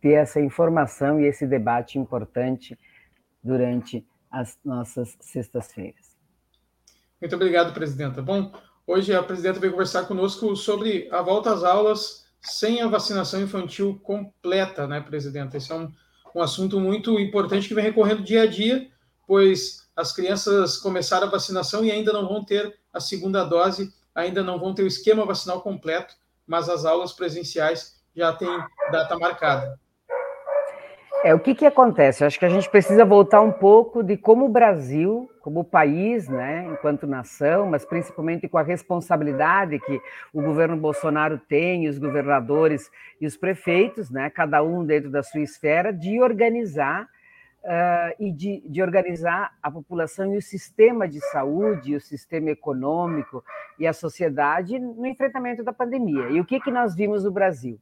ter 0.01 0.15
essa 0.15 0.41
informação 0.41 1.21
e 1.21 1.27
esse 1.27 1.47
debate 1.47 1.99
importante 1.99 2.77
durante 3.43 4.05
as 4.29 4.59
nossas 4.65 5.17
sextas-feiras. 5.21 6.17
Muito 7.21 7.37
obrigado, 7.37 7.73
presidenta. 7.73 8.21
Bom, 8.21 8.53
hoje 8.85 9.15
a 9.15 9.23
presidenta 9.23 9.61
veio 9.61 9.73
conversar 9.73 10.07
conosco 10.07 10.57
sobre 10.57 11.09
a 11.13 11.23
volta 11.23 11.53
às 11.53 11.63
aulas 11.63 12.27
sem 12.41 12.83
a 12.83 12.89
vacinação 12.89 13.41
infantil 13.41 14.01
completa, 14.03 14.89
né, 14.89 15.01
presidenta? 15.01 15.57
Esse 15.57 15.71
é 15.71 15.77
um, 15.77 15.93
um 16.35 16.43
assunto 16.43 16.81
muito 16.81 17.21
importante 17.21 17.69
que 17.69 17.75
vem 17.75 17.85
recorrendo 17.85 18.25
dia 18.25 18.43
a 18.43 18.47
dia, 18.47 18.91
pois 19.27 19.89
as 19.97 20.13
crianças 20.13 20.77
começaram 20.77 21.27
a 21.27 21.31
vacinação 21.31 21.85
e 21.85 21.91
ainda 21.91 22.13
não 22.13 22.27
vão 22.27 22.45
ter 22.45 22.79
a 22.93 23.01
segunda 23.01 23.45
dose, 23.45 23.93
ainda 24.15 24.43
não 24.43 24.59
vão 24.59 24.75
ter 24.75 24.83
o 24.83 24.87
esquema 24.87 25.25
vacinal 25.25 25.61
completo, 25.61 26.15
mas 26.47 26.69
as 26.69 26.85
aulas 26.85 27.13
presenciais 27.13 28.01
já 28.15 28.33
têm 28.33 28.49
data 28.91 29.19
marcada. 29.19 29.79
É, 31.25 31.33
o 31.33 31.39
que, 31.39 31.55
que 31.55 31.65
acontece? 31.65 32.25
Acho 32.25 32.37
que 32.37 32.45
a 32.45 32.49
gente 32.49 32.69
precisa 32.69 33.05
voltar 33.05 33.41
um 33.41 33.53
pouco 33.53 34.03
de 34.03 34.17
como 34.17 34.47
o 34.47 34.49
Brasil, 34.49 35.31
como 35.41 35.63
país, 35.63 36.29
né, 36.29 36.67
enquanto 36.73 37.07
nação, 37.07 37.67
mas 37.67 37.85
principalmente 37.85 38.49
com 38.49 38.59
a 38.59 38.63
responsabilidade 38.63 39.79
que 39.79 40.01
o 40.33 40.43
governo 40.43 40.77
Bolsonaro 40.77 41.39
tem, 41.39 41.89
os 41.89 41.97
governadores 41.97 42.91
e 43.21 43.27
os 43.27 43.37
prefeitos, 43.37 44.11
né, 44.11 44.31
cada 44.31 44.65
um 44.65 44.85
dentro 44.85 45.11
da 45.11 45.23
sua 45.23 45.43
esfera, 45.43 45.93
de 45.93 46.21
organizar 46.21 47.09
uh, 47.65 48.15
e 48.19 48.33
de, 48.33 48.61
de 48.69 48.83
organizar 48.83 49.57
a 49.63 49.71
população 49.71 50.35
e 50.35 50.37
o 50.37 50.43
sistema 50.43 51.09
de 51.09 51.21
saúde, 51.31 51.97
o 51.97 52.01
sistema 52.01 52.51
econômico 52.51 53.45
e 53.79 53.87
a 53.87 53.93
sociedade 53.93 54.79
no 54.79 55.07
enfrentamento 55.07 55.63
da 55.63 55.73
pandemia. 55.73 56.29
E 56.31 56.41
o 56.41 56.45
que, 56.45 56.61
que 56.61 56.71
nós 56.71 56.95
vimos 56.95 57.25
no 57.25 57.31
Brasil? 57.31 57.81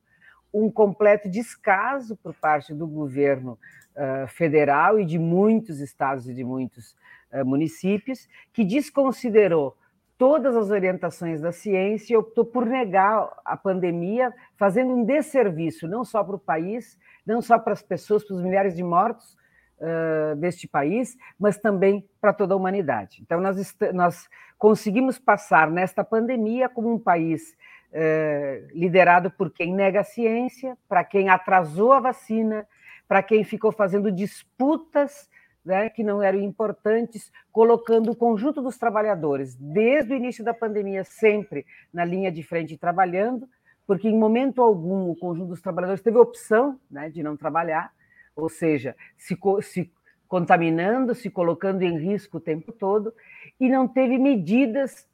um 0.53 0.70
completo 0.70 1.28
descaso 1.28 2.16
por 2.16 2.35
parte 2.35 2.74
do 2.74 2.87
governo 2.87 3.59
uh, 3.95 4.26
federal 4.28 4.99
e 4.99 5.05
de 5.05 5.18
muitos 5.18 5.81
estados 5.81 6.28
e 6.28 6.35
de 6.35 6.45
muitos 6.45 6.97
uh, 7.33 7.45
municípios, 7.45 8.28
que 8.53 8.64
desconsiderou 8.64 9.76
todas 10.18 10.55
as 10.55 10.70
orientações 10.70 11.41
da 11.41 11.53
ciência 11.53 12.14
e 12.14 12.16
optou 12.16 12.45
por 12.45 12.66
negar 12.66 13.31
a 13.45 13.57
pandemia, 13.57 14.35
fazendo 14.57 14.93
um 14.93 15.05
desserviço 15.05 15.89
não 15.89 16.05
só 16.05 16.22
para 16.22 16.37
o 16.37 16.39
país, 16.39 16.99
não 17.24 17.41
só 17.41 17.59
para 17.59 17.72
as 17.72 17.83
pessoas, 17.83 18.24
para 18.24 18.35
os 18.35 18.43
milhares 18.43 18.74
de 18.74 18.83
mortos 18.83 19.39
uh, 19.81 20.37
deste 20.37 20.68
país, 20.68 21.16
mas 21.39 21.57
também 21.57 22.09
para 22.20 22.33
toda 22.33 22.55
a 22.55 22.57
humanidade. 22.57 23.18
Então, 23.22 23.41
nós, 23.41 23.76
nós 23.93 24.28
conseguimos 24.59 25.18
passar 25.18 25.70
nesta 25.70 26.05
pandemia 26.05 26.68
como 26.68 26.93
um 26.93 26.99
país 26.99 27.57
é, 27.93 28.64
liderado 28.72 29.31
por 29.31 29.51
quem 29.51 29.74
nega 29.74 30.01
a 30.01 30.05
ciência, 30.05 30.76
para 30.89 31.03
quem 31.03 31.28
atrasou 31.28 31.93
a 31.93 32.01
vacina, 32.01 32.66
para 33.09 33.22
quem 33.22 33.43
ficou 33.43 33.72
fazendo 33.72 34.12
disputas 34.12 35.28
né, 35.64 35.91
que 35.91 36.03
não 36.03 36.22
eram 36.22 36.41
importantes, 36.41 37.33
colocando 37.53 38.12
o 38.12 38.16
conjunto 38.16 38.62
dos 38.62 38.78
trabalhadores, 38.78 39.57
desde 39.57 40.12
o 40.12 40.16
início 40.16 40.45
da 40.45 40.55
pandemia, 40.55 41.05
sempre 41.05 41.66
na 41.93 42.05
linha 42.05 42.31
de 42.31 42.43
frente 42.43 42.78
trabalhando, 42.78 43.49
porque 43.87 44.09
em 44.09 44.16
momento 44.16 44.62
algum 44.62 45.11
o 45.11 45.16
conjunto 45.16 45.49
dos 45.49 45.61
trabalhadores 45.61 46.03
teve 46.03 46.16
opção 46.16 46.78
né, 46.91 47.11
de 47.11 47.22
não 47.22 47.37
trabalhar, 47.37 47.93
ou 48.41 48.49
seja, 48.49 48.97
se, 49.16 49.38
se 49.62 49.93
contaminando, 50.26 51.14
se 51.14 51.28
colocando 51.30 51.82
em 51.82 51.99
risco 51.99 52.38
o 52.38 52.41
tempo 52.41 52.72
todo, 52.72 53.12
e 53.59 53.68
não 53.68 53.86
teve 53.86 54.18
medidas 54.18 55.09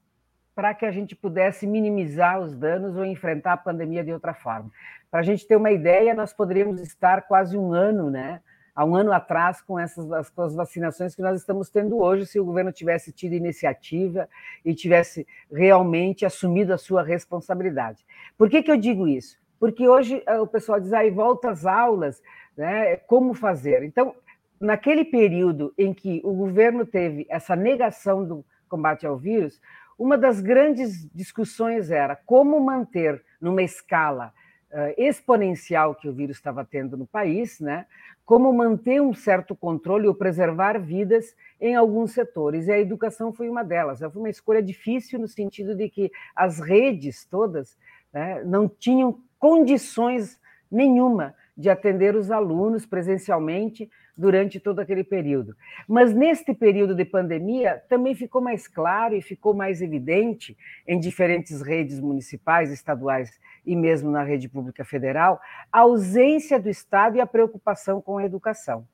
para 0.54 0.74
que 0.74 0.86
a 0.86 0.90
gente 0.90 1.14
pudesse 1.14 1.66
minimizar 1.66 2.40
os 2.40 2.56
danos 2.56 2.96
ou 2.96 3.04
enfrentar 3.04 3.52
a 3.52 3.58
pandemia 3.58 4.02
de 4.02 4.12
outra 4.12 4.32
forma. 4.32 4.70
Para 5.10 5.20
a 5.20 5.22
gente 5.22 5.46
ter 5.46 5.56
uma 5.56 5.70
ideia, 5.70 6.14
nós 6.14 6.32
poderíamos 6.32 6.80
estar 6.80 7.22
quase 7.22 7.58
um 7.58 7.72
ano, 7.72 8.10
né? 8.10 8.40
Há 8.74 8.84
um 8.84 8.94
ano 8.94 9.12
atrás, 9.12 9.62
com 9.62 9.78
essas 9.78 10.10
as, 10.12 10.28
com 10.28 10.42
as 10.42 10.54
vacinações 10.54 11.14
que 11.14 11.22
nós 11.22 11.40
estamos 11.40 11.70
tendo 11.70 11.98
hoje, 11.98 12.26
se 12.26 12.38
o 12.38 12.44
governo 12.44 12.72
tivesse 12.72 13.12
tido 13.12 13.34
iniciativa 13.34 14.28
e 14.64 14.74
tivesse 14.74 15.26
realmente 15.50 16.26
assumido 16.26 16.74
a 16.74 16.78
sua 16.78 17.02
responsabilidade. 17.02 18.04
Por 18.36 18.50
que, 18.50 18.62
que 18.62 18.70
eu 18.70 18.76
digo 18.76 19.08
isso? 19.08 19.38
Porque 19.58 19.88
hoje 19.88 20.22
eh, 20.26 20.38
o 20.38 20.46
pessoal 20.46 20.78
diz, 20.78 20.92
aí 20.92 21.10
volta 21.10 21.50
às 21.50 21.64
aulas, 21.64 22.22
né? 22.56 22.96
Como 22.96 23.34
fazer? 23.34 23.82
Então, 23.82 24.14
naquele 24.60 25.04
período 25.04 25.72
em 25.76 25.92
que 25.92 26.20
o 26.24 26.32
governo 26.32 26.86
teve 26.86 27.26
essa 27.28 27.54
negação 27.54 28.24
do 28.24 28.44
combate 28.68 29.06
ao 29.06 29.16
vírus, 29.16 29.60
uma 29.98 30.18
das 30.18 30.40
grandes 30.40 31.08
discussões 31.14 31.90
era 31.90 32.16
como 32.16 32.60
manter 32.60 33.22
numa 33.40 33.62
escala 33.62 34.32
uh, 34.70 34.92
exponencial 34.96 35.94
que 35.94 36.08
o 36.08 36.12
vírus 36.12 36.36
estava 36.36 36.64
tendo 36.64 36.96
no 36.96 37.06
país, 37.06 37.60
né? 37.60 37.86
Como 38.24 38.52
manter 38.52 39.00
um 39.00 39.14
certo 39.14 39.54
controle 39.54 40.08
ou 40.08 40.14
preservar 40.14 40.78
vidas 40.78 41.34
em 41.60 41.76
alguns 41.76 42.12
setores. 42.12 42.66
E 42.66 42.72
a 42.72 42.78
educação 42.78 43.32
foi 43.32 43.48
uma 43.48 43.62
delas. 43.62 44.00
Foi 44.00 44.16
uma 44.16 44.28
escolha 44.28 44.62
difícil 44.62 45.18
no 45.18 45.28
sentido 45.28 45.74
de 45.74 45.88
que 45.88 46.10
as 46.34 46.58
redes 46.58 47.24
todas 47.24 47.78
né, 48.12 48.42
não 48.44 48.68
tinham 48.68 49.20
condições 49.38 50.40
nenhuma 50.70 51.34
de 51.56 51.70
atender 51.70 52.14
os 52.14 52.30
alunos 52.30 52.84
presencialmente 52.84 53.90
durante 54.16 54.60
todo 54.60 54.80
aquele 54.80 55.02
período. 55.02 55.56
Mas 55.88 56.12
neste 56.12 56.52
período 56.52 56.94
de 56.94 57.04
pandemia 57.04 57.82
também 57.88 58.14
ficou 58.14 58.42
mais 58.42 58.68
claro 58.68 59.14
e 59.14 59.22
ficou 59.22 59.54
mais 59.54 59.80
evidente 59.80 60.56
em 60.86 61.00
diferentes 61.00 61.62
redes 61.62 62.00
municipais, 62.00 62.70
estaduais 62.70 63.30
e 63.64 63.74
mesmo 63.74 64.10
na 64.10 64.22
rede 64.22 64.48
pública 64.48 64.84
federal 64.84 65.40
a 65.72 65.80
ausência 65.80 66.60
do 66.60 66.68
Estado 66.68 67.16
e 67.16 67.20
a 67.20 67.26
preocupação 67.26 68.00
com 68.00 68.18
a 68.18 68.24
educação. 68.24 68.86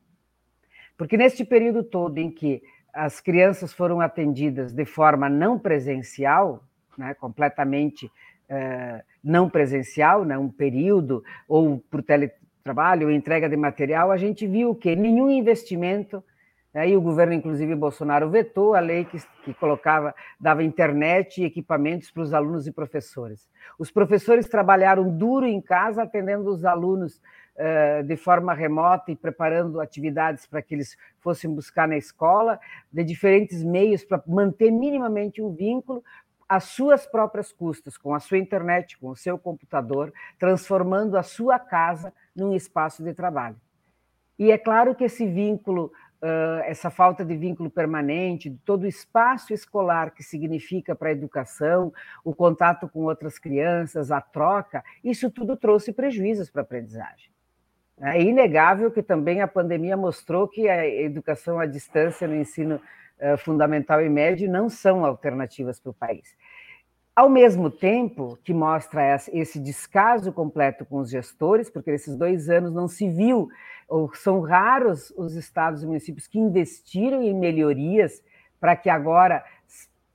Porque 0.97 1.17
neste 1.17 1.45
período 1.45 1.83
todo 1.83 2.19
em 2.19 2.31
que 2.31 2.63
as 2.93 3.21
crianças 3.21 3.73
foram 3.73 4.01
atendidas 4.01 4.73
de 4.73 4.85
forma 4.85 5.29
não 5.29 5.59
presencial, 5.59 6.63
né, 6.97 7.15
completamente 7.15 8.11
eh, 8.49 9.03
não 9.25 9.49
presencial, 9.49 10.25
né, 10.25 10.37
um 10.37 10.51
período, 10.51 11.25
ou 11.49 11.79
por 11.91 12.03
tele, 12.03 12.31
trabalho, 12.63 13.11
entrega 13.11 13.49
de 13.49 13.57
material, 13.57 14.11
a 14.11 14.17
gente 14.17 14.47
viu 14.47 14.75
que 14.75 14.95
nenhum 14.95 15.31
investimento, 15.31 16.23
né, 16.73 16.87
o 16.97 17.01
governo, 17.01 17.35
inclusive 17.35 17.75
Bolsonaro, 17.75 18.31
vetou 18.31 18.75
a 18.75 18.81
lei 18.81 19.05
que, 19.05 19.19
que 19.45 19.53
colocava, 19.55 20.15
dava 20.41 20.63
internet 20.63 21.41
e 21.41 21.45
equipamentos 21.45 22.11
para 22.11 22.23
os 22.23 22.33
alunos 22.33 22.67
e 22.67 22.73
professores. 22.73 23.49
Os 23.79 23.91
professores 23.91 24.49
trabalharam 24.49 25.09
duro 25.11 25.47
em 25.47 25.61
casa, 25.61 26.03
atendendo 26.03 26.49
os 26.51 26.65
alunos 26.65 27.21
uh, 27.57 28.03
de 28.05 28.17
forma 28.17 28.55
remota 28.55 29.11
e 29.11 29.17
preparando 29.17 29.81
atividades 29.81 30.47
para 30.47 30.63
que 30.63 30.75
eles 30.75 30.97
fossem 31.21 31.53
buscar 31.53 31.87
na 31.87 31.97
escola, 31.97 32.59
de 32.91 33.05
diferentes 33.05 33.63
meios 33.63 34.05
para 34.05 34.23
manter 34.27 34.71
minimamente 34.71 35.43
um 35.43 35.53
vínculo, 35.53 36.03
às 36.49 36.65
suas 36.65 37.07
próprias 37.07 37.51
custas, 37.51 37.97
com 37.97 38.15
a 38.15 38.21
sua 38.21 38.37
internet, 38.37 38.99
com 38.99 39.09
o 39.09 39.17
seu 39.17 39.39
computador, 39.39 40.13
transformando 40.39 41.17
a 41.17 41.23
sua 41.23 41.59
casa 41.59 42.13
num 42.35 42.55
espaço 42.55 43.03
de 43.03 43.13
trabalho. 43.13 43.57
E 44.39 44.51
é 44.51 44.59
claro 44.59 44.95
que 44.95 45.05
esse 45.05 45.27
vínculo, 45.27 45.93
essa 46.65 46.91
falta 46.91 47.25
de 47.25 47.37
vínculo 47.37 47.71
permanente, 47.71 48.57
todo 48.65 48.85
o 48.85 48.87
espaço 48.87 49.53
escolar 49.53 50.13
que 50.13 50.23
significa 50.23 50.95
para 50.95 51.09
a 51.09 51.13
educação, 51.13 51.93
o 52.25 52.35
contato 52.35 52.89
com 52.89 53.01
outras 53.01 53.39
crianças, 53.39 54.11
a 54.11 54.21
troca, 54.21 54.85
isso 55.03 55.31
tudo 55.31 55.57
trouxe 55.57 55.93
prejuízos 55.93 56.49
para 56.49 56.63
a 56.63 56.65
aprendizagem. 56.65 57.31
É 58.01 58.21
inegável 58.21 58.91
que 58.91 59.03
também 59.03 59.43
a 59.43 59.47
pandemia 59.49 59.97
mostrou 59.97 60.49
que 60.49 60.69
a 60.69 60.89
educação 60.89 61.61
à 61.61 61.67
distância 61.67 62.27
no 62.27 62.35
ensino 62.35 62.81
fundamental 63.39 64.03
e 64.03 64.09
médio 64.09 64.51
não 64.51 64.69
são 64.69 65.05
alternativas 65.05 65.79
para 65.79 65.91
o 65.91 65.95
país. 65.95 66.37
Ao 67.15 67.29
mesmo 67.29 67.71
tempo 67.71 68.39
que 68.43 68.55
mostra 68.55 69.21
esse 69.33 69.61
descaso 69.61 70.33
completo 70.33 70.87
com 70.87 70.97
os 70.97 71.11
gestores, 71.11 71.69
porque 71.69 71.91
nesses 71.93 72.17
dois 72.17 72.49
anos 72.49 72.73
não 72.73 72.89
se 72.89 73.07
viu, 73.07 73.51
ou 73.87 74.15
são 74.15 74.41
raros 74.41 75.13
os 75.15 75.35
estados 75.35 75.83
e 75.83 75.87
municípios 75.87 76.27
que 76.27 76.39
investiram 76.39 77.23
em 77.23 77.35
melhorias 77.35 78.23
para 78.59 78.75
que 78.75 78.89
agora, 78.89 79.45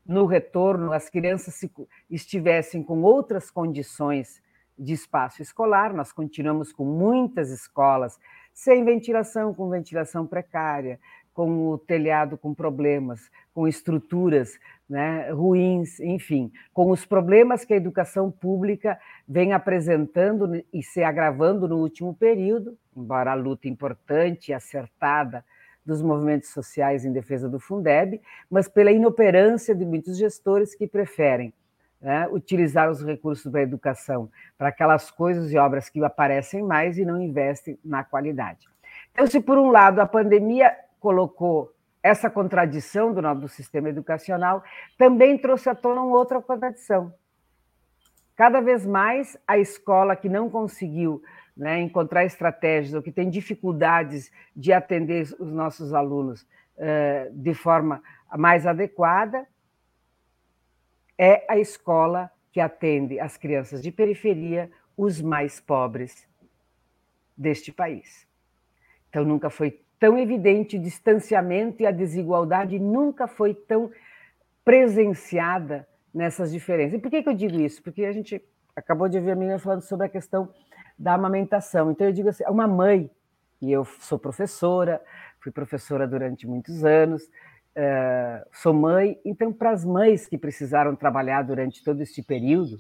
no 0.04 0.26
retorno, 0.26 0.92
as 0.92 1.08
crianças 1.08 1.64
estivessem 2.10 2.82
com 2.82 3.04
outras 3.04 3.52
condições 3.52 4.42
de 4.78 4.94
espaço 4.94 5.44
escolar. 5.44 5.94
Nós 5.94 6.12
continuamos 6.12 6.72
com 6.72 6.84
muitas 6.84 7.52
escolas 7.52 8.18
sem 8.56 8.84
ventilação, 8.84 9.54
com 9.54 9.70
ventilação 9.70 10.26
precária, 10.26 11.00
com 11.32 11.70
o 11.70 11.78
telhado 11.78 12.36
com 12.36 12.56
problemas, 12.56 13.30
com 13.54 13.68
estruturas 13.68 14.58
né, 14.90 15.30
ruins, 15.32 16.00
enfim, 16.00 16.52
com 16.74 16.90
os 16.92 17.06
problemas 17.06 17.66
que 17.66 17.74
a 17.74 17.78
educação 17.78 18.32
pública 18.32 18.98
vem 19.28 19.52
apresentando 19.52 20.64
e 20.74 20.82
se 20.82 21.04
agravando 21.04 21.68
no 21.68 21.78
último 21.78 22.14
período, 22.14 22.78
embora 22.96 23.32
a 23.32 23.36
luta 23.36 23.68
importante 23.68 24.50
e 24.50 24.54
acertada 24.54 25.44
dos 25.86 26.02
movimentos 26.02 26.50
sociais 26.50 27.06
em 27.06 27.12
defesa 27.12 27.50
do 27.50 27.60
Fundeb, 27.60 28.22
mas 28.50 28.68
pela 28.68 28.92
inoperância 28.92 29.74
de 29.74 29.86
muitos 29.86 30.18
gestores 30.18 30.76
que 30.76 30.88
preferem 30.88 31.54
né, 32.02 32.28
utilizar 32.30 32.90
os 32.90 33.04
recursos 33.04 33.52
da 33.52 33.62
educação 33.62 34.30
para 34.58 34.70
aquelas 34.70 35.10
coisas 35.10 35.52
e 35.52 35.58
obras 35.58 35.90
que 35.90 36.04
aparecem 36.04 36.62
mais 36.62 36.98
e 36.98 37.06
não 37.06 37.22
investem 37.22 37.78
na 37.84 38.04
qualidade. 38.04 38.68
Então, 39.12 39.26
se 39.28 39.40
por 39.40 39.58
um 39.58 39.70
lado 39.70 40.00
a 40.00 40.06
pandemia 40.06 40.76
colocou 41.00 41.72
essa 42.02 42.30
contradição 42.30 43.14
do 43.14 43.22
nosso 43.22 43.48
sistema 43.48 43.90
educacional, 43.90 44.64
também 44.98 45.38
trouxe 45.38 45.70
à 45.70 45.76
tona 45.76 46.02
uma 46.02 46.18
outra 46.18 46.42
contradição. 46.42 47.14
Cada 48.36 48.62
vez 48.62 48.86
mais 48.86 49.38
a 49.48 49.58
escola 49.58 50.16
que 50.16 50.30
não 50.30 50.50
conseguiu 50.50 51.22
né, 51.56 51.82
encontrar 51.82 52.24
estratégias 52.24 52.94
ou 52.94 53.02
que 53.02 53.12
tem 53.12 53.30
dificuldades 53.30 54.32
de 54.56 54.72
atender 54.72 55.24
os 55.40 55.52
nossos 55.52 55.94
alunos 55.94 56.44
uh, 56.44 57.32
de 57.34 57.54
forma 57.56 58.02
mais 58.38 58.68
adequada 58.68 59.48
é 61.18 61.46
a 61.50 61.58
escola 61.58 62.32
que 62.52 62.60
atende 62.60 63.20
as 63.20 63.38
crianças 63.38 63.82
de 63.82 63.92
periferia, 63.92 64.70
os 64.96 65.20
mais 65.20 65.60
pobres 65.60 66.28
deste 67.36 67.72
país. 67.72 68.28
Então, 69.10 69.26
nunca 69.26 69.50
foi 69.50 69.82
tão 70.00 70.18
evidente 70.18 70.78
o 70.78 70.82
distanciamento 70.82 71.82
e 71.82 71.86
a 71.86 71.92
desigualdade 71.92 72.80
nunca 72.80 73.28
foi 73.28 73.54
tão 73.54 73.92
presenciada 74.64 75.88
nessas 76.14 76.52
diferenças. 76.52 76.96
E 76.96 77.00
por 77.00 77.10
que, 77.10 77.24
que 77.24 77.30
eu 77.30 77.34
digo 77.34 77.60
isso? 77.60 77.82
Porque 77.82 78.06
a 78.06 78.12
gente 78.12 78.42
acabou 78.76 79.08
de 79.08 79.18
ouvir 79.18 79.32
a 79.32 79.36
menina 79.36 79.60
falando 79.60 79.82
sobre 79.82 80.06
a 80.06 80.10
questão 80.10 80.50
da 80.98 81.14
amamentação. 81.14 81.92
Então, 81.92 82.08
eu 82.08 82.14
digo 82.14 82.30
assim: 82.30 82.44
uma 82.48 82.68
mãe, 82.68 83.10
e 83.62 83.72
eu 83.72 83.86
sou 83.86 84.20
professora, 84.20 85.02
fui 85.40 85.52
professora 85.52 86.08
durante 86.08 86.48
muitos 86.48 86.84
anos, 86.84 87.24
uh, 87.24 88.46
sou 88.52 88.74
mãe, 88.74 89.20
então, 89.24 89.54
para 89.54 89.72
as 89.72 89.86
mães 89.86 90.28
que 90.28 90.38
precisaram 90.38 90.96
trabalhar 90.96 91.44
durante 91.44 91.84
todo 91.84 92.02
este 92.02 92.22
período, 92.22 92.78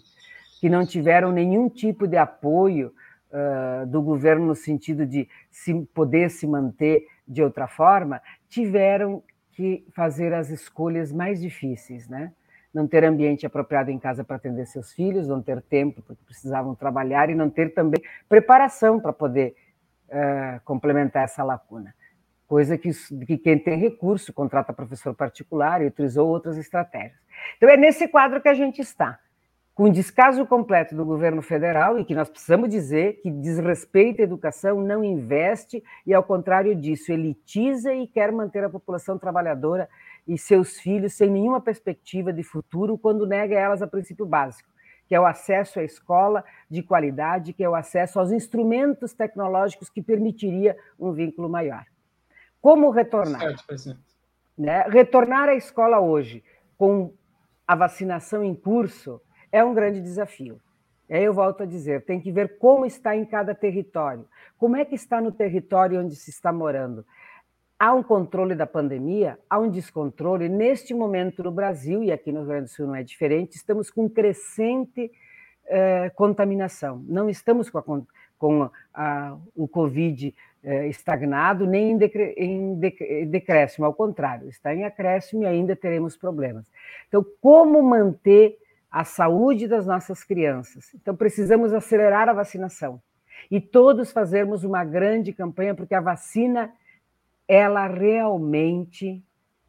que 0.59 0.69
não 0.69 0.85
tiveram 0.85 1.31
nenhum 1.31 1.69
tipo 1.69 2.07
de 2.07 2.17
apoio 2.17 2.93
uh, 3.31 3.85
do 3.85 4.01
governo 4.01 4.45
no 4.45 4.55
sentido 4.55 5.05
de 5.05 5.27
se 5.49 5.73
poder 5.93 6.29
se 6.29 6.47
manter 6.47 7.07
de 7.27 7.43
outra 7.43 7.67
forma, 7.67 8.21
tiveram 8.49 9.23
que 9.51 9.85
fazer 9.93 10.33
as 10.33 10.49
escolhas 10.49 11.11
mais 11.11 11.41
difíceis, 11.41 12.07
né? 12.07 12.31
Não 12.73 12.87
ter 12.87 13.03
ambiente 13.03 13.45
apropriado 13.45 13.89
em 13.89 13.97
casa 13.97 14.23
para 14.23 14.35
atender 14.35 14.65
seus 14.67 14.93
filhos, 14.93 15.27
não 15.27 15.41
ter 15.41 15.61
tempo 15.61 16.01
porque 16.01 16.23
precisavam 16.23 16.75
trabalhar 16.75 17.29
e 17.29 17.35
não 17.35 17.49
ter 17.49 17.73
também 17.73 18.01
preparação 18.29 18.99
para 18.99 19.11
poder 19.11 19.55
uh, 20.09 20.61
complementar 20.63 21.23
essa 21.23 21.43
lacuna. 21.43 21.93
Coisa 22.47 22.77
que, 22.77 22.91
que 23.25 23.37
quem 23.37 23.57
tem 23.57 23.77
recurso 23.77 24.31
contrata 24.31 24.71
professor 24.71 25.13
particular 25.13 25.81
e 25.81 25.87
utilizou 25.87 26.29
outras 26.29 26.57
estratégias. 26.57 27.19
Então 27.57 27.69
é 27.69 27.75
nesse 27.75 28.07
quadro 28.07 28.41
que 28.41 28.47
a 28.47 28.53
gente 28.53 28.79
está 28.79 29.19
com 29.77 29.91
descaso 29.91 30.43
completo 30.43 30.95
do 30.95 31.05
governo 31.05 31.39
federal, 31.39 31.99
e 31.99 32.03
que 32.03 32.15
nós 32.15 32.27
precisamos 32.27 32.67
dizer 32.67 33.21
que 33.21 33.29
desrespeita 33.29 34.23
a 34.23 34.25
educação, 34.25 34.81
não 34.81 35.03
investe 35.03 35.83
e, 36.03 36.15
ao 36.15 36.23
contrário 36.23 36.75
disso, 36.75 37.11
elitiza 37.11 37.93
e 37.93 38.07
quer 38.07 38.31
manter 38.31 38.63
a 38.63 38.71
população 38.71 39.19
trabalhadora 39.19 39.87
e 40.27 40.35
seus 40.35 40.79
filhos 40.79 41.13
sem 41.13 41.29
nenhuma 41.29 41.61
perspectiva 41.61 42.33
de 42.33 42.41
futuro, 42.41 42.97
quando 42.97 43.27
nega 43.27 43.55
a 43.55 43.59
elas 43.59 43.83
a 43.83 43.87
princípio 43.87 44.25
básico, 44.25 44.67
que 45.07 45.13
é 45.13 45.19
o 45.19 45.27
acesso 45.27 45.79
à 45.79 45.83
escola 45.83 46.43
de 46.67 46.81
qualidade, 46.81 47.53
que 47.53 47.63
é 47.63 47.69
o 47.69 47.75
acesso 47.75 48.19
aos 48.19 48.31
instrumentos 48.31 49.13
tecnológicos 49.13 49.91
que 49.91 50.01
permitiria 50.01 50.75
um 50.99 51.11
vínculo 51.11 51.47
maior. 51.47 51.85
Como 52.59 52.89
retornar? 52.89 53.55
Certo, 53.59 53.99
né? 54.57 54.85
Retornar 54.89 55.49
à 55.49 55.53
escola 55.53 55.99
hoje 55.99 56.43
com 56.79 57.13
a 57.67 57.75
vacinação 57.75 58.43
em 58.43 58.55
curso 58.55 59.21
é 59.51 59.63
um 59.63 59.73
grande 59.73 60.01
desafio. 60.01 60.59
Aí 61.09 61.23
eu 61.23 61.33
volto 61.33 61.63
a 61.63 61.65
dizer, 61.65 62.03
tem 62.03 62.19
que 62.19 62.31
ver 62.31 62.57
como 62.57 62.85
está 62.85 63.15
em 63.15 63.23
cada 63.25 63.55
território. 63.55 64.25
Como 64.57 64.75
é 64.75 64.83
que 64.83 64.95
está 64.95 65.21
no 65.21 65.31
território 65.31 65.99
onde 66.01 66.15
se 66.15 66.29
está 66.29 66.51
morando? 66.51 67.05
Há 67.79 67.93
um 67.93 68.03
controle 68.03 68.55
da 68.55 68.65
pandemia, 68.65 69.39
há 69.49 69.59
um 69.59 69.69
descontrole. 69.69 70.49
Neste 70.49 70.93
momento 70.93 71.43
no 71.43 71.51
Brasil, 71.51 72.03
e 72.03 72.11
aqui 72.11 72.31
no 72.31 72.39
Rio 72.39 72.47
Grande 72.49 72.63
do 72.65 72.69
Sul 72.69 72.87
não 72.87 72.95
é 72.95 73.03
diferente, 73.03 73.55
estamos 73.55 73.89
com 73.89 74.09
crescente 74.09 75.11
eh, 75.67 76.09
contaminação. 76.15 77.03
Não 77.07 77.29
estamos 77.29 77.69
com, 77.69 77.77
a, 77.77 77.83
com 78.37 78.69
a, 78.93 79.37
o 79.55 79.67
Covid 79.67 80.33
eh, 80.63 80.87
estagnado, 80.87 81.67
nem 81.67 81.91
em, 81.91 81.99
em 82.37 83.29
decréscimo, 83.29 83.85
ao 83.85 83.93
contrário, 83.93 84.49
está 84.49 84.73
em 84.73 84.83
acréscimo 84.83 85.43
e 85.43 85.45
ainda 85.45 85.75
teremos 85.75 86.17
problemas. 86.17 86.69
Então, 87.07 87.25
como 87.39 87.81
manter 87.83 88.57
a 88.97 89.03
saúde 89.03 89.67
das 89.67 89.85
nossas 89.85 90.23
crianças. 90.23 90.91
Então, 90.95 91.15
precisamos 91.15 91.71
acelerar 91.71 92.27
a 92.27 92.33
vacinação 92.33 92.99
e 93.51 93.61
todos 93.61 94.11
fazermos 94.11 94.63
uma 94.63 94.83
grande 94.83 95.31
campanha, 95.31 95.75
porque 95.75 95.93
a 95.93 96.01
vacina, 96.01 96.73
ela 97.47 97.85
realmente 97.85 99.23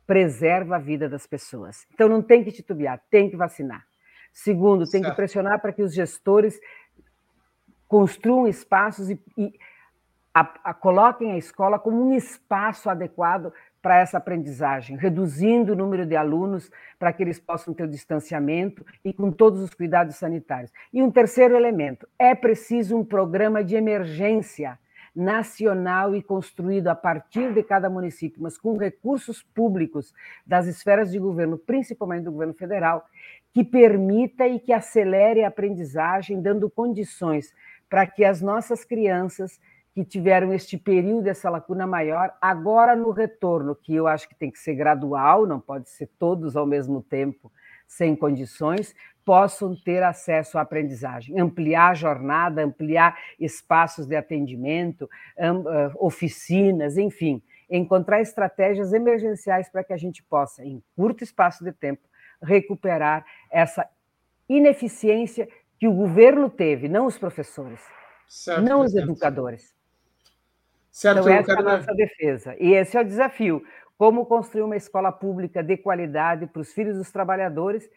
preserva 0.07 0.77
a 0.77 0.79
vida 0.79 1.11
das 1.11 1.27
pessoas. 1.27 1.87
Então, 1.93 2.09
não 2.09 2.23
tem 2.23 2.43
que 2.43 2.51
titubear, 2.51 3.03
tem 3.11 3.29
que 3.29 3.37
vacinar. 3.37 3.87
Segundo, 4.33 4.89
tem 4.89 5.03
certo. 5.03 5.11
que 5.11 5.17
pressionar 5.17 5.61
para 5.61 5.75
que 5.75 5.83
os 5.83 5.93
gestores 5.93 6.59
construam 7.87 8.49
espaços 8.49 9.11
e, 9.11 9.21
e 9.37 9.53
a, 10.33 10.71
a, 10.71 10.73
coloquem 10.73 11.33
a 11.33 11.37
escola 11.37 11.79
como 11.79 12.03
um 12.03 12.15
espaço 12.15 12.89
adequado 12.89 13.53
para 13.81 13.99
essa 13.99 14.19
aprendizagem, 14.19 14.97
reduzindo 14.97 15.73
o 15.73 15.77
número 15.77 16.05
de 16.05 16.17
alunos 16.17 16.71
para 16.99 17.13
que 17.13 17.23
eles 17.23 17.39
possam 17.39 17.73
ter 17.73 17.85
o 17.85 17.89
distanciamento 17.89 18.85
e 19.05 19.13
com 19.13 19.31
todos 19.31 19.61
os 19.61 19.73
cuidados 19.73 20.17
sanitários. 20.17 20.73
E 20.93 21.03
um 21.03 21.11
terceiro 21.11 21.55
elemento: 21.55 22.09
é 22.19 22.35
preciso 22.35 22.97
um 22.97 23.05
programa 23.05 23.63
de 23.63 23.77
emergência 23.77 24.79
nacional 25.15 26.15
e 26.15 26.23
construído 26.23 26.89
a 26.89 26.95
partir 26.95 27.53
de 27.53 27.63
cada 27.63 27.91
município, 27.91 28.41
mas 28.41 28.57
com 28.57 28.77
recursos 28.77 29.43
públicos 29.43 30.15
das 30.47 30.67
esferas 30.67 31.11
de 31.11 31.19
governo, 31.19 31.59
principalmente 31.59 32.25
do 32.25 32.33
governo 32.33 32.55
federal, 32.55 33.05
que 33.53 33.65
permita 33.65 34.47
e 34.47 34.61
que 34.61 34.73
acelere 34.73 35.43
a 35.43 35.49
aprendizagem, 35.49 36.41
dando 36.41 36.71
condições 36.71 37.53
para 37.89 38.07
que 38.07 38.25
as 38.25 38.41
nossas 38.41 38.85
crianças 38.85 39.59
que 39.99 40.05
tiveram 40.05 40.53
este 40.53 40.79
período, 40.79 41.27
essa 41.27 41.51
lacuna 41.51 41.85
maior, 41.85 42.33
agora 42.41 42.95
no 42.95 43.11
retorno, 43.11 43.75
que 43.75 43.93
eu 43.93 44.07
acho 44.07 44.29
que 44.29 44.35
tem 44.37 44.49
que 44.49 44.61
ser 44.61 44.77
gradual, 44.77 45.45
não 45.45 45.59
pode 45.59 45.91
ser 45.91 46.09
todos 46.17 46.57
ao 46.57 46.65
mesmo 46.65 47.03
tempo, 47.03 47.51
sem 47.85 48.15
condições, 48.15 48.95
possam 49.25 49.75
ter 49.75 50.05
acesso 50.05 50.57
à 50.57 50.61
aprendizagem, 50.61 51.41
ampliar 51.41 51.91
a 51.91 51.95
jornada, 51.95 52.63
ampliar 52.63 53.19
espaços 53.41 54.07
de 54.07 54.15
atendimento, 54.15 55.11
ah, 55.37 55.91
oficinas, 55.97 56.97
enfim, 56.97 57.43
encontrar 57.69 58.21
estratégias 58.21 58.93
emergenciais 58.93 59.69
para 59.69 59.83
que 59.83 59.93
a 59.93 59.97
gente 59.97 60.23
possa, 60.23 60.65
em 60.65 60.81
curto 60.95 61.25
espaço 61.25 61.65
de 61.65 61.73
tempo, 61.73 62.03
recuperar 62.41 63.27
essa 63.51 63.85
ineficiência 64.49 65.49
que 65.77 65.89
o 65.89 65.93
governo 65.93 66.49
teve, 66.49 66.89
não 66.89 67.05
os 67.05 67.19
professores, 67.19 67.81
certo, 68.29 68.63
não 68.63 68.83
os 68.83 68.95
educadores. 68.95 69.77
Certo, 70.99 71.21
então, 71.21 71.33
essa 71.33 71.55
quero... 71.55 71.69
é 71.69 71.75
a 71.75 71.79
nossa 71.79 71.95
defesa. 71.95 72.57
E 72.59 72.73
esse 72.73 72.97
é 72.97 73.01
o 73.01 73.05
desafio: 73.05 73.63
como 73.97 74.27
construir 74.27 74.63
uma 74.63 74.77
escola 74.77 75.13
pública 75.13 75.63
de 75.63 75.77
qualidade 75.77 76.49
para 76.49 76.61
os 76.61 76.73
filhos 76.73 76.97
dos 76.97 77.13
trabalhadores 77.13 77.89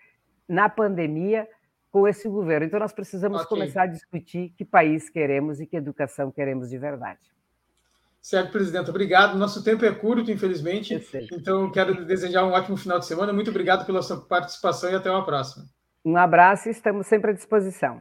na 0.48 0.70
pandemia 0.70 1.48
com 1.90 2.08
esse 2.08 2.30
governo. 2.30 2.68
Então, 2.68 2.80
nós 2.80 2.94
precisamos 2.94 3.42
okay. 3.42 3.58
começar 3.58 3.84
a 3.84 3.88
discutir 3.88 4.54
que 4.56 4.64
país 4.64 5.10
queremos 5.10 5.60
e 5.60 5.66
que 5.66 5.76
educação 5.76 6.32
queremos 6.32 6.70
de 6.70 6.78
verdade. 6.78 7.20
Certo, 8.22 8.52
presidente. 8.52 8.92
Obrigado. 8.92 9.36
Nosso 9.36 9.64
tempo 9.64 9.84
é 9.84 9.92
curto, 9.92 10.30
infelizmente. 10.30 11.04
Então, 11.34 11.72
quero 11.72 12.06
desejar 12.06 12.46
um 12.46 12.52
ótimo 12.52 12.78
final 12.78 13.00
de 13.00 13.08
semana. 13.08 13.34
Muito 13.34 13.50
obrigado 13.50 13.84
pela 13.84 14.04
sua 14.04 14.22
participação 14.22 14.92
e 14.92 14.96
até 14.96 15.10
uma 15.10 15.26
próxima. 15.26 15.66
Um 16.06 16.16
abraço 16.16 16.68
e 16.68 16.72
estamos 16.72 17.08
sempre 17.08 17.32
à 17.32 17.34
disposição. 17.34 18.00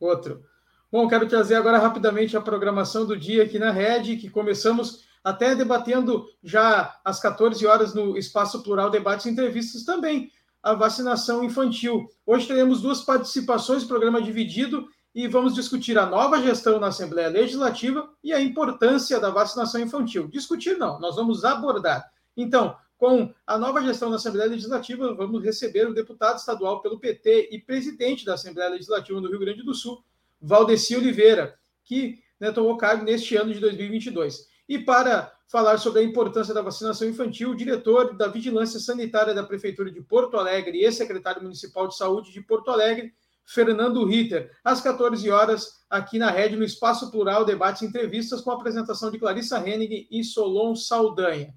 Outro. 0.00 0.49
Bom, 0.92 1.06
quero 1.06 1.28
trazer 1.28 1.54
agora 1.54 1.78
rapidamente 1.78 2.36
a 2.36 2.40
programação 2.40 3.06
do 3.06 3.16
dia 3.16 3.44
aqui 3.44 3.60
na 3.60 3.70
Rede, 3.70 4.16
que 4.16 4.28
começamos 4.28 5.04
até 5.22 5.54
debatendo 5.54 6.26
já 6.42 6.98
às 7.04 7.20
14 7.20 7.64
horas 7.64 7.94
no 7.94 8.18
Espaço 8.18 8.60
Plural 8.64 8.90
Debates 8.90 9.26
e 9.26 9.30
Entrevistas 9.30 9.84
também 9.84 10.32
a 10.60 10.74
vacinação 10.74 11.44
infantil. 11.44 12.08
Hoje 12.26 12.48
teremos 12.48 12.82
duas 12.82 13.02
participações, 13.02 13.84
programa 13.84 14.20
dividido, 14.20 14.88
e 15.14 15.28
vamos 15.28 15.54
discutir 15.54 15.96
a 15.96 16.06
nova 16.06 16.42
gestão 16.42 16.80
na 16.80 16.88
Assembleia 16.88 17.28
Legislativa 17.28 18.08
e 18.22 18.32
a 18.32 18.40
importância 18.40 19.20
da 19.20 19.30
vacinação 19.30 19.80
infantil. 19.80 20.26
Discutir 20.26 20.76
não, 20.76 20.98
nós 20.98 21.14
vamos 21.14 21.44
abordar. 21.44 22.04
Então, 22.36 22.76
com 22.98 23.32
a 23.46 23.56
nova 23.56 23.80
gestão 23.80 24.10
na 24.10 24.16
Assembleia 24.16 24.50
Legislativa, 24.50 25.14
vamos 25.14 25.42
receber 25.42 25.88
o 25.88 25.94
deputado 25.94 26.38
estadual 26.38 26.82
pelo 26.82 26.98
PT 26.98 27.48
e 27.52 27.60
presidente 27.60 28.24
da 28.24 28.34
Assembleia 28.34 28.70
Legislativa 28.70 29.20
do 29.20 29.28
Rio 29.28 29.38
Grande 29.38 29.62
do 29.62 29.72
Sul, 29.72 30.02
Valdeci 30.40 30.96
Oliveira, 30.96 31.54
que 31.84 32.18
né, 32.38 32.50
tomou 32.50 32.76
cargo 32.76 33.04
neste 33.04 33.36
ano 33.36 33.52
de 33.52 33.60
2022. 33.60 34.48
E 34.68 34.78
para 34.78 35.32
falar 35.48 35.78
sobre 35.78 36.00
a 36.00 36.04
importância 36.04 36.54
da 36.54 36.62
vacinação 36.62 37.08
infantil, 37.08 37.50
o 37.50 37.56
diretor 37.56 38.16
da 38.16 38.28
Vigilância 38.28 38.78
Sanitária 38.78 39.34
da 39.34 39.42
Prefeitura 39.42 39.90
de 39.90 40.00
Porto 40.00 40.36
Alegre 40.36 40.78
e 40.78 40.92
secretário 40.92 41.42
municipal 41.42 41.88
de 41.88 41.96
Saúde 41.96 42.32
de 42.32 42.40
Porto 42.40 42.70
Alegre, 42.70 43.12
Fernando 43.44 44.04
Ritter, 44.04 44.56
às 44.62 44.80
14 44.80 45.28
horas, 45.28 45.80
aqui 45.90 46.20
na 46.20 46.30
rede, 46.30 46.54
no 46.54 46.62
Espaço 46.62 47.10
Plural, 47.10 47.44
debates 47.44 47.82
e 47.82 47.86
entrevistas 47.86 48.40
com 48.40 48.52
a 48.52 48.54
apresentação 48.54 49.10
de 49.10 49.18
Clarissa 49.18 49.58
Hennig 49.58 50.06
e 50.08 50.22
Solon 50.22 50.76
Saldanha. 50.76 51.52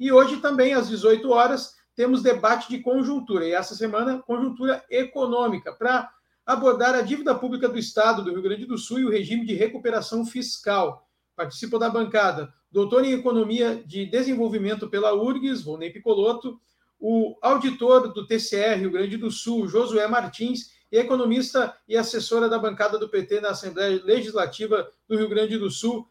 E 0.00 0.10
hoje 0.10 0.38
também, 0.38 0.72
às 0.72 0.88
18 0.88 1.30
horas, 1.30 1.74
temos 1.94 2.22
debate 2.22 2.70
de 2.70 2.80
conjuntura, 2.80 3.46
e 3.46 3.52
essa 3.52 3.74
semana, 3.74 4.22
conjuntura 4.22 4.82
econômica, 4.88 5.72
para 5.74 6.10
abordar 6.46 6.94
a 6.94 7.00
dívida 7.00 7.34
pública 7.34 7.68
do 7.68 7.78
Estado 7.78 8.22
do 8.22 8.30
Rio 8.30 8.42
Grande 8.42 8.66
do 8.66 8.76
Sul 8.76 9.00
e 9.00 9.04
o 9.04 9.10
regime 9.10 9.46
de 9.46 9.54
recuperação 9.54 10.24
fiscal. 10.26 11.08
Participam 11.36 11.78
da 11.78 11.88
bancada 11.88 12.52
doutor 12.70 13.04
em 13.04 13.12
Economia 13.12 13.82
de 13.86 14.04
Desenvolvimento 14.04 14.88
pela 14.88 15.14
URGS, 15.14 15.62
Volney 15.62 15.90
Picoloto, 15.90 16.58
o 16.98 17.36
auditor 17.40 18.12
do 18.12 18.26
TCR 18.26 18.78
Rio 18.80 18.90
Grande 18.90 19.16
do 19.16 19.30
Sul, 19.30 19.68
Josué 19.68 20.08
Martins, 20.08 20.74
e 20.90 20.98
economista 20.98 21.76
e 21.88 21.96
assessora 21.96 22.48
da 22.48 22.58
bancada 22.58 22.98
do 22.98 23.08
PT 23.08 23.40
na 23.40 23.50
Assembleia 23.50 24.00
Legislativa 24.04 24.88
do 25.08 25.16
Rio 25.16 25.28
Grande 25.28 25.58
do 25.58 25.70
Sul, 25.70 26.08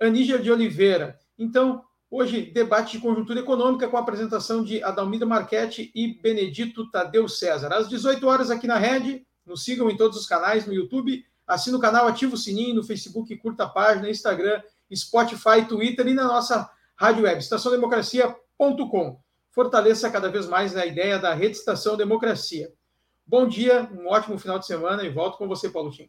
Anígia 0.00 0.38
de 0.38 0.50
Oliveira. 0.50 1.18
Então, 1.38 1.84
hoje, 2.10 2.42
debate 2.42 2.92
de 2.92 3.02
conjuntura 3.02 3.40
econômica 3.40 3.88
com 3.88 3.96
a 3.96 4.00
apresentação 4.00 4.64
de 4.64 4.82
Adalmida 4.82 5.26
Marchetti 5.26 5.90
e 5.94 6.14
Benedito 6.20 6.90
Tadeu 6.90 7.28
César. 7.28 7.72
Às 7.72 7.88
18 7.88 8.26
horas 8.26 8.50
aqui 8.50 8.66
na 8.66 8.78
Rede, 8.78 9.26
nos 9.50 9.64
sigam 9.64 9.90
em 9.90 9.96
todos 9.96 10.16
os 10.16 10.26
canais 10.26 10.64
no 10.64 10.72
YouTube, 10.72 11.24
assina 11.44 11.76
o 11.76 11.80
canal, 11.80 12.06
ativa 12.06 12.34
o 12.34 12.38
sininho 12.38 12.76
no 12.76 12.84
Facebook, 12.84 13.36
curta 13.38 13.64
a 13.64 13.68
página, 13.68 14.08
Instagram, 14.08 14.62
Spotify, 14.94 15.66
Twitter 15.68 16.06
e 16.06 16.14
na 16.14 16.24
nossa 16.24 16.70
rádio 16.96 17.24
web, 17.24 17.40
estaçãodemocracia.com. 17.40 19.20
Fortaleça 19.50 20.08
cada 20.08 20.30
vez 20.30 20.46
mais 20.46 20.76
a 20.76 20.86
ideia 20.86 21.18
da 21.18 21.34
Rede 21.34 21.56
Estação 21.56 21.96
Democracia. 21.96 22.72
Bom 23.26 23.48
dia, 23.48 23.90
um 23.92 24.06
ótimo 24.06 24.38
final 24.38 24.60
de 24.60 24.66
semana 24.66 25.02
e 25.02 25.10
volto 25.10 25.36
com 25.36 25.48
você, 25.48 25.68
Paulo 25.68 25.90
Tim. 25.90 26.08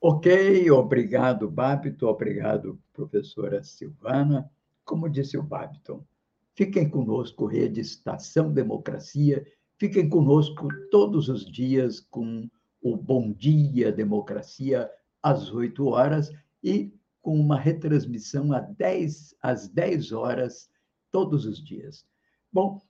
Ok, 0.00 0.70
obrigado, 0.72 1.48
Babiton, 1.48 2.08
obrigado, 2.08 2.80
professora 2.92 3.62
Silvana. 3.62 4.50
Como 4.84 5.08
disse 5.08 5.38
o 5.38 5.42
Babiton, 5.42 6.04
fiquem 6.52 6.90
conosco, 6.90 7.46
Rede 7.46 7.80
Estação 7.80 8.52
Democracia, 8.52 9.46
Fiquem 9.84 10.08
conosco 10.08 10.66
todos 10.90 11.28
os 11.28 11.44
dias 11.44 12.00
com 12.00 12.48
o 12.80 12.96
Bom 12.96 13.34
Dia 13.34 13.92
Democracia 13.92 14.90
às 15.22 15.52
8 15.52 15.84
horas 15.84 16.32
e 16.62 16.90
com 17.20 17.38
uma 17.38 17.60
retransmissão 17.60 18.54
às 18.54 18.66
10, 18.76 19.36
às 19.42 19.68
10 19.68 20.12
horas 20.12 20.70
todos 21.10 21.44
os 21.44 21.62
dias. 21.62 22.06
Bom, 22.50 22.80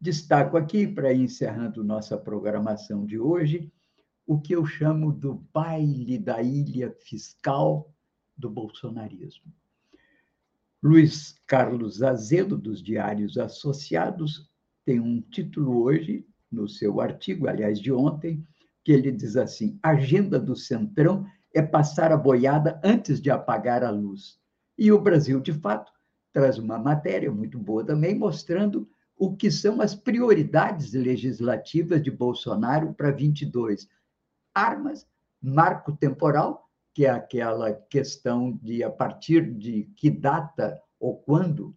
destaco 0.00 0.56
aqui, 0.56 0.84
para 0.84 1.14
encerrando 1.14 1.84
nossa 1.84 2.18
programação 2.18 3.06
de 3.06 3.20
hoje, 3.20 3.72
o 4.26 4.40
que 4.40 4.52
eu 4.56 4.66
chamo 4.66 5.12
do 5.12 5.34
baile 5.54 6.18
da 6.18 6.42
ilha 6.42 6.90
fiscal 6.90 7.94
do 8.36 8.50
bolsonarismo. 8.50 9.54
Luiz 10.82 11.40
Carlos 11.46 12.02
Azedo, 12.02 12.58
dos 12.58 12.82
Diários 12.82 13.38
Associados, 13.38 14.50
tem 14.84 14.98
um 14.98 15.20
título 15.20 15.84
hoje, 15.84 16.26
no 16.52 16.68
seu 16.68 17.00
artigo, 17.00 17.48
aliás, 17.48 17.80
de 17.80 17.90
ontem, 17.90 18.46
que 18.84 18.92
ele 18.92 19.10
diz 19.10 19.36
assim: 19.36 19.78
Agenda 19.82 20.38
do 20.38 20.54
Centrão 20.54 21.26
é 21.54 21.62
passar 21.62 22.12
a 22.12 22.16
boiada 22.16 22.80
antes 22.84 23.20
de 23.20 23.30
apagar 23.30 23.82
a 23.82 23.90
luz. 23.90 24.38
E 24.76 24.90
o 24.92 25.00
Brasil, 25.00 25.40
de 25.40 25.52
fato, 25.52 25.92
traz 26.32 26.58
uma 26.58 26.78
matéria 26.78 27.30
muito 27.30 27.58
boa 27.58 27.84
também, 27.84 28.18
mostrando 28.18 28.88
o 29.16 29.36
que 29.36 29.50
são 29.50 29.80
as 29.80 29.94
prioridades 29.94 30.92
legislativas 30.94 32.02
de 32.02 32.10
Bolsonaro 32.10 32.92
para 32.94 33.10
22. 33.10 33.88
Armas, 34.54 35.06
marco 35.40 35.92
temporal, 35.92 36.68
que 36.94 37.06
é 37.06 37.10
aquela 37.10 37.72
questão 37.72 38.58
de 38.62 38.82
a 38.82 38.90
partir 38.90 39.52
de 39.54 39.84
que 39.96 40.10
data 40.10 40.80
ou 40.98 41.16
quando 41.18 41.74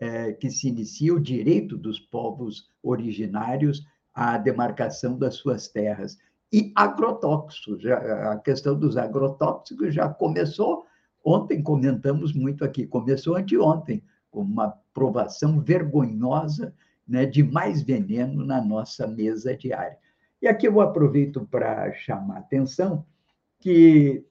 é, 0.00 0.32
que 0.32 0.50
se 0.50 0.68
inicia 0.68 1.14
o 1.14 1.20
direito 1.20 1.76
dos 1.76 1.98
povos 1.98 2.70
originários 2.82 3.84
à 4.16 4.38
demarcação 4.38 5.18
das 5.18 5.34
suas 5.34 5.68
terras. 5.68 6.16
E 6.50 6.72
agrotóxicos, 6.74 7.82
já, 7.82 8.32
a 8.32 8.38
questão 8.38 8.78
dos 8.78 8.96
agrotóxicos 8.96 9.94
já 9.94 10.08
começou, 10.08 10.86
ontem 11.22 11.62
comentamos 11.62 12.32
muito 12.32 12.64
aqui, 12.64 12.86
começou 12.86 13.36
anteontem, 13.36 14.02
com 14.30 14.40
uma 14.40 14.70
provação 14.94 15.60
vergonhosa 15.60 16.74
né, 17.06 17.26
de 17.26 17.42
mais 17.42 17.82
veneno 17.82 18.42
na 18.42 18.60
nossa 18.62 19.06
mesa 19.06 19.54
diária. 19.54 19.98
E 20.40 20.48
aqui 20.48 20.66
eu 20.66 20.80
aproveito 20.80 21.46
para 21.46 21.92
chamar 21.92 22.36
a 22.36 22.40
atenção 22.40 23.04
que 23.58 24.24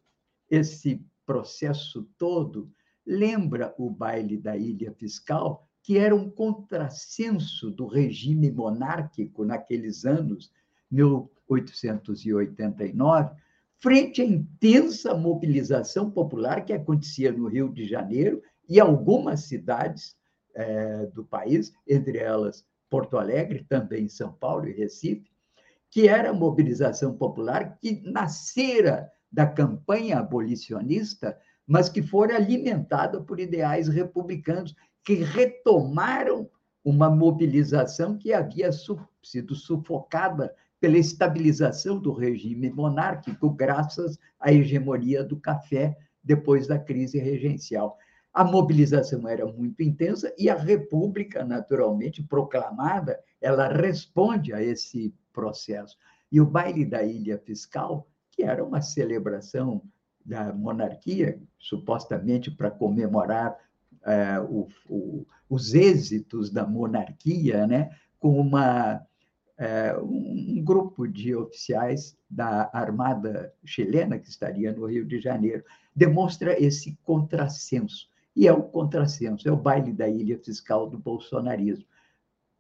esse 0.50 1.06
processo 1.26 2.08
todo 2.18 2.72
lembra 3.06 3.74
o 3.78 3.90
baile 3.90 4.38
da 4.38 4.58
ilha 4.58 4.92
fiscal, 4.94 5.65
que 5.86 5.98
era 6.00 6.16
um 6.16 6.32
contrassenso 6.32 7.70
do 7.70 7.86
regime 7.86 8.50
monárquico 8.50 9.46
naqueles 9.46 10.04
anos, 10.04 10.52
1889, 10.90 13.36
frente 13.78 14.20
à 14.20 14.26
intensa 14.26 15.14
mobilização 15.14 16.10
popular 16.10 16.66
que 16.66 16.74
acontecia 16.74 17.32
no 17.32 17.48
Rio 17.48 17.72
de 17.72 17.86
Janeiro 17.86 18.42
e 18.68 18.80
algumas 18.80 19.42
cidades 19.42 20.18
é, 20.56 21.06
do 21.06 21.24
país, 21.24 21.72
entre 21.88 22.18
elas 22.18 22.66
Porto 22.90 23.20
Alegre, 23.20 23.64
também 23.70 24.10
São 24.10 24.34
Paulo 24.34 24.68
e 24.68 24.74
Recife, 24.74 25.30
que 25.92 26.08
era 26.08 26.32
a 26.32 26.34
mobilização 26.34 27.16
popular 27.16 27.78
que 27.78 28.02
nascera 28.04 29.08
da 29.32 29.46
campanha 29.46 30.18
abolicionista, 30.18 31.38
mas 31.68 31.90
que 31.90 32.02
fora 32.02 32.36
alimentada 32.36 33.22
por 33.22 33.40
ideais 33.40 33.88
republicanos, 33.88 34.74
que 35.06 35.14
retomaram 35.14 36.50
uma 36.84 37.10
mobilização 37.10 38.18
que 38.18 38.34
havia 38.34 38.70
sido 39.24 39.56
sufocada 39.56 40.54
pela 40.80 40.98
estabilização 40.98 41.98
do 41.98 42.12
regime 42.12 42.70
monárquico, 42.70 43.50
graças 43.50 44.20
à 44.40 44.52
hegemonia 44.52 45.24
do 45.24 45.40
café 45.40 45.98
depois 46.24 46.68
da 46.68 46.78
crise 46.78 47.18
regencial. 47.20 47.98
A 48.34 48.44
mobilização 48.44 49.28
era 49.28 49.46
muito 49.46 49.82
intensa 49.82 50.34
e 50.38 50.50
a 50.50 50.56
República, 50.56 51.46
naturalmente 51.46 52.22
proclamada, 52.22 53.18
ela 53.40 53.70
responde 53.70 54.52
a 54.52 54.62
esse 54.62 55.16
processo. 55.32 55.98
E 56.30 56.42
o 56.42 56.46
baile 56.46 56.84
da 56.84 57.04
Ilha 57.04 57.38
Fiscal 57.38 58.06
que 58.36 58.44
era 58.44 58.64
uma 58.64 58.82
celebração 58.82 59.82
da 60.24 60.52
monarquia, 60.52 61.40
supostamente 61.58 62.52
para 62.52 62.70
comemorar 62.70 63.58
é, 64.06 64.40
o, 64.40 64.68
o, 64.88 65.26
os 65.50 65.74
êxitos 65.74 66.50
da 66.50 66.66
monarquia, 66.66 67.66
né? 67.66 67.90
com 68.20 68.40
uma, 68.40 69.02
é, 69.58 69.96
um 69.98 70.62
grupo 70.64 71.08
de 71.08 71.36
oficiais 71.36 72.18
da 72.30 72.70
Armada 72.74 73.54
chilena, 73.64 74.18
que 74.20 74.30
estaria 74.30 74.72
no 74.72 74.86
Rio 74.86 75.06
de 75.06 75.20
Janeiro, 75.20 75.64
demonstra 75.96 76.62
esse 76.62 76.98
contrassenso. 77.04 78.08
E 78.36 78.48
é 78.48 78.52
o 78.52 78.64
contrassenso, 78.64 79.48
é 79.48 79.52
o 79.52 79.58
baile 79.58 79.94
da 79.94 80.10
ilha 80.10 80.38
fiscal 80.38 80.90
do 80.90 80.98
bolsonarismo 80.98 81.86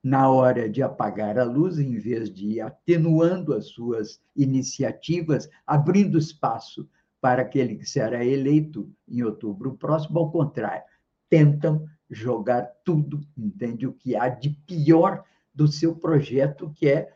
na 0.05 0.29
hora 0.29 0.69
de 0.69 0.83
apagar 0.83 1.39
a 1.39 1.43
luz, 1.43 1.79
em 1.79 1.97
vez 1.97 2.31
de 2.31 2.45
ir 2.45 2.61
atenuando 2.61 3.55
as 3.55 3.69
suas 3.69 4.21
iniciativas, 4.35 5.49
abrindo 5.65 6.15
espaço 6.15 6.87
para 7.19 7.41
aquele 7.41 7.75
que 7.75 7.89
será 7.89 8.23
eleito 8.23 8.87
em 9.09 9.23
outubro 9.23 9.75
próximo, 9.75 10.19
ao 10.19 10.29
contrário, 10.31 10.83
tentam 11.29 11.85
jogar 12.09 12.71
tudo, 12.83 13.21
entende, 13.37 13.87
o 13.87 13.93
que 13.93 14.15
há 14.15 14.29
de 14.29 14.51
pior 14.67 15.23
do 15.53 15.67
seu 15.67 15.95
projeto, 15.95 16.71
que 16.75 16.87
é 16.87 17.13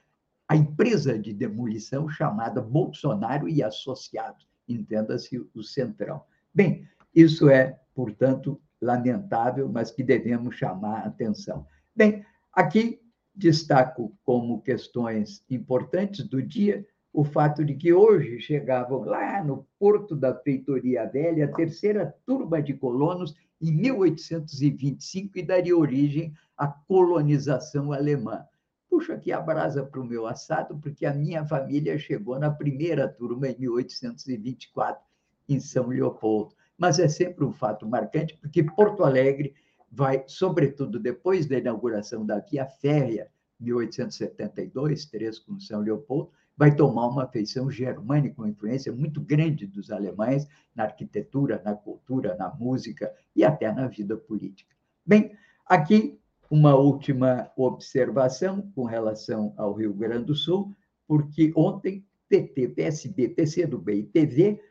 a 0.48 0.56
empresa 0.56 1.18
de 1.18 1.34
demolição 1.34 2.10
chamada 2.10 2.62
Bolsonaro 2.62 3.48
e 3.48 3.62
Associados, 3.62 4.48
entenda-se 4.68 5.40
o 5.54 5.64
Centrão. 5.64 6.24
Bem, 6.54 6.88
isso 7.14 7.50
é, 7.50 7.80
portanto, 7.94 8.60
lamentável, 8.82 9.70
mas 9.70 9.92
que 9.92 10.04
devemos 10.04 10.56
chamar 10.56 11.02
a 11.02 11.08
atenção. 11.08 11.68
Bem, 11.96 12.26
Aqui 12.54 13.00
destaco 13.34 14.14
como 14.24 14.62
questões 14.62 15.44
importantes 15.50 16.28
do 16.28 16.42
dia 16.42 16.86
o 17.14 17.24
fato 17.24 17.64
de 17.64 17.74
que 17.74 17.94
hoje 17.94 18.40
chegavam 18.40 19.00
lá 19.04 19.44
no 19.44 19.66
Porto 19.80 20.16
da 20.16 20.36
Feitoria 20.36 21.06
Velha 21.06 21.46
a 21.46 21.54
terceira 21.56 22.14
turma 22.26 22.62
de 22.62 22.74
colonos 22.74 23.36
em 23.62 23.72
1825 23.72 25.38
e 25.38 25.44
daria 25.44 25.78
origem 25.78 26.34
à 26.58 26.68
colonização 26.68 27.92
alemã. 27.92 28.46
Puxa 28.90 29.14
aqui 29.14 29.32
a 29.32 29.40
brasa 29.40 29.84
para 29.84 30.02
o 30.02 30.06
meu 30.06 30.26
assado, 30.26 30.78
porque 30.80 31.06
a 31.06 31.14
minha 31.14 31.46
família 31.46 31.98
chegou 31.98 32.40
na 32.40 32.50
primeira 32.50 33.08
turma 33.08 33.48
em 33.48 33.60
1824 33.60 35.02
em 35.48 35.60
São 35.60 35.88
Leopoldo. 35.88 36.56
Mas 36.78 36.98
é 36.98 37.08
sempre 37.08 37.44
um 37.46 37.52
fato 37.52 37.88
marcante, 37.88 38.38
porque 38.38 38.64
Porto 38.64 39.04
Alegre 39.04 39.54
vai, 39.92 40.24
sobretudo 40.28 41.00
depois 41.00 41.46
da 41.46 41.58
inauguração 41.58 42.26
da 42.26 42.40
Via 42.40 42.66
Férrea, 42.66 43.30
1872, 43.60 45.06
três 45.06 45.38
com 45.38 45.60
São 45.60 45.82
Leopoldo, 45.82 46.32
vai 46.60 46.76
tomar 46.76 47.08
uma 47.08 47.26
feição 47.26 47.72
germânica, 47.72 48.36
com 48.36 48.46
influência 48.46 48.92
muito 48.92 49.22
grande 49.22 49.66
dos 49.66 49.90
alemães 49.90 50.46
na 50.76 50.84
arquitetura, 50.84 51.62
na 51.64 51.74
cultura, 51.74 52.36
na 52.36 52.54
música 52.54 53.10
e 53.34 53.46
até 53.46 53.72
na 53.72 53.88
vida 53.88 54.18
política. 54.18 54.76
Bem, 55.06 55.32
aqui 55.66 56.20
uma 56.52 56.76
última 56.76 57.50
observação 57.56 58.70
com 58.76 58.84
relação 58.84 59.54
ao 59.56 59.74
Rio 59.74 59.94
Grande 59.94 60.26
do 60.26 60.36
Sul, 60.36 60.76
porque 61.08 61.54
ontem 61.56 62.06
PT, 62.28 62.68
PSB, 62.68 63.30
PCdoB 63.30 63.94
e 63.94 64.04
TV 64.04 64.62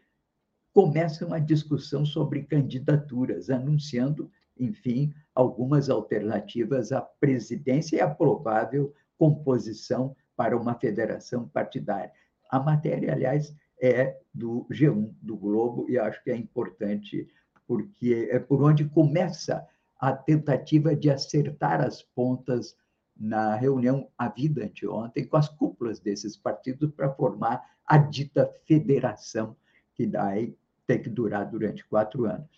começam 0.74 1.32
a 1.32 1.38
discussão 1.38 2.04
sobre 2.04 2.42
candidaturas, 2.42 3.48
anunciando 3.48 4.30
enfim, 4.60 5.14
algumas 5.34 5.88
alternativas 5.88 6.92
à 6.92 7.00
presidência 7.00 7.96
e 7.96 8.00
à 8.02 8.10
provável 8.10 8.92
composição 9.16 10.14
para 10.38 10.56
uma 10.56 10.76
federação 10.76 11.48
partidária. 11.48 12.12
A 12.48 12.60
matéria, 12.60 13.12
aliás, 13.12 13.52
é 13.82 14.16
do 14.32 14.64
G1 14.70 15.12
do 15.20 15.36
Globo 15.36 15.90
e 15.90 15.98
acho 15.98 16.22
que 16.22 16.30
é 16.30 16.36
importante 16.36 17.26
porque 17.66 18.28
é 18.30 18.38
por 18.38 18.62
onde 18.62 18.84
começa 18.84 19.66
a 19.98 20.12
tentativa 20.12 20.94
de 20.94 21.10
acertar 21.10 21.80
as 21.80 22.02
pontas 22.02 22.76
na 23.16 23.56
reunião 23.56 24.08
à 24.16 24.28
vida 24.28 24.64
anteontem 24.64 25.26
com 25.26 25.36
as 25.36 25.48
cúpulas 25.48 25.98
desses 25.98 26.36
partidos 26.36 26.92
para 26.92 27.12
formar 27.12 27.60
a 27.84 27.98
dita 27.98 28.48
federação 28.64 29.56
que 29.92 30.06
daí 30.06 30.56
tem 30.86 31.02
que 31.02 31.10
durar 31.10 31.50
durante 31.50 31.84
quatro 31.84 32.26
anos. 32.26 32.48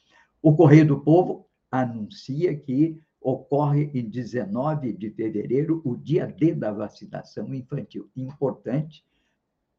O 0.43 0.55
Correio 0.55 0.87
do 0.87 1.01
Povo 1.01 1.49
anuncia 1.73 2.55
que 2.55 3.01
ocorre 3.21 3.91
em 3.93 4.09
19 4.09 4.93
de 4.93 5.11
fevereiro 5.11 5.83
o 5.85 5.97
dia 5.97 6.27
D 6.27 6.55
da 6.55 6.73
vacinação 6.73 7.53
infantil. 7.55 8.11
Importante, 8.17 9.05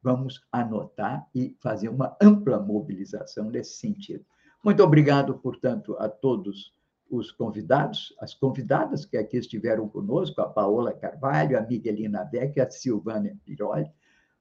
vamos 0.02 0.46
anotar 0.52 1.28
e 1.34 1.56
fazer 1.60 1.90
uma 1.90 2.16
ampla 2.22 2.60
mobilização 2.60 3.50
nesse 3.50 3.78
sentido. 3.78 4.26
Muito 4.64 4.84
obrigado, 4.84 5.34
portanto, 5.40 5.96
a 5.98 6.08
todos 6.08 6.74
os 7.10 7.32
convidados, 7.32 8.16
as 8.20 8.34
convidadas 8.34 9.06
que 9.06 9.18
aqui 9.18 9.38
estiveram 9.38 9.90
conosco, 9.90 10.40
a 10.40 10.48
Paola 10.48 10.94
Carvalho, 10.94 11.58
a 11.58 11.62
Miguelina 11.62 12.24
Beck 12.24 12.60
a 12.60 12.70
Silvânia 12.70 13.36
Piroli. 13.44 13.90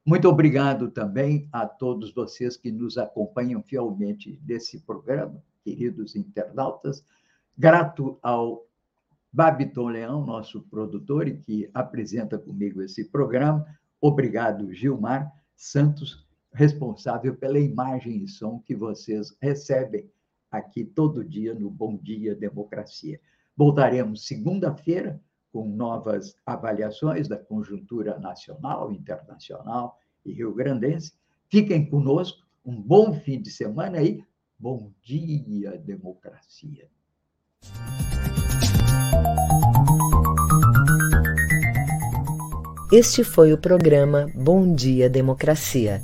Muito 0.07 0.29
obrigado 0.29 0.91
também 0.91 1.49
a 1.53 1.67
todos 1.67 2.13
vocês 2.15 2.57
que 2.57 2.71
nos 2.71 2.97
acompanham 2.97 3.63
fielmente 3.63 4.41
nesse 4.47 4.81
programa, 4.81 5.43
queridos 5.65 6.15
internautas. 6.15 7.05
Grato 7.59 8.19
ao 8.23 8.70
Babiton 9.33 9.89
Leão, 9.89 10.25
nosso 10.25 10.63
produtor, 10.63 11.29
e 11.29 11.37
que 11.37 11.71
apresenta 11.73 12.39
comigo 12.39 12.83
esse 12.83 13.05
programa. 13.05 13.65
Obrigado, 14.01 14.73
Gilmar 14.73 15.31
Santos, 15.55 16.27
responsável 16.53 17.37
pela 17.37 17.59
imagem 17.59 18.25
e 18.25 18.29
som 18.29 18.59
que 18.61 18.75
vocês 18.75 19.37
recebem 19.41 20.11
aqui 20.51 20.85
todo 20.85 21.25
dia 21.25 21.55
no 21.55 21.71
Bom 21.71 21.97
Dia 21.97 22.35
Democracia. 22.35 23.21
Voltaremos 23.57 24.27
segunda-feira 24.27 25.21
com 25.53 25.69
novas 25.69 26.35
avaliações 26.47 27.29
da 27.29 27.37
conjuntura 27.37 28.19
nacional, 28.19 28.93
internacional 28.93 29.99
e 30.25 30.33
rio-grandense. 30.33 31.13
Fiquem 31.49 31.89
conosco, 31.89 32.47
um 32.65 32.81
bom 32.81 33.13
fim 33.13 33.41
de 33.41 33.51
semana 33.51 33.99
aí. 33.99 34.25
Bom 34.59 34.93
dia, 35.03 35.79
democracia. 35.79 36.89
Este 42.93 43.23
foi 43.23 43.53
o 43.53 43.59
programa 43.59 44.27
Bom 44.35 44.75
Dia 44.75 45.09
Democracia. 45.09 46.03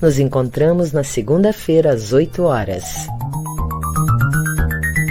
Nos 0.00 0.18
encontramos 0.18 0.92
na 0.92 1.04
segunda-feira 1.04 1.92
às 1.92 2.10
8 2.10 2.42
horas. 2.42 2.84